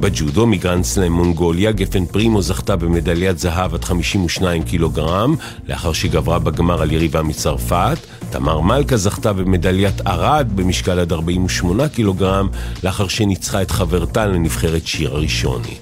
בג'ודו 0.00 0.46
מגרנד 0.46 0.84
סלאם 0.84 1.12
מונגוליה, 1.12 1.72
גפן 1.72 2.06
פרימו 2.06 2.42
זכתה 2.46 2.76
במדליית 2.76 3.38
זהב 3.38 3.74
עד 3.74 3.84
52 3.84 4.62
קילוגרם, 4.62 5.34
לאחר 5.68 5.92
שגברה 5.92 6.38
בגמר 6.38 6.82
על 6.82 6.92
יריבה 6.92 7.22
מצרפת. 7.22 7.98
תמר 8.30 8.60
מלכה 8.60 8.96
זכתה 8.96 9.32
במדליית 9.32 10.06
ארד 10.06 10.48
במשקל 10.54 10.98
עד 10.98 11.12
48 11.12 11.88
קילוגרם, 11.88 12.48
לאחר 12.84 13.08
שניצחה 13.08 13.62
את 13.62 13.70
חברתה 13.70 14.26
לנבחרת 14.26 14.86
שיר 14.86 15.14
הראשוני. 15.14 15.74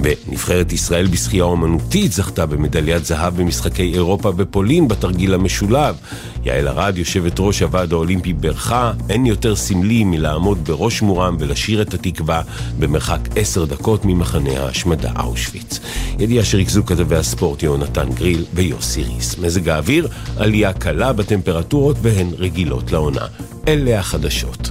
ונבחרת 0.00 0.72
ישראל 0.72 1.06
בשחייה 1.06 1.44
אומנותית 1.44 2.12
זכתה 2.12 2.46
במדליית 2.46 3.04
זהב 3.04 3.36
במשחקי 3.36 3.92
אירופה 3.94 4.32
בפולין 4.32 4.88
בתרגיל 4.88 5.34
המשולב. 5.34 5.96
יעל 6.44 6.68
ארד, 6.68 6.98
יושבת 6.98 7.32
ראש 7.38 7.62
הוועד 7.62 7.92
האולימפי 7.92 8.32
ברכה, 8.32 8.92
אין 9.08 9.26
יותר 9.26 9.56
סמלי 9.56 10.04
מלעמוד 10.04 10.64
בראש 10.64 11.02
מורם 11.02 11.36
ולשיר 11.40 11.82
את 11.82 11.94
התקווה 11.94 12.42
במרחק 12.78 13.20
עשר 13.36 13.64
דקות 13.64 14.04
ממחנה 14.04 14.60
ההשמדה 14.60 15.12
אושוויץ. 15.24 15.80
ידיעה 16.18 16.44
שריכזו 16.44 16.86
כתבי 16.86 17.16
הספורט 17.16 17.62
יהונתן 17.62 18.12
גריל 18.12 18.44
ויוסי 18.54 19.02
ריס. 19.02 19.38
מזג 19.38 19.68
האוויר, 19.68 20.08
עלייה 20.36 20.72
קלה 20.72 21.12
בטמפרטורות 21.12 21.96
והן 22.02 22.28
רגילות 22.38 22.92
לעונה. 22.92 23.26
אלה 23.68 23.98
החדשות. 23.98 24.70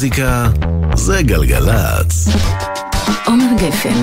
מוזיקה 0.00 0.46
זה 0.94 1.22
גלגלצ. 1.22 2.28
עומר 3.26 3.44
גפן 3.56 4.02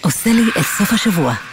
עושה 0.00 0.32
לי 0.32 0.42
את 0.58 0.64
סוף 0.78 0.92
השבוע. 0.92 1.51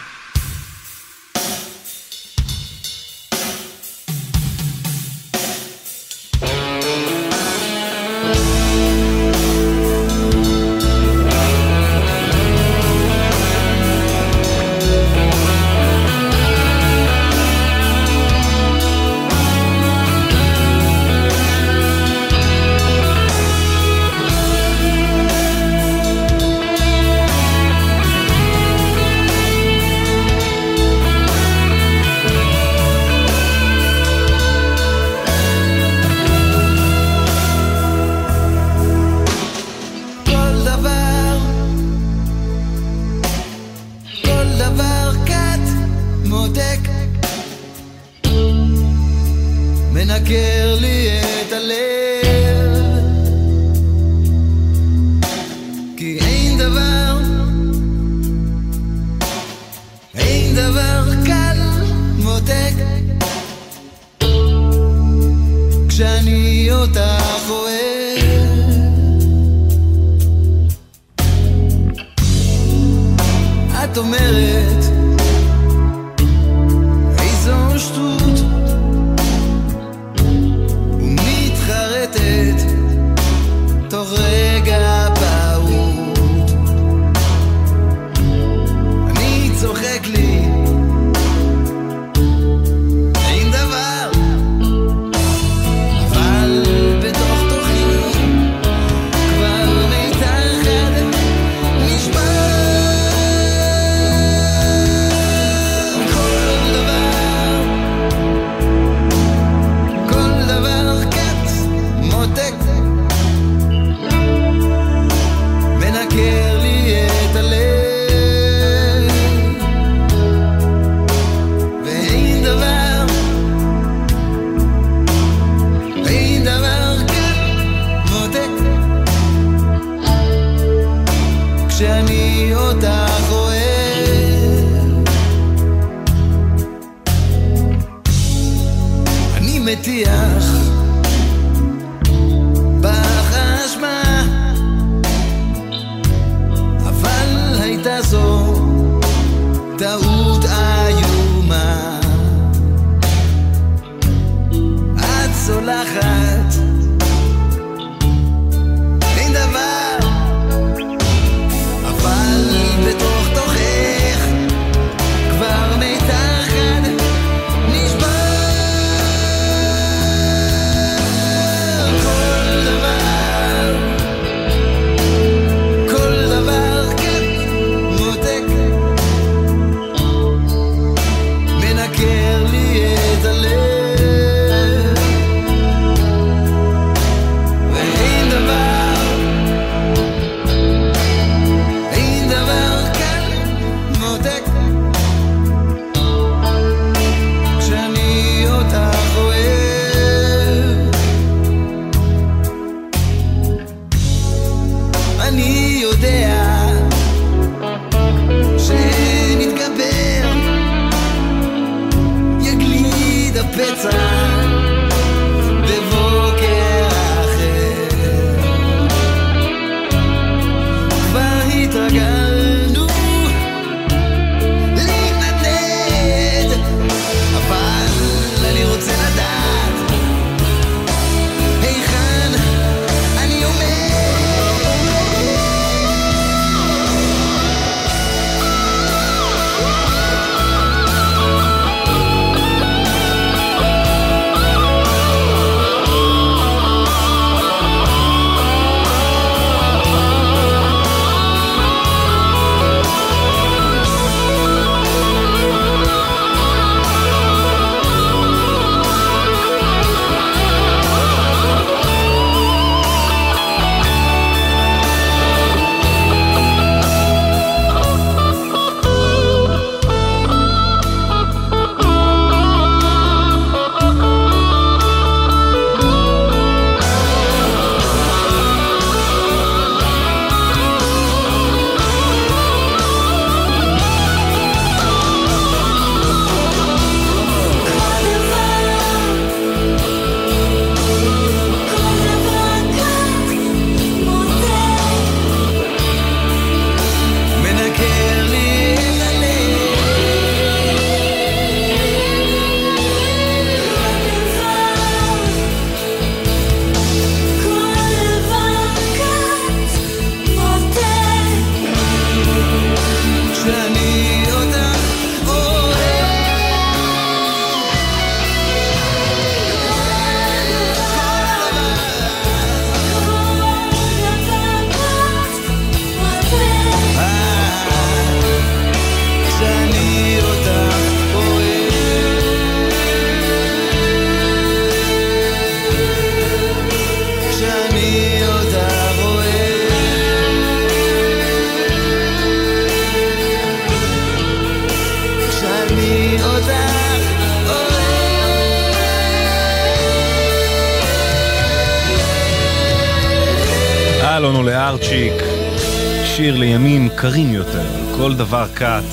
דבר 358.20 358.46
קאט, 358.54 358.84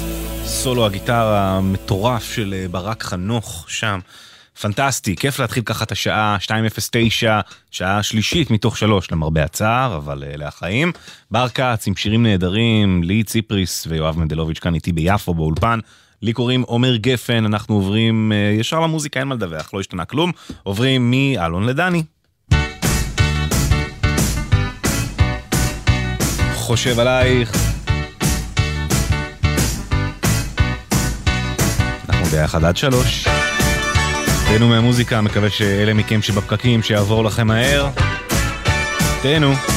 סולו 0.45 0.85
הגיטרה 0.85 1.57
המטורף 1.57 2.33
של 2.33 2.53
אה, 2.57 2.67
ברק 2.67 3.03
חנוך 3.03 3.65
שם. 3.67 3.99
פנטסטי, 4.61 5.15
כיף 5.15 5.39
להתחיל 5.39 5.63
ככה 5.63 5.83
את 5.83 5.91
השעה 5.91 6.37
209, 6.51 7.39
שעה 7.71 8.03
שלישית 8.03 8.51
מתוך 8.51 8.77
שלוש, 8.77 9.11
למרבה 9.11 9.43
הצער, 9.43 9.97
אבל 9.97 10.23
אלה 10.23 10.47
החיים. 10.47 10.91
בר 11.31 11.49
כץ 11.49 11.87
עם 11.87 11.95
שירים 11.95 12.23
נהדרים, 12.23 13.03
לי 13.03 13.23
ציפריס 13.23 13.87
ויואב 13.89 14.17
מנדלוביץ' 14.19 14.59
כאן 14.59 14.75
איתי 14.75 14.91
ביפו 14.91 15.33
באולפן. 15.33 15.79
לי 16.21 16.33
קוראים 16.33 16.61
עומר 16.61 16.95
גפן, 16.95 17.45
אנחנו 17.45 17.75
עוברים 17.75 18.31
אה, 18.31 18.55
ישר 18.59 18.79
למוזיקה, 18.79 19.19
אין 19.19 19.27
מה 19.27 19.35
לדווח, 19.35 19.73
לא 19.73 19.79
השתנה 19.79 20.05
כלום. 20.05 20.31
עוברים 20.63 21.11
מאלון 21.11 21.65
לדני. 21.65 22.03
חושב 26.55 26.99
עלייך. 26.99 27.66
ביחד 32.31 32.63
עד 32.63 32.77
שלוש. 32.77 33.27
תהנו 34.47 34.67
מהמוזיקה, 34.67 35.21
מקווה 35.21 35.49
שאלה 35.49 35.93
מכם 35.93 36.21
שבפקקים 36.21 36.83
שיעבור 36.83 37.23
לכם 37.23 37.47
מהר. 37.47 37.89
תהנו. 39.21 39.76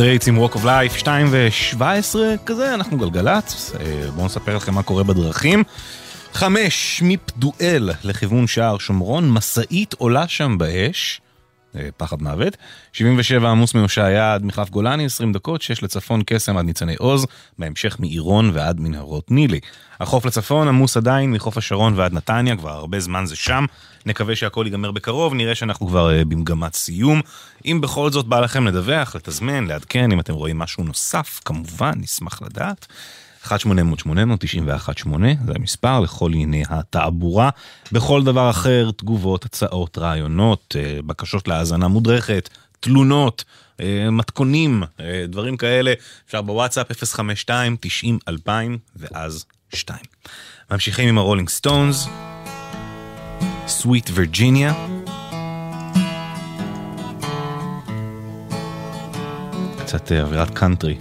סטרייטס 0.00 0.28
עם 0.28 0.44
Walk 0.44 0.52
of 0.52 0.64
Life 0.64 0.98
2 0.98 1.26
ו-17 1.30 2.16
כזה, 2.46 2.74
אנחנו 2.74 2.98
גלגלצ, 2.98 3.72
אה, 3.80 4.10
בואו 4.14 4.26
נספר 4.26 4.56
לכם 4.56 4.74
מה 4.74 4.82
קורה 4.82 5.02
בדרכים. 5.02 5.64
חמש, 6.32 7.00
מפדואל 7.04 7.90
לכיוון 8.04 8.46
שער 8.46 8.78
שומרון, 8.78 9.30
משאית 9.30 9.94
עולה 9.94 10.28
שם 10.28 10.58
באש, 10.58 11.20
פחד 11.96 12.22
מוות. 12.22 12.56
77 12.92 13.50
עמוס 13.50 13.74
מהושעיה 13.74 14.34
עד 14.34 14.44
מחלף 14.44 14.70
גולני, 14.70 15.04
20 15.04 15.32
דקות, 15.32 15.62
6 15.62 15.82
לצפון 15.82 16.22
קסם 16.26 16.56
עד 16.56 16.64
ניצני 16.64 16.94
עוז, 16.98 17.26
בהמשך 17.58 17.96
מעירון 18.00 18.50
ועד 18.54 18.80
מנהרות 18.80 19.30
נילי. 19.30 19.60
החוף 20.00 20.24
לצפון 20.24 20.68
עמוס 20.68 20.96
עדיין 20.96 21.32
מחוף 21.32 21.56
השרון 21.56 21.92
ועד 21.96 22.12
נתניה, 22.12 22.56
כבר 22.56 22.70
הרבה 22.70 23.00
זמן 23.00 23.26
זה 23.26 23.36
שם. 23.36 23.64
נקווה 24.06 24.36
שהכל 24.36 24.62
ייגמר 24.66 24.90
בקרוב, 24.90 25.34
נראה 25.34 25.54
שאנחנו 25.54 25.86
כבר 25.86 26.10
אה, 26.12 26.24
במגמת 26.24 26.74
סיום. 26.74 27.20
אם 27.66 27.80
בכל 27.80 28.10
זאת 28.10 28.26
בא 28.26 28.40
לכם 28.40 28.66
לדווח, 28.66 29.16
לתזמן, 29.16 29.66
לעדכן, 29.66 30.12
אם 30.12 30.20
אתם 30.20 30.34
רואים 30.34 30.58
משהו 30.58 30.84
נוסף, 30.84 31.40
כמובן, 31.44 31.92
נשמח 31.96 32.42
לדעת. 32.42 32.86
1-800-891-8, 33.46 33.50
זה 35.46 35.52
המספר 35.54 36.00
לכל 36.00 36.32
ענייני 36.34 36.62
התעבורה. 36.68 37.50
בכל 37.92 38.24
דבר 38.24 38.50
אחר, 38.50 38.90
תגובות, 38.96 39.44
הצעות, 39.44 39.98
רעיונות, 39.98 40.76
אה, 40.78 40.98
בקשות 41.06 41.48
להאזנה 41.48 41.88
מודרכת, 41.88 42.48
תלונות, 42.80 43.44
אה, 43.80 44.10
מתכונים, 44.10 44.82
אה, 45.00 45.24
דברים 45.28 45.56
כאלה, 45.56 45.92
אפשר 46.26 46.42
בוואטסאפ 46.42 46.90
052-90-2000 46.92 48.78
ואז 48.96 49.44
2. 49.74 49.98
ממשיכים 50.70 51.08
עם 51.08 51.18
הרולינג 51.18 51.48
סטונס, 51.48 52.08
סוויט 53.66 54.10
וירג'יניה. 54.14 54.86
קצת 59.78 60.12
אווירת 60.12 60.50
קאנטרי. 60.58 60.96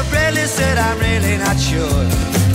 of 0.00 0.10
Bradley 0.10 0.46
said, 0.46 0.78
I'm 0.78 0.98
really 0.98 1.36
not 1.36 1.58
sure. 1.60 2.04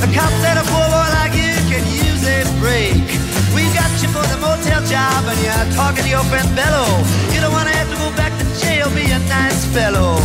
The 0.02 0.10
cop 0.18 0.32
said, 0.42 0.58
a 0.58 0.66
poor 0.66 0.88
boy 0.90 1.10
like 1.20 1.34
you 1.38 1.54
can 1.70 1.86
use 1.86 2.24
a 2.26 2.42
break. 2.58 3.06
We 3.54 3.70
got 3.78 3.92
you 4.02 4.10
for 4.10 4.26
the 4.34 4.40
motel 4.42 4.82
job, 4.90 5.22
and 5.30 5.38
you're 5.46 5.70
talking 5.78 6.04
to 6.04 6.10
your 6.10 6.26
friend 6.26 6.48
Bello. 6.58 6.86
You 7.34 7.40
don't 7.42 7.54
want 7.54 7.70
to 7.70 7.76
have 7.78 7.90
to 7.94 7.98
go 8.02 8.10
back 8.18 8.34
to 8.40 8.46
jail, 8.62 8.90
be 8.98 9.06
a 9.12 9.20
nice 9.30 9.62
fellow. 9.78 10.18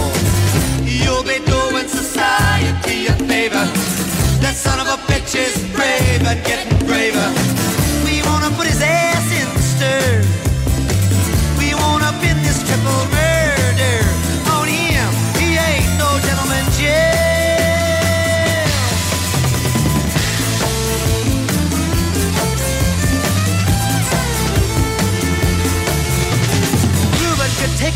You'll 0.84 1.24
be 1.24 1.38
doing 1.44 1.88
society 1.88 3.06
a 3.12 3.14
favor. 3.28 3.64
That 4.40 4.56
son 4.56 4.80
of 4.80 4.88
a 4.88 4.98
bitch 5.08 5.36
is 5.36 5.54
brave 5.76 6.24
and 6.24 6.40
getting 6.48 6.72
braver. 6.88 7.28
We 8.06 8.24
wanna 8.28 8.50
put 8.56 8.66
his 8.66 8.80
ass 8.80 9.28
in 9.40 9.48
stir. 9.72 10.24
We 11.60 11.74
want 11.76 12.02
to 12.06 12.12
pin 12.22 12.36
this 12.46 12.58
triple 12.64 13.04
murder. 13.12 14.29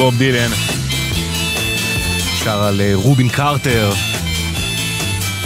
בוב 0.00 0.18
דילן 0.18 0.50
שר 2.44 2.62
על 2.62 2.80
אה, 2.80 2.90
רובין 2.94 3.28
קרטר 3.28 3.90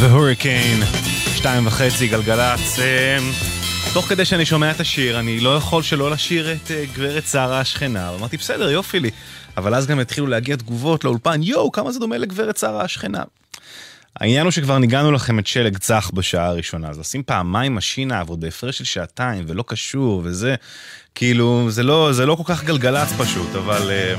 והוריקן, 0.00 0.80
שתיים 1.36 1.66
וחצי 1.66 2.08
גלגלצ. 2.08 2.78
אה, 2.78 3.18
תוך 3.92 4.08
כדי 4.08 4.24
שאני 4.24 4.46
שומע 4.46 4.70
את 4.70 4.80
השיר, 4.80 5.18
אני 5.18 5.40
לא 5.40 5.56
יכול 5.56 5.82
שלא 5.82 6.10
לשיר 6.10 6.52
את 6.52 6.70
אה, 6.70 6.84
גברת 6.94 7.24
שרה 7.26 7.60
השכנה. 7.60 8.14
אמרתי, 8.14 8.36
בסדר, 8.36 8.70
יופי 8.70 9.00
לי. 9.00 9.10
אבל 9.56 9.74
אז 9.74 9.86
גם 9.86 9.98
התחילו 9.98 10.26
להגיע 10.26 10.56
תגובות 10.56 11.04
לאולפן, 11.04 11.42
יואו, 11.42 11.72
כמה 11.72 11.92
זה 11.92 11.98
דומה 11.98 12.18
לגברת 12.18 12.56
שרה 12.56 12.82
השכנה. 12.82 13.22
העניין 14.20 14.44
הוא 14.44 14.50
שכבר 14.50 14.78
ניגענו 14.78 15.12
לכם 15.12 15.38
את 15.38 15.46
שלג 15.46 15.78
צח 15.78 16.10
בשעה 16.14 16.46
הראשונה, 16.46 16.88
אז 16.88 16.98
לשים 16.98 17.22
פעמיים 17.22 17.74
משינה 17.74 18.22
ועוד 18.26 18.40
בהפרש 18.40 18.78
של 18.78 18.84
שעתיים 18.84 19.44
ולא 19.48 19.64
קשור 19.66 20.20
וזה, 20.24 20.54
כאילו, 21.14 21.70
זה 21.70 21.82
לא, 21.82 22.12
זה 22.12 22.26
לא 22.26 22.34
כל 22.34 22.42
כך 22.54 22.64
גלגלצ 22.64 23.12
פשוט, 23.18 23.54
אבל... 23.54 23.90
אה, 23.90 24.14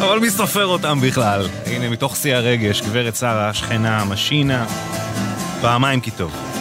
אבל 0.00 0.18
מי 0.18 0.30
סופר 0.30 0.66
אותם 0.66 1.00
בכלל? 1.00 1.46
הנה, 1.66 1.88
מתוך 1.88 2.16
שיא 2.16 2.34
הרגש, 2.34 2.82
גברת 2.82 3.16
שרה, 3.16 3.48
השכנה, 3.48 4.04
משינה, 4.04 4.66
פעמיים 5.60 6.00
כי 6.00 6.10
טוב. 6.10 6.57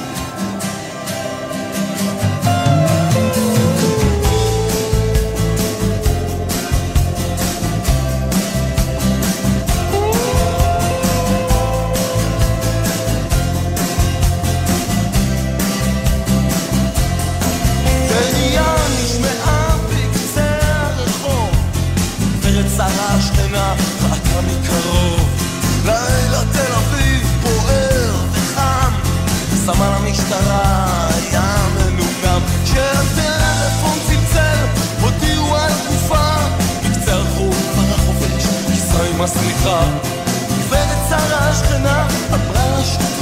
השמיכה 39.28 39.84
גברת 40.60 41.10
שרה 41.10 41.50
השכנה 41.50 42.08
אמרה 42.34 42.80
לשוטרים 42.80 43.17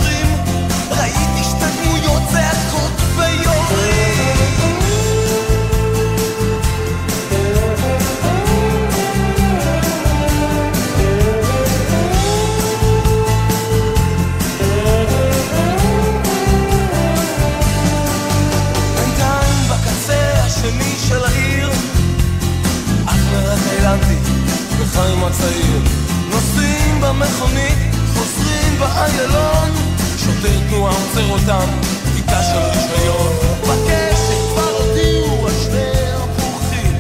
הצעיר. 25.27 25.81
נוסעים 26.29 27.01
במכונית, 27.01 27.77
חוזרים 28.13 28.79
באיילון. 28.79 29.69
שוטר 30.17 30.59
תנועה 30.69 30.93
עוצר 30.93 31.29
אותם, 31.29 31.67
בדיקה 32.11 32.43
של 32.43 32.57
רישיון. 32.57 33.33
בקשת 33.61 34.53
כבר 34.53 34.69
הודיעו 34.79 35.47
על 35.47 35.53
שני 35.63 35.91
הפורחים. 36.15 36.93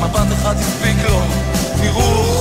מבט 0.00 0.32
אחד 0.32 0.54
הספיק 0.56 0.96
לו, 1.10 1.20
נראו 1.80 2.35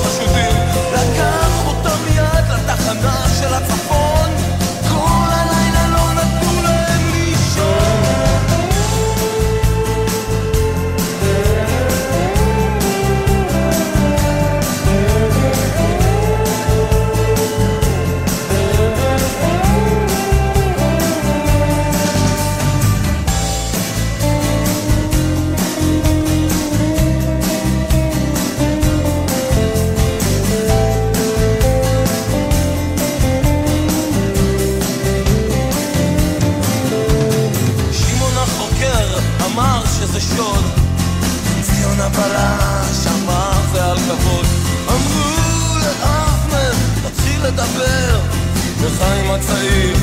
השפתיים 49.06 49.32
הצעיר 49.32 49.96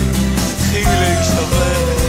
התחיל 0.55 0.89
להשתוות 0.89 2.02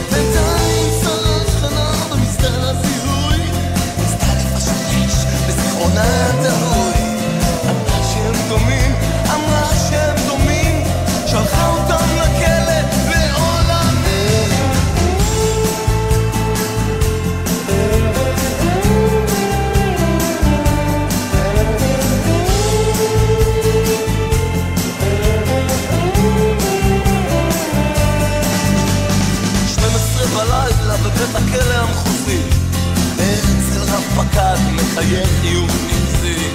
קל 34.34 34.56
לחייב 34.76 35.28
חיוך 35.42 35.72
נמצאי. 35.72 36.50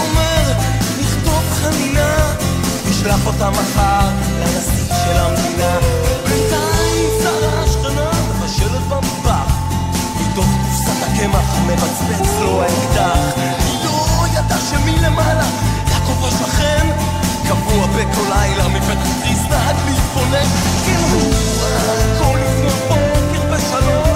אומר, 0.00 0.52
נכתוב 1.00 1.42
חנינה, 1.62 2.34
נשלח 2.88 3.26
אותה 3.26 3.50
מחר 3.50 4.08
לנשיא 4.40 4.94
של 5.04 5.16
המדינה. 5.16 5.78
בינתיים 6.24 7.08
שרה 7.22 7.62
השכנה 7.62 8.10
מבשלת 8.28 8.82
במטבח, 8.88 9.52
מתוך 10.20 10.46
קופסת 10.46 11.02
הקמח 11.02 11.56
מבצבץ 11.66 12.28
לו 12.40 12.62
האקדח. 12.62 13.44
לא 13.84 14.26
ידע 14.32 14.56
שמלמעלה 14.70 15.48
יעקב 15.88 16.24
השכן 16.24 16.86
קבוע 17.48 17.86
בכל 17.86 18.34
לילה 18.34 18.68
מבית 18.68 18.98
התריס 19.02 19.40
נהג 19.50 19.76
להתבונן. 19.86 20.48
כן, 20.86 21.00
הוא 21.12 21.32
הכל 22.16 22.38
לפני 22.38 22.70
בוקר 22.88 23.56
בשלום 23.56 24.13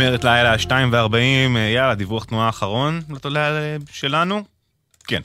משמרת 0.00 0.24
לילה, 0.24 0.58
2 0.58 0.92
ו-40, 0.92 1.16
יאללה, 1.74 1.94
דיווח 1.94 2.24
תנועה 2.24 2.48
אחרון 2.48 3.00
לתודעה 3.10 3.50
שלנו? 3.92 4.42
כן. 5.06 5.20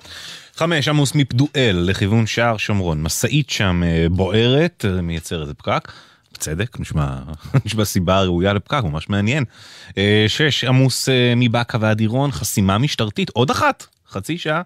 חמש, 0.55 0.87
עמוס 0.87 1.15
מפדואל 1.15 1.83
לכיוון 1.87 2.27
שער 2.27 2.57
שומרון, 2.57 3.01
משאית 3.01 3.49
שם 3.49 3.83
אה, 3.85 4.05
בוערת, 4.11 4.85
אה, 4.87 5.01
מייצר 5.01 5.41
איזה 5.41 5.53
פקק. 5.53 5.91
בצדק, 6.33 6.79
נשמע, 6.79 7.17
נשמע 7.65 7.85
סיבה 7.85 8.21
ראויה 8.21 8.53
לפקק, 8.53 8.81
ממש 8.83 9.09
מעניין. 9.09 9.43
אה, 9.97 10.25
שש, 10.27 10.63
עמוס 10.63 11.09
אה, 11.09 11.33
מבאקה 11.35 11.77
ועד 11.81 11.99
עירון, 11.99 12.31
חסימה 12.31 12.77
משטרתית, 12.77 13.29
עוד 13.29 13.51
אחת, 13.51 13.85
חצי 14.15 14.37
שעה. 14.37 14.61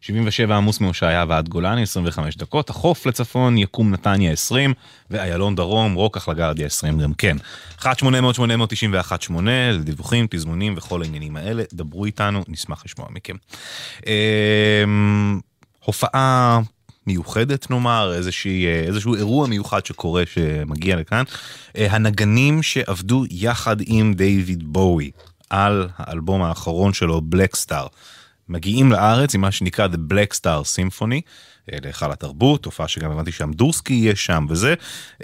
77 0.00 0.56
עמוס 0.56 0.80
מהושעיה 0.80 1.24
ועד 1.28 1.48
גולני, 1.48 1.82
25 1.82 2.36
דקות. 2.36 2.70
החוף 2.70 3.06
לצפון, 3.06 3.58
יקום 3.58 3.90
נתניה 3.90 4.32
20, 4.32 4.74
ואיילון 5.10 5.54
דרום, 5.54 5.94
רוקח 5.94 6.28
לגרדיה 6.28 6.66
20 6.66 6.98
גם 6.98 7.12
כן. 7.14 7.36
1-800-891-8 7.80 7.86
לדיווחים, 9.72 10.26
תזמונים 10.30 10.74
וכל 10.76 11.02
העניינים 11.02 11.36
האלה, 11.36 11.62
דברו 11.72 12.04
איתנו, 12.04 12.44
נשמח 12.48 12.82
לשמוע 12.84 13.08
מכם. 13.10 13.36
אה, 14.06 14.84
הופעה 15.84 16.60
מיוחדת 17.06 17.70
נאמר, 17.70 18.12
איזושהי, 18.14 18.66
איזשהו 18.66 19.14
אירוע 19.14 19.46
מיוחד 19.46 19.86
שקורה 19.86 20.22
שמגיע 20.26 20.96
לכאן. 20.96 21.22
אה, 21.76 21.86
הנגנים 21.90 22.62
שעבדו 22.62 23.24
יחד 23.30 23.76
עם 23.86 24.14
דיוויד 24.14 24.62
בואי 24.72 25.10
על 25.50 25.88
האלבום 25.96 26.42
האחרון 26.42 26.92
שלו, 26.92 27.20
בלק 27.20 27.56
סטאר. 27.56 27.86
מגיעים 28.50 28.92
לארץ 28.92 29.34
עם 29.34 29.40
מה 29.40 29.50
שנקרא 29.50 29.86
The 29.86 30.12
Black 30.12 30.36
Star 30.36 30.64
Symphony, 30.76 31.20
אה, 31.72 31.78
להיכל 31.82 32.12
התרבות, 32.12 32.62
תופעה 32.62 32.88
שגם 32.88 33.10
הבנתי 33.10 33.32
שאמדורסקי 33.32 33.94
יהיה 33.94 34.16
שם 34.16 34.46
וזה, 34.48 34.74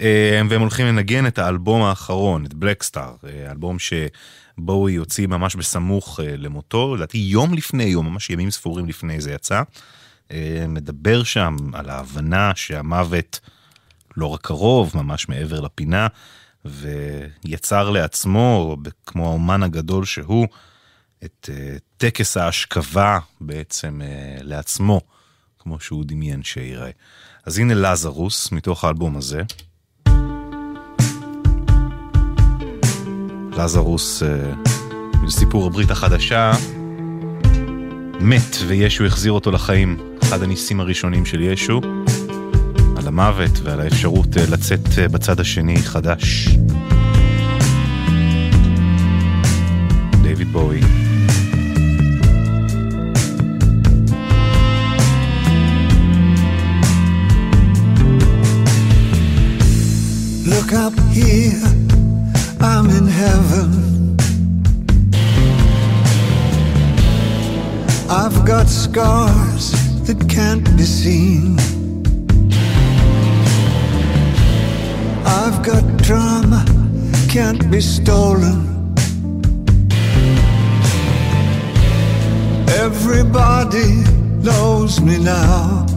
אה, 0.01 0.41
והם 0.49 0.61
הולכים 0.61 0.87
לנגן 0.87 1.27
את 1.27 1.39
האלבום 1.39 1.81
האחרון, 1.81 2.45
את 2.45 2.51
Black 2.51 2.87
Star, 2.91 3.27
אה, 3.27 3.51
אלבום 3.51 3.77
שבואי 3.79 4.93
יוציא 4.93 5.27
ממש 5.27 5.55
בסמוך 5.55 6.19
למותו, 6.23 6.95
לדעתי 6.95 7.17
יום 7.17 7.53
לפני, 7.53 7.83
יום, 7.83 8.05
ממש 8.05 8.29
ימים 8.29 8.51
ספורים 8.51 8.85
לפני 8.85 9.21
זה 9.21 9.31
יצא. 9.31 9.61
מדבר 10.67 11.23
שם 11.23 11.55
על 11.73 11.89
ההבנה 11.89 12.51
שהמוות 12.55 13.39
לא 14.17 14.25
רק 14.25 14.41
קרוב, 14.41 14.91
ממש 14.95 15.29
מעבר 15.29 15.59
לפינה, 15.61 16.07
ויצר 16.65 17.89
לעצמו, 17.89 18.77
כמו 19.05 19.27
האומן 19.27 19.63
הגדול 19.63 20.05
שהוא, 20.05 20.47
את 21.27 21.49
uh, 21.49 21.79
טקס 21.97 22.37
ההשכבה 22.37 23.19
בעצם 23.41 24.01
uh, 24.01 24.43
לעצמו, 24.43 25.01
כמו 25.59 25.79
שהוא 25.79 26.03
דמיין 26.05 26.43
שיראה. 26.43 26.89
אז 27.45 27.57
הנה 27.59 27.73
לזרוס 27.73 28.51
מתוך 28.51 28.83
האלבום 28.83 29.17
הזה. 29.17 29.41
לזרוס, 33.57 34.23
uh, 34.23 34.69
סיפור 35.29 35.67
הברית 35.67 35.91
החדשה, 35.91 36.51
מת 38.19 38.55
וישו 38.67 39.05
החזיר 39.05 39.31
אותו 39.31 39.51
לחיים, 39.51 40.17
אחד 40.23 40.43
הניסים 40.43 40.79
הראשונים 40.79 41.25
של 41.25 41.41
ישו, 41.41 41.81
על 42.97 43.07
המוות 43.07 43.59
ועל 43.63 43.79
האפשרות 43.79 44.35
לצאת 44.51 45.11
בצד 45.11 45.39
השני 45.39 45.77
חדש. 45.77 46.47
דיוויד 50.23 50.47
בואי. 50.51 51.06
Look 60.47 60.71
up 60.71 60.97
here, 61.11 61.61
I'm 62.61 62.89
in 62.89 63.05
heaven. 63.05 64.15
I've 68.09 68.45
got 68.45 68.69
scars 68.69 69.71
that 70.07 70.25
can't 70.29 70.63
be 70.77 70.83
seen. 70.83 71.59
I've 75.25 75.61
got 75.63 75.83
drama, 75.97 76.63
can't 77.27 77.69
be 77.69 77.81
stolen. 77.81 78.95
Everybody 82.69 83.89
knows 84.41 85.01
me 85.01 85.17
now. 85.21 85.96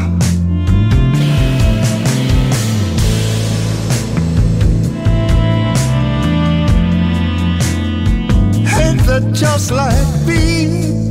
That 9.11 9.33
just 9.33 9.71
like 9.71 10.25
me? 10.25 11.10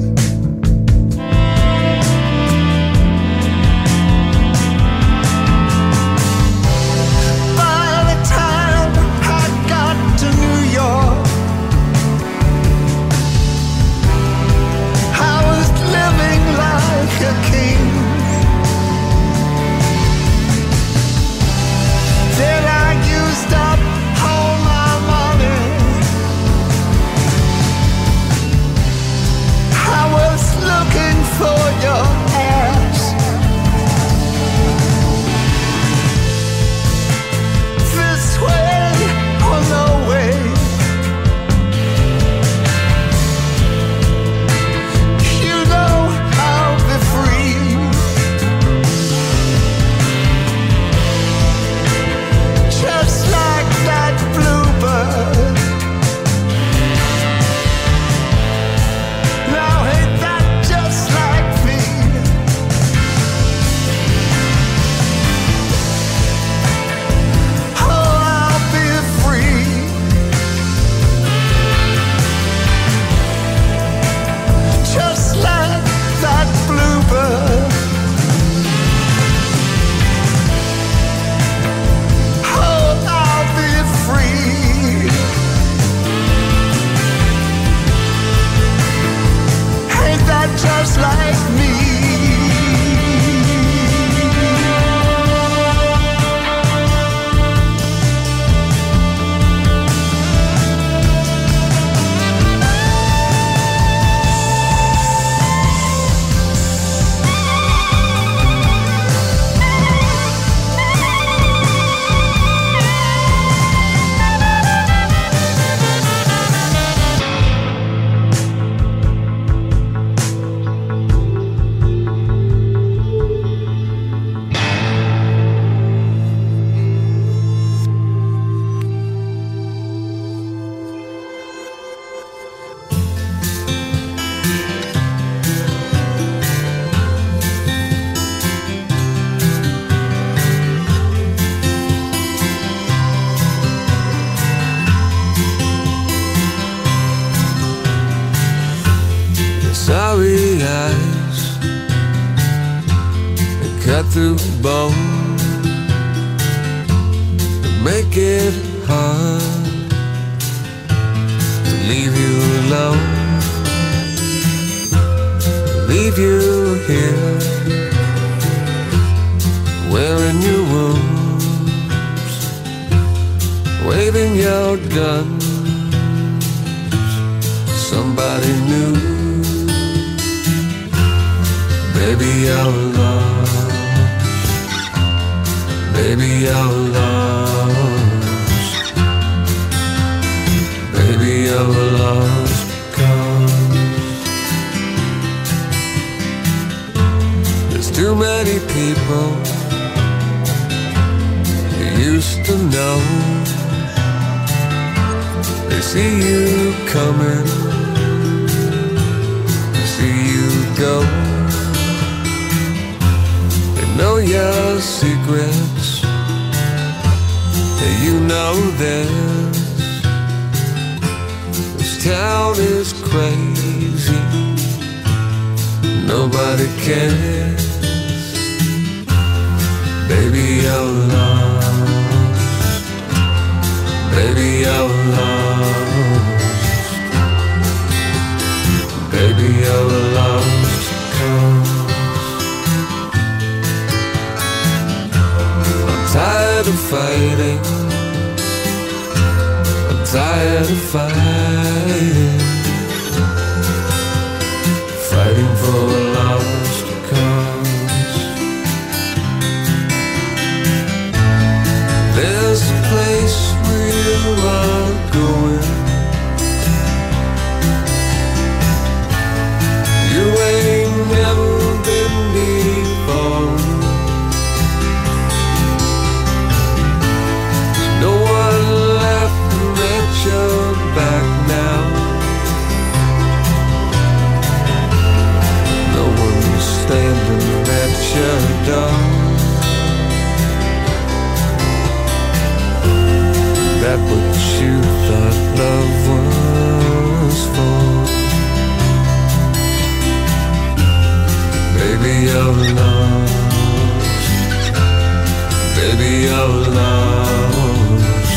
You're 306.40 306.48
lost. 306.48 308.32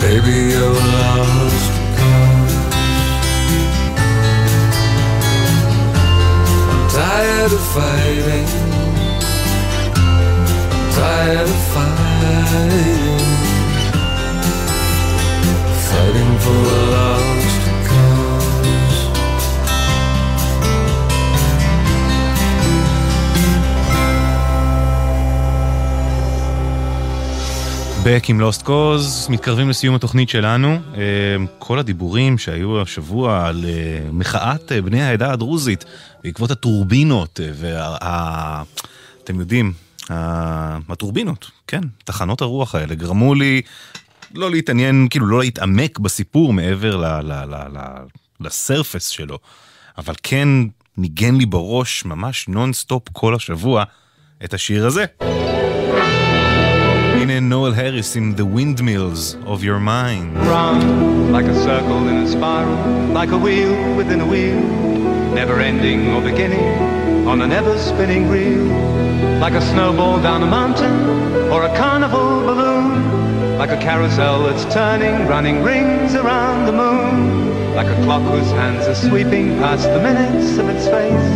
Baby, 0.00 0.36
you're 0.54 0.80
lost. 0.96 1.72
I'm 6.70 6.82
tired 6.88 7.52
of 7.52 7.64
fighting. 7.74 8.48
Tired 10.96 11.48
of 11.54 11.62
fighting. 11.74 13.20
Fighting 15.88 16.32
for 16.44 16.62
a 16.76 16.87
Back 28.08 28.24
עם 28.28 28.40
Lost 28.40 28.62
Cause, 28.62 29.30
מתקרבים 29.30 29.68
לסיום 29.68 29.94
התוכנית 29.94 30.28
שלנו. 30.28 30.68
אה, 30.68 31.00
כל 31.58 31.78
הדיבורים 31.78 32.38
שהיו 32.38 32.82
השבוע 32.82 33.46
על 33.46 33.64
אה, 33.64 34.10
מחאת 34.12 34.72
אה, 34.72 34.82
בני 34.82 35.02
העדה 35.02 35.32
הדרוזית 35.32 35.84
בעקבות 36.24 36.50
הטורבינות, 36.50 37.40
ואתם 37.54 39.40
יודעים, 39.40 39.72
ה- 40.10 40.78
הטורבינות, 40.88 41.50
כן, 41.66 41.80
תחנות 42.04 42.40
הרוח 42.40 42.74
האלה, 42.74 42.94
גרמו 42.94 43.34
לי 43.34 43.62
לא 44.34 44.50
להתעניין, 44.50 45.06
כאילו 45.10 45.26
לא 45.26 45.40
להתעמק 45.40 45.98
בסיפור 45.98 46.52
מעבר 46.52 46.96
ל- 46.96 47.20
ל- 47.20 47.44
ל- 47.54 47.78
ל- 47.78 48.04
ל-surface 48.46 49.08
שלו, 49.08 49.38
אבל 49.98 50.14
כן 50.22 50.48
ניגן 50.96 51.34
לי 51.34 51.46
בראש 51.46 52.04
ממש 52.04 52.48
נונסטופ 52.48 53.02
כל 53.12 53.34
השבוע 53.34 53.84
את 54.44 54.54
השיר 54.54 54.86
הזה. 54.86 55.04
Noel 57.48 57.72
Harris 57.72 58.14
in 58.14 58.34
The 58.36 58.44
Windmills 58.44 59.34
of 59.46 59.64
Your 59.64 59.80
Mind. 59.80 60.36
Round, 60.36 61.32
like 61.32 61.46
a 61.46 61.54
circle 61.62 62.06
in 62.08 62.18
a 62.18 62.28
spiral, 62.28 63.06
like 63.14 63.30
a 63.30 63.38
wheel 63.38 63.96
within 63.96 64.20
a 64.20 64.26
wheel, 64.26 64.60
never 65.32 65.58
ending 65.58 66.12
or 66.12 66.20
beginning, 66.20 67.26
on 67.26 67.40
an 67.40 67.52
ever 67.52 67.78
spinning 67.78 68.28
reel, 68.28 68.66
like 69.40 69.54
a 69.54 69.62
snowball 69.62 70.20
down 70.20 70.42
a 70.42 70.46
mountain, 70.46 71.08
or 71.50 71.64
a 71.64 71.74
carnival 71.74 72.40
balloon, 72.42 73.56
like 73.56 73.70
a 73.70 73.78
carousel 73.78 74.42
that's 74.42 74.70
turning, 74.74 75.26
running 75.26 75.62
rings 75.62 76.14
around 76.14 76.66
the 76.66 76.72
moon 76.72 77.57
like 77.74 77.86
a 77.86 78.02
clock 78.04 78.22
whose 78.22 78.50
hands 78.52 78.86
are 78.86 78.94
sweeping 78.94 79.58
past 79.58 79.84
the 79.84 80.00
minutes 80.00 80.58
of 80.58 80.68
its 80.68 80.86
face, 80.86 81.30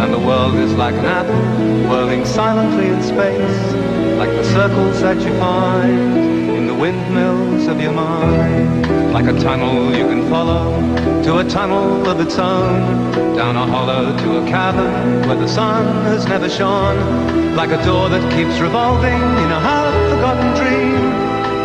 and 0.00 0.12
the 0.12 0.18
world 0.18 0.54
is 0.56 0.72
like 0.74 0.94
an 0.94 1.06
apple 1.06 1.88
whirling 1.88 2.24
silently 2.24 2.88
in 2.88 3.02
space, 3.02 3.72
like 4.18 4.30
the 4.30 4.44
circles 4.44 5.00
that 5.00 5.18
you 5.20 5.32
find 5.38 6.18
in 6.58 6.66
the 6.66 6.74
windmills 6.74 7.66
of 7.66 7.80
your 7.80 7.92
mind, 7.92 9.12
like 9.12 9.26
a 9.26 9.38
tunnel 9.40 9.94
you 9.96 10.06
can 10.06 10.28
follow 10.28 10.78
to 11.22 11.38
a 11.38 11.44
tunnel 11.44 12.08
of 12.08 12.20
its 12.20 12.38
own, 12.38 13.12
down 13.36 13.56
a 13.56 13.66
hollow 13.66 14.16
to 14.18 14.38
a 14.38 14.46
cavern 14.48 15.28
where 15.28 15.36
the 15.36 15.48
sun 15.48 15.84
has 16.04 16.26
never 16.26 16.48
shone, 16.48 17.54
like 17.54 17.70
a 17.70 17.84
door 17.84 18.08
that 18.08 18.22
keeps 18.32 18.60
revolving 18.60 19.22
in 19.44 19.50
a 19.52 19.60
half-forgotten 19.60 20.54
dream, 20.56 20.94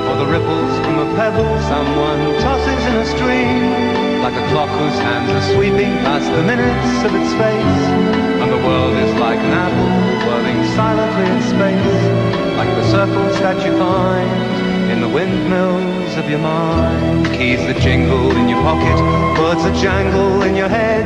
or 0.10 0.16
the 0.18 0.32
ripples 0.32 0.74
from 0.86 1.00
a 1.00 1.16
pebble 1.16 1.62
someone 1.62 2.42
tosses 2.42 2.86
in 2.86 2.96
a 2.96 3.06
stream, 3.06 3.93
like 4.24 4.40
a 4.40 4.48
clock 4.48 4.70
whose 4.80 4.98
hands 5.04 5.30
are 5.36 5.54
sweeping 5.54 5.92
past 6.00 6.32
the 6.32 6.42
minutes 6.44 7.04
of 7.04 7.12
its 7.12 7.36
face, 7.36 7.84
and 8.40 8.50
the 8.50 8.62
world 8.64 8.96
is 8.96 9.12
like 9.20 9.38
an 9.38 9.52
apple 9.52 9.92
whirling 10.24 10.64
silently 10.80 11.28
in 11.28 11.40
space, 11.52 12.56
like 12.56 12.72
the 12.80 12.88
circles 12.88 13.36
that 13.44 13.60
you 13.68 13.78
find 13.78 14.32
in 14.94 15.02
the 15.02 15.10
windmills 15.10 16.16
of 16.16 16.30
your 16.30 16.40
mind. 16.40 17.28
Keys 17.36 17.60
that 17.68 17.76
jingle 17.82 18.32
in 18.32 18.48
your 18.48 18.62
pocket, 18.64 18.96
words 19.44 19.62
that 19.68 19.76
jangle 19.84 20.42
in 20.44 20.56
your 20.56 20.70
head. 20.70 21.04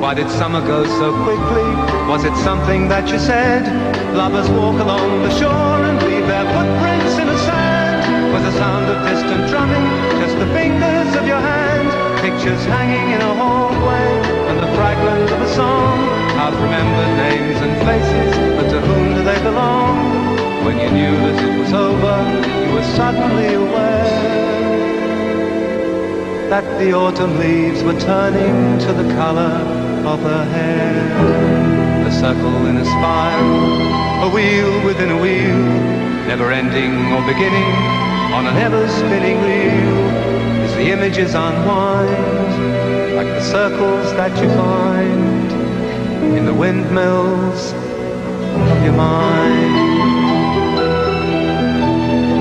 Why 0.00 0.14
did 0.14 0.30
summer 0.30 0.64
go 0.64 0.86
so 0.86 1.10
quickly? 1.26 1.66
Was 2.06 2.22
it 2.22 2.36
something 2.46 2.86
that 2.86 3.10
you 3.10 3.18
said? 3.18 3.66
Lovers 4.14 4.48
walk 4.50 4.78
along 4.78 5.26
the 5.26 5.34
shore 5.34 5.82
and 5.82 5.98
leave 6.06 6.28
their 6.30 6.46
footprints 6.54 7.18
in 7.18 7.26
the 7.26 7.38
sand. 7.42 8.32
Was 8.32 8.44
the 8.44 8.54
sound 8.54 8.86
of 8.86 9.02
distant 9.10 9.50
drumming 9.50 9.86
just 10.22 10.38
the 10.38 10.46
fingers 10.54 11.10
of 11.18 11.26
your 11.26 11.42
hand? 11.42 12.01
Pictures 12.22 12.64
hanging 12.66 13.14
in 13.14 13.20
a 13.20 13.34
hallway 13.34 14.06
and 14.46 14.56
the 14.60 14.72
fragment 14.76 15.28
of 15.28 15.40
a 15.40 15.54
song. 15.56 15.98
I've 16.38 16.54
remembered 16.54 17.16
names 17.18 17.58
and 17.60 17.74
faces, 17.82 18.32
but 18.54 18.70
to 18.70 18.80
whom 18.80 19.16
do 19.16 19.24
they 19.24 19.42
belong? 19.42 19.98
When 20.64 20.78
you 20.78 20.88
knew 20.92 21.16
that 21.16 21.42
it 21.42 21.58
was 21.58 21.72
over, 21.72 22.16
you 22.62 22.74
were 22.74 22.84
suddenly 22.94 23.54
aware 23.54 24.06
that 26.48 26.78
the 26.78 26.92
autumn 26.92 27.40
leaves 27.40 27.82
were 27.82 27.98
turning 27.98 28.78
to 28.86 28.92
the 28.92 29.12
color 29.14 29.58
of 30.06 30.20
her 30.20 30.44
hair. 30.44 32.06
A 32.06 32.12
circle 32.12 32.66
in 32.66 32.76
a 32.76 32.84
spiral, 32.84 34.28
a 34.28 34.32
wheel 34.32 34.84
within 34.86 35.10
a 35.10 35.20
wheel, 35.20 35.58
never 36.30 36.52
ending 36.52 36.94
or 37.14 37.26
beginning 37.26 37.72
on 38.30 38.46
an 38.46 38.56
ever 38.58 38.88
spinning 38.88 39.42
reel. 39.42 40.21
The 40.82 40.90
images 40.90 41.34
unwind, 41.34 42.54
like 43.18 43.30
the 43.38 43.44
circles 43.56 44.06
that 44.18 44.32
you 44.42 44.48
find 44.62 45.48
in 46.36 46.44
the 46.44 46.56
windmills 46.62 47.60
of 48.72 48.78
your 48.86 48.96
mind. 48.96 49.74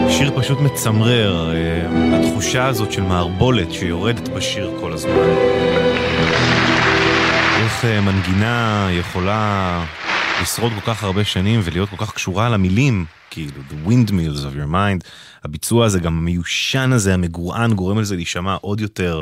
שיר 0.09 0.31
פשוט 0.35 0.59
מצמרר, 0.59 1.53
אה, 1.53 2.17
התחושה 2.19 2.67
הזאת 2.67 2.91
של 2.91 3.01
מערבולת 3.01 3.71
שיורדת 3.71 4.29
בשיר 4.29 4.71
כל 4.79 4.93
הזמן. 4.93 5.29
איך 7.63 7.85
אה, 7.85 8.01
מנגינה 8.01 8.87
יכולה 8.91 9.83
לשרוד 10.41 10.71
כל 10.73 10.93
כך 10.93 11.03
הרבה 11.03 11.23
שנים 11.23 11.59
ולהיות 11.63 11.89
כל 11.89 11.97
כך 11.97 12.13
קשורה 12.13 12.49
למילים, 12.49 13.05
כאילו, 13.29 13.61
the 13.69 13.89
windmills 13.89 14.39
of 14.39 14.55
your 14.55 14.71
mind. 14.71 15.07
הביצוע 15.43 15.85
הזה, 15.85 15.99
גם 15.99 16.17
המיושן 16.17 16.91
הזה, 16.93 17.13
המגורען, 17.13 17.73
גורם 17.73 17.99
לזה 17.99 18.15
להישמע 18.15 18.55
עוד 18.61 18.81
יותר. 18.81 19.21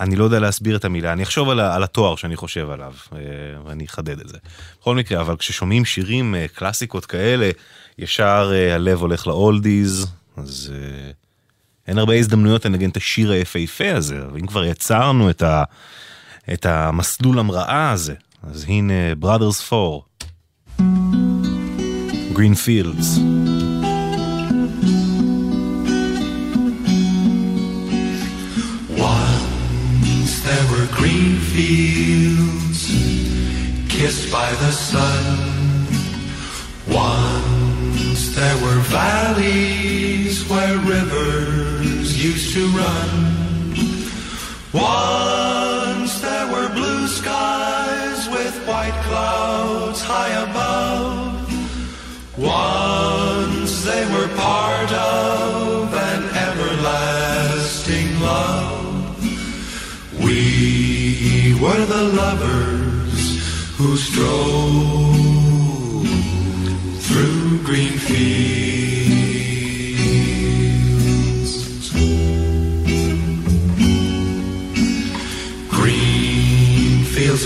אני 0.00 0.16
לא 0.16 0.24
יודע 0.24 0.38
להסביר 0.38 0.76
את 0.76 0.84
המילה, 0.84 1.12
אני 1.12 1.22
אחשוב 1.22 1.50
על, 1.50 1.60
על 1.60 1.82
התואר 1.82 2.16
שאני 2.16 2.36
חושב 2.36 2.70
עליו, 2.70 2.92
אה, 3.12 3.18
ואני 3.64 3.84
אחדד 3.84 4.20
את 4.20 4.28
זה. 4.28 4.38
בכל 4.80 4.94
מקרה, 4.94 5.20
אבל 5.20 5.36
כששומעים 5.36 5.84
שירים 5.84 6.34
אה, 6.34 6.46
קלאסיקות 6.54 7.06
כאלה, 7.06 7.50
ישר 7.98 8.52
אה, 8.54 8.74
הלב 8.74 9.00
הולך 9.00 9.26
לאולדיז, 9.26 10.06
אז 10.36 10.72
אין 11.86 11.98
הרבה 11.98 12.14
הזדמנויות 12.14 12.64
לנגן 12.64 12.90
את 12.90 12.96
השיר 12.96 13.30
היפהפה 13.30 13.94
הזה, 13.96 14.22
אבל 14.22 14.38
אם 14.38 14.46
כבר 14.46 14.64
יצרנו 14.64 15.30
את, 15.30 15.42
ה, 15.42 15.64
את 16.52 16.66
המסלול 16.66 17.38
המראה 17.38 17.90
הזה, 17.90 18.14
אז 18.43 18.65
הנה 18.67 19.13
Brothers 19.19 19.61
4, 19.61 20.03
Green 22.33 22.55
Fields. 22.55 23.07
Once 28.97 30.31
there 30.47 30.65
were 30.71 30.87
green 30.99 31.37
fields 31.53 32.81
kissed 33.89 34.31
by 34.31 34.49
the 34.63 34.71
sun. 34.71 35.25
Once 36.87 38.35
there 38.35 38.57
were 38.63 38.79
valleys 38.97 40.47
where 40.49 40.77
rivers 40.95 42.09
used 42.29 42.53
to 42.53 42.63
run. 42.79 43.11
Once 44.71 46.21
there 46.21 46.47
were 46.53 46.69
blue 46.69 47.07
skies 47.07 47.79
with 47.79 47.82
white 48.66 48.98
clouds 49.04 50.00
high 50.00 50.34
above. 50.48 51.34
Once 52.36 53.84
they 53.84 54.04
were 54.14 54.28
part 54.36 54.90
of 54.92 55.92
an 55.94 56.22
everlasting 56.46 58.20
love. 58.20 58.84
We 60.24 61.58
were 61.60 61.84
the 61.84 62.04
lovers 62.22 63.76
who 63.76 63.96
strode 63.96 64.93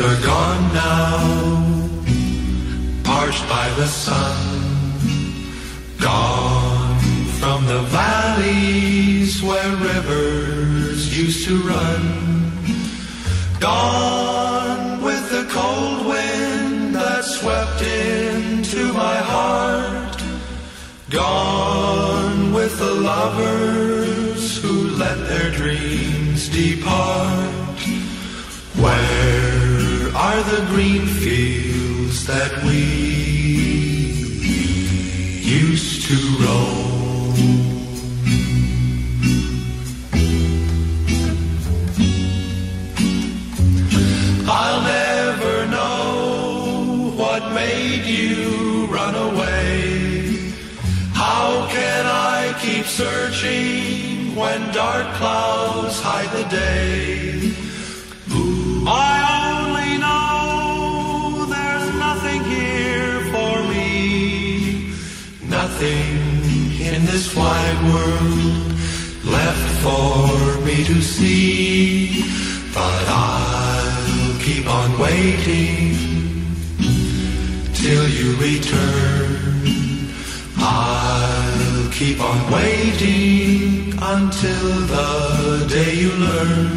Are 0.01 0.23
gone 0.23 0.73
now, 0.73 1.19
parched 3.03 3.49
by 3.49 3.69
the 3.77 3.87
sun. 3.89 4.39
Gone 6.01 7.01
from 7.41 7.67
the 7.67 7.81
valleys 7.83 9.43
where 9.43 9.75
rivers 9.75 11.19
used 11.19 11.49
to 11.49 11.61
run. 11.63 12.53
Gone 13.59 15.03
with 15.03 15.31
the 15.31 15.49
cold 15.51 16.07
wind 16.07 16.95
that 16.95 17.25
swept 17.25 17.83
into 17.83 18.93
my 18.93 19.17
heart. 19.17 20.23
Gone 21.11 22.53
with 22.53 22.79
the 22.79 22.95
lovers 22.95 24.63
who 24.63 24.91
let 24.91 25.19
their 25.27 25.51
dreams 25.51 26.49
depart. 26.49 27.58
Are 30.39 30.45
the 30.45 30.67
green 30.67 31.05
fields 31.05 32.25
that 32.29 32.63
we 32.63 32.79
used 35.43 36.07
to 36.07 36.15
roam? 36.43 37.35
I'll 44.49 44.83
never 44.83 45.67
know 45.67 47.15
what 47.17 47.53
made 47.53 48.05
you 48.05 48.87
run 48.87 49.17
away. 49.17 50.53
How 51.15 51.67
can 51.69 52.07
I 52.07 52.57
keep 52.61 52.85
searching 52.85 54.37
when 54.37 54.61
dark 54.73 55.13
clouds 55.15 56.01
hide 56.01 56.31
the 56.31 56.49
day? 56.49 57.18
This 67.19 67.35
wide 67.35 67.81
world 67.91 68.73
left 69.37 69.71
for 69.83 70.65
me 70.67 70.85
to 70.85 71.03
see. 71.03 72.23
But 72.73 73.05
I'll 73.09 74.39
keep 74.47 74.67
on 74.81 74.91
waiting 75.01 75.97
till 77.83 78.07
you 78.19 78.29
return. 78.49 79.31
I'll 80.59 81.91
keep 81.91 82.21
on 82.21 82.39
waiting 82.53 83.95
until 84.15 84.69
the 84.95 85.67
day 85.77 85.93
you 86.03 86.13
learn. 86.29 86.71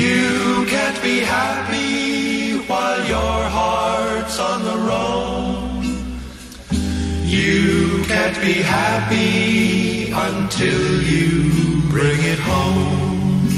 You 0.00 0.66
can't 0.66 1.00
be 1.02 1.16
happy 1.20 2.58
while 2.68 3.02
your 3.16 3.38
heart's 3.56 4.38
on 4.38 4.58
the 4.70 4.78
road. 4.90 5.84
You 7.24 7.93
can't 8.12 8.38
be 8.40 8.56
happy 8.62 10.10
until 10.26 10.82
you 11.12 11.28
bring 11.94 12.20
it 12.32 12.40
home. 12.52 13.48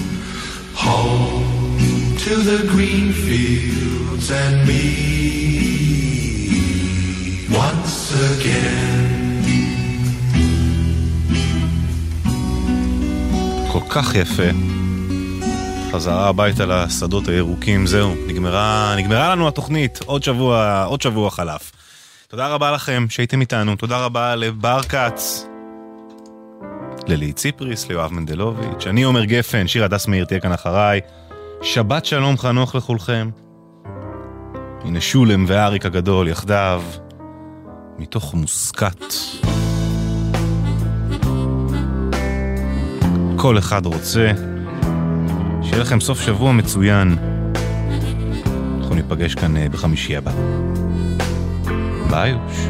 Home 0.86 2.16
to 2.24 2.34
the 2.50 2.60
green 2.72 3.08
fields 3.24 4.26
and 4.42 4.56
me 4.68 4.84
once 7.64 7.98
again. 8.32 9.06
כל 13.72 13.80
כך 13.88 14.14
יפה. 14.14 14.50
חזרה 15.92 16.28
הביתה 16.28 16.66
לשדות 16.66 17.28
הירוקים, 17.28 17.86
זהו, 17.86 18.14
נגמרה, 18.26 18.94
נגמרה 18.98 19.34
לנו 19.34 19.48
התוכנית, 19.48 20.00
עוד 20.06 20.22
שבוע, 20.22 20.84
עוד 20.84 21.02
שבוע 21.02 21.30
חלף. 21.30 21.75
תודה 22.28 22.48
רבה 22.48 22.72
לכם 22.72 23.06
שהייתם 23.08 23.40
איתנו, 23.40 23.76
תודה 23.76 24.04
רבה 24.04 24.34
לבר 24.34 24.82
כץ, 24.82 25.46
ללי 27.06 27.32
ציפריס, 27.32 27.88
ליואב 27.88 28.12
מנדלוביץ', 28.12 28.86
אני 28.86 29.02
עומר 29.02 29.24
גפן, 29.24 29.66
שיר 29.66 29.84
הדס 29.84 30.06
מאיר 30.06 30.24
תהיה 30.24 30.40
כאן 30.40 30.52
אחריי. 30.52 31.00
שבת 31.62 32.04
שלום 32.04 32.38
חנוך 32.38 32.74
לכולכם. 32.74 33.30
הנה 34.84 35.00
שולם 35.00 35.44
ואריק 35.48 35.86
הגדול 35.86 36.28
יחדיו, 36.28 36.82
מתוך 37.98 38.34
מוסקת. 38.34 39.14
כל 43.36 43.58
אחד 43.58 43.86
רוצה. 43.86 44.32
שיהיה 45.62 45.78
לכם 45.78 46.00
סוף 46.00 46.20
שבוע 46.20 46.52
מצוין. 46.52 47.16
אנחנו 48.78 48.94
ניפגש 48.94 49.34
כאן 49.34 49.56
אה, 49.56 49.68
בחמישי 49.68 50.16
הבא. 50.16 50.32
ביוש. 52.10 52.68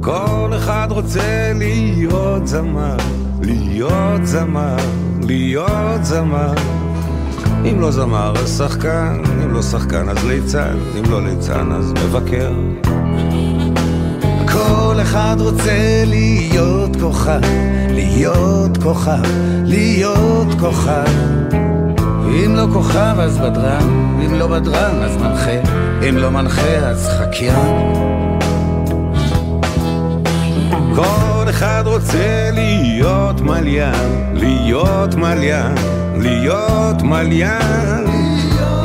כל 0.00 0.50
אחד 0.56 0.86
רוצה 0.90 1.52
להיות 1.54 2.46
זמר, 2.46 2.96
להיות 3.42 4.26
זמר, 4.26 4.76
להיות 5.22 6.04
זמר. 6.04 6.54
אם 7.70 7.80
לא 7.80 7.90
זמר 7.90 8.32
אז 8.36 8.58
שחקן, 8.58 9.22
אם 9.44 9.52
לא 9.52 9.62
שחקן 9.62 10.08
אז 10.08 10.24
ליצן, 10.24 10.76
אם 10.98 11.10
לא 11.10 11.22
ליצן 11.22 11.72
אז 11.72 11.92
מבקר. 11.92 12.52
כל 14.52 14.96
אחד 15.02 15.36
רוצה 15.38 16.04
להיות 16.06 16.96
כוכב, 17.00 17.40
להיות 17.88 18.76
כוכב, 18.82 19.22
להיות 19.64 20.48
כוכב. 20.60 21.04
אם 22.44 22.54
לא 22.56 22.66
כוכב 22.72 23.14
אז 23.18 23.38
בדרן, 23.38 24.18
אם 24.26 24.34
לא 24.34 24.46
בדרן 24.46 25.02
אז 25.02 25.16
מנחה, 25.16 25.70
אם 26.08 26.16
לא 26.16 26.30
מנחה 26.30 26.76
אז 26.76 27.08
חקירן. 27.08 28.11
כל 30.94 31.44
אחד 31.50 31.82
רוצה 31.86 32.50
להיות 32.52 33.40
מליין, 33.40 34.34
להיות 34.34 35.14
מליין, 35.14 35.74
להיות 36.16 37.02
מליין. 37.02 38.06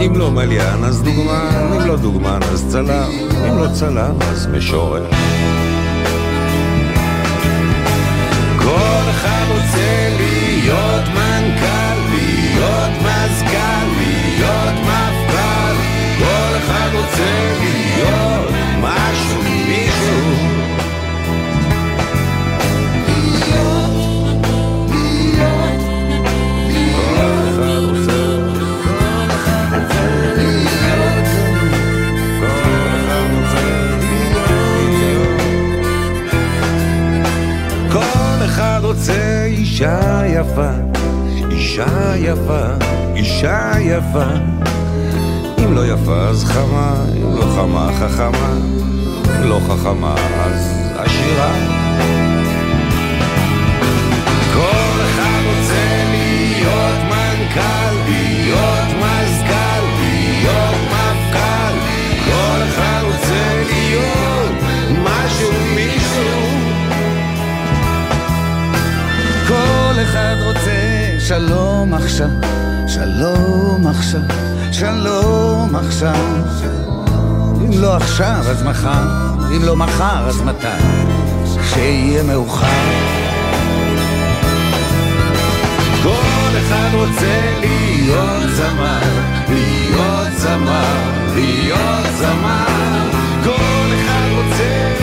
אם 0.05 0.15
לא 0.15 0.31
מליין 0.31 0.83
אז 0.83 1.03
דוגמן, 1.03 1.69
אם 1.75 1.87
לא 1.87 1.95
דוגמן 1.97 2.39
אז 2.51 2.65
צלם, 2.71 3.09
אם 3.49 3.57
לא 3.57 3.67
צלם 3.73 4.15
אז 4.21 4.47
משורר. 4.47 5.05
כל 8.57 9.03
אחד 9.09 9.45
רוצה 9.49 10.09
להיות 10.17 11.03
מנכ"ל, 11.15 11.97
להיות 12.15 12.91
מזכ"ל, 13.01 13.85
להיות 13.97 14.75
מפכ"ל. 14.81 15.75
כל 16.19 16.57
אחד 16.57 16.89
רוצה 16.93 17.53
להיות 17.59 18.49
משהו, 18.81 19.46
אישה 39.77 40.21
יפה, 40.27 40.69
אישה 41.51 42.15
יפה, 42.15 42.63
אישה 43.15 43.71
יפה. 43.79 44.25
אם 45.63 45.73
לא 45.73 45.93
יפה 45.93 46.27
אז 46.27 46.43
חמה, 46.45 46.95
אם 47.17 47.35
לא 47.35 47.45
חמה 47.55 47.89
חכמה, 47.99 48.53
אם 49.37 49.49
לא 49.49 49.59
חכמה 49.67 50.15
אז 50.45 50.71
עשירה. 50.97 51.53
כל 54.53 55.01
אחד 55.01 55.41
רוצה 55.45 56.03
להיות 56.11 56.99
מנכ"ל, 57.09 57.96
רוצה 70.47 71.15
שלום 71.19 71.93
עכשיו, 71.93 72.29
שלום 72.87 73.87
עכשיו, 73.87 74.21
שלום 74.71 75.75
עכשיו. 75.75 76.15
אם 77.65 77.81
לא 77.81 77.95
עכשיו 77.95 78.41
אז 78.49 78.63
מחר, 78.63 79.07
אם 79.55 79.63
לא 79.63 79.75
מחר 79.75 80.27
אז 80.27 80.41
מתי? 80.41 80.67
כשיהיה 81.61 82.23
מאוחר. 82.23 82.67
כל 86.03 86.57
אחד 86.57 86.89
רוצה 86.93 87.41
להיות 87.59 88.49
זמר, 88.55 88.99
להיות 89.49 90.33
זמר, 90.37 90.95
להיות 91.35 92.07
זמר. 92.17 93.07
כל 93.43 93.89
אחד 94.01 94.27
רוצה, 94.35 94.93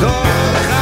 כל 0.00 0.56
אחד 0.60 0.75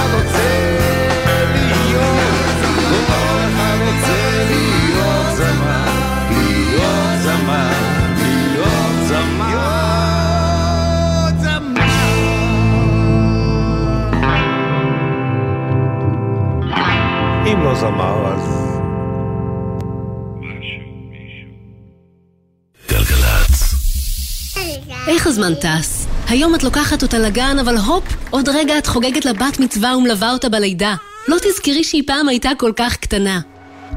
אחד 4.04 4.10
רוצה 4.10 4.44
להיות 4.50 5.36
זמר, 5.36 5.84
להיות 6.30 7.22
זמר, 7.22 7.70
להיות 8.16 9.06
זמר. 9.08 9.46
להיות 9.46 11.40
זמר. 11.40 11.84
אם 17.46 17.62
לא 17.62 17.74
זמר 17.74 18.34
אז... 18.34 18.64
איך 25.08 25.26
הזמן 25.26 25.54
טס? 25.54 26.06
היום 26.28 26.54
את 26.54 26.62
לוקחת 26.62 27.02
אותה 27.02 27.18
לגן, 27.18 27.58
אבל 27.58 27.76
הופ, 27.76 28.04
עוד 28.30 28.48
רגע 28.48 28.78
את 28.78 28.86
חוגגת 28.86 29.24
לבת 29.24 29.58
מצווה 29.58 29.96
ומלווה 29.96 30.32
אותה 30.32 30.48
בלידה. 30.48 30.94
לא 31.28 31.36
תזכרי 31.42 31.84
שהיא 31.84 32.02
פעם 32.06 32.28
הייתה 32.28 32.50
כל 32.58 32.72
כך 32.76 32.96
קטנה. 32.96 33.40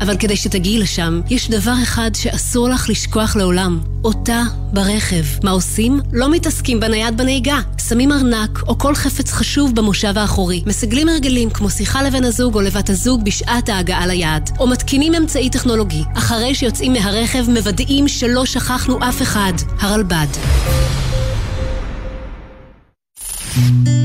אבל 0.02 0.18
כדי 0.18 0.36
שתגיעי 0.36 0.80
לשם, 0.80 1.22
יש 1.30 1.50
דבר 1.50 1.74
אחד 1.84 2.12
שאסור 2.16 2.70
לך 2.70 2.90
לשכוח 2.90 3.36
לעולם. 3.36 3.80
אותה 4.04 4.44
ברכב. 4.74 5.24
מה 5.44 5.52
עושים? 5.52 6.00
לא 6.14 6.32
מתעסקים 6.32 6.80
בנייד 6.80 7.18
בנהיגה. 7.18 7.60
שמים 7.88 8.12
ארנק 8.12 8.64
או 8.68 8.78
כל 8.78 8.96
חפץ 8.96 9.32
חשוב 9.32 9.76
במושב 9.76 10.18
האחורי. 10.18 10.64
מסגלים 10.66 11.10
הרגלים 11.10 11.50
כמו 11.50 11.70
שיחה 11.70 12.04
לבן 12.04 12.24
הזוג 12.24 12.56
או 12.56 12.62
לבת 12.62 12.90
הזוג 12.90 13.26
בשעת 13.26 13.70
ההגעה 13.70 14.08
ליעד. 14.08 14.50
או 14.60 14.68
מתקינים 14.68 15.16
אמצעי 15.16 15.50
טכנולוגי. 15.50 16.04
אחרי 16.14 16.56
שיוצאים 16.56 16.94
מהרכב 16.94 17.50
מוודאים 17.50 18.08
שלא 18.08 18.46
שכחנו 18.46 19.00
אף 19.10 19.22
אחד. 19.22 19.54
הרלב"ד. 19.80 20.28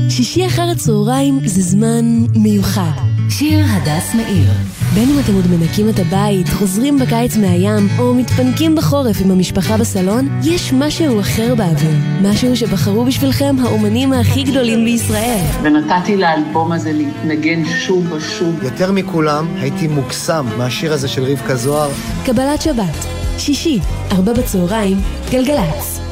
שישי 0.09 0.47
אחר 0.47 0.69
הצהריים 0.71 1.39
זה 1.45 1.61
זמן 1.61 2.25
מיוחד. 2.35 2.91
שיר 3.29 3.65
הדס 3.69 4.15
מאיר. 4.15 4.51
בין 4.93 5.09
אם 5.09 5.19
אתם 5.19 5.33
עוד 5.33 5.47
מנקים 5.47 5.89
את 5.89 5.99
הבית, 5.99 6.49
חוזרים 6.49 6.99
בקיץ 6.99 7.37
מהים, 7.37 7.87
או 7.99 8.13
מתפנקים 8.13 8.75
בחורף 8.75 9.21
עם 9.21 9.31
המשפחה 9.31 9.77
בסלון, 9.77 10.39
יש 10.43 10.73
משהו 10.73 11.19
אחר 11.19 11.55
באוויר. 11.55 11.95
משהו 12.21 12.55
שבחרו 12.55 13.05
בשבילכם 13.05 13.55
האומנים 13.61 14.13
הכי 14.13 14.43
גדולים 14.43 14.85
בישראל. 14.85 15.45
ונתתי 15.63 16.17
לאלבום 16.17 16.71
הזה 16.71 16.91
להתנגן 16.93 17.65
שוב 17.65 18.11
ושוב. 18.11 18.63
יותר 18.63 18.91
מכולם 18.91 19.47
הייתי 19.59 19.87
מוקסם 19.87 20.45
מהשיר 20.57 20.93
הזה 20.93 21.07
של 21.07 21.23
רבקה 21.23 21.55
זוהר. 21.55 21.89
קבלת 22.25 22.61
שבת, 22.61 23.05
שישי, 23.37 23.79
ארבע 24.11 24.33
בצהריים, 24.33 24.97
גלגלצ. 25.31 26.02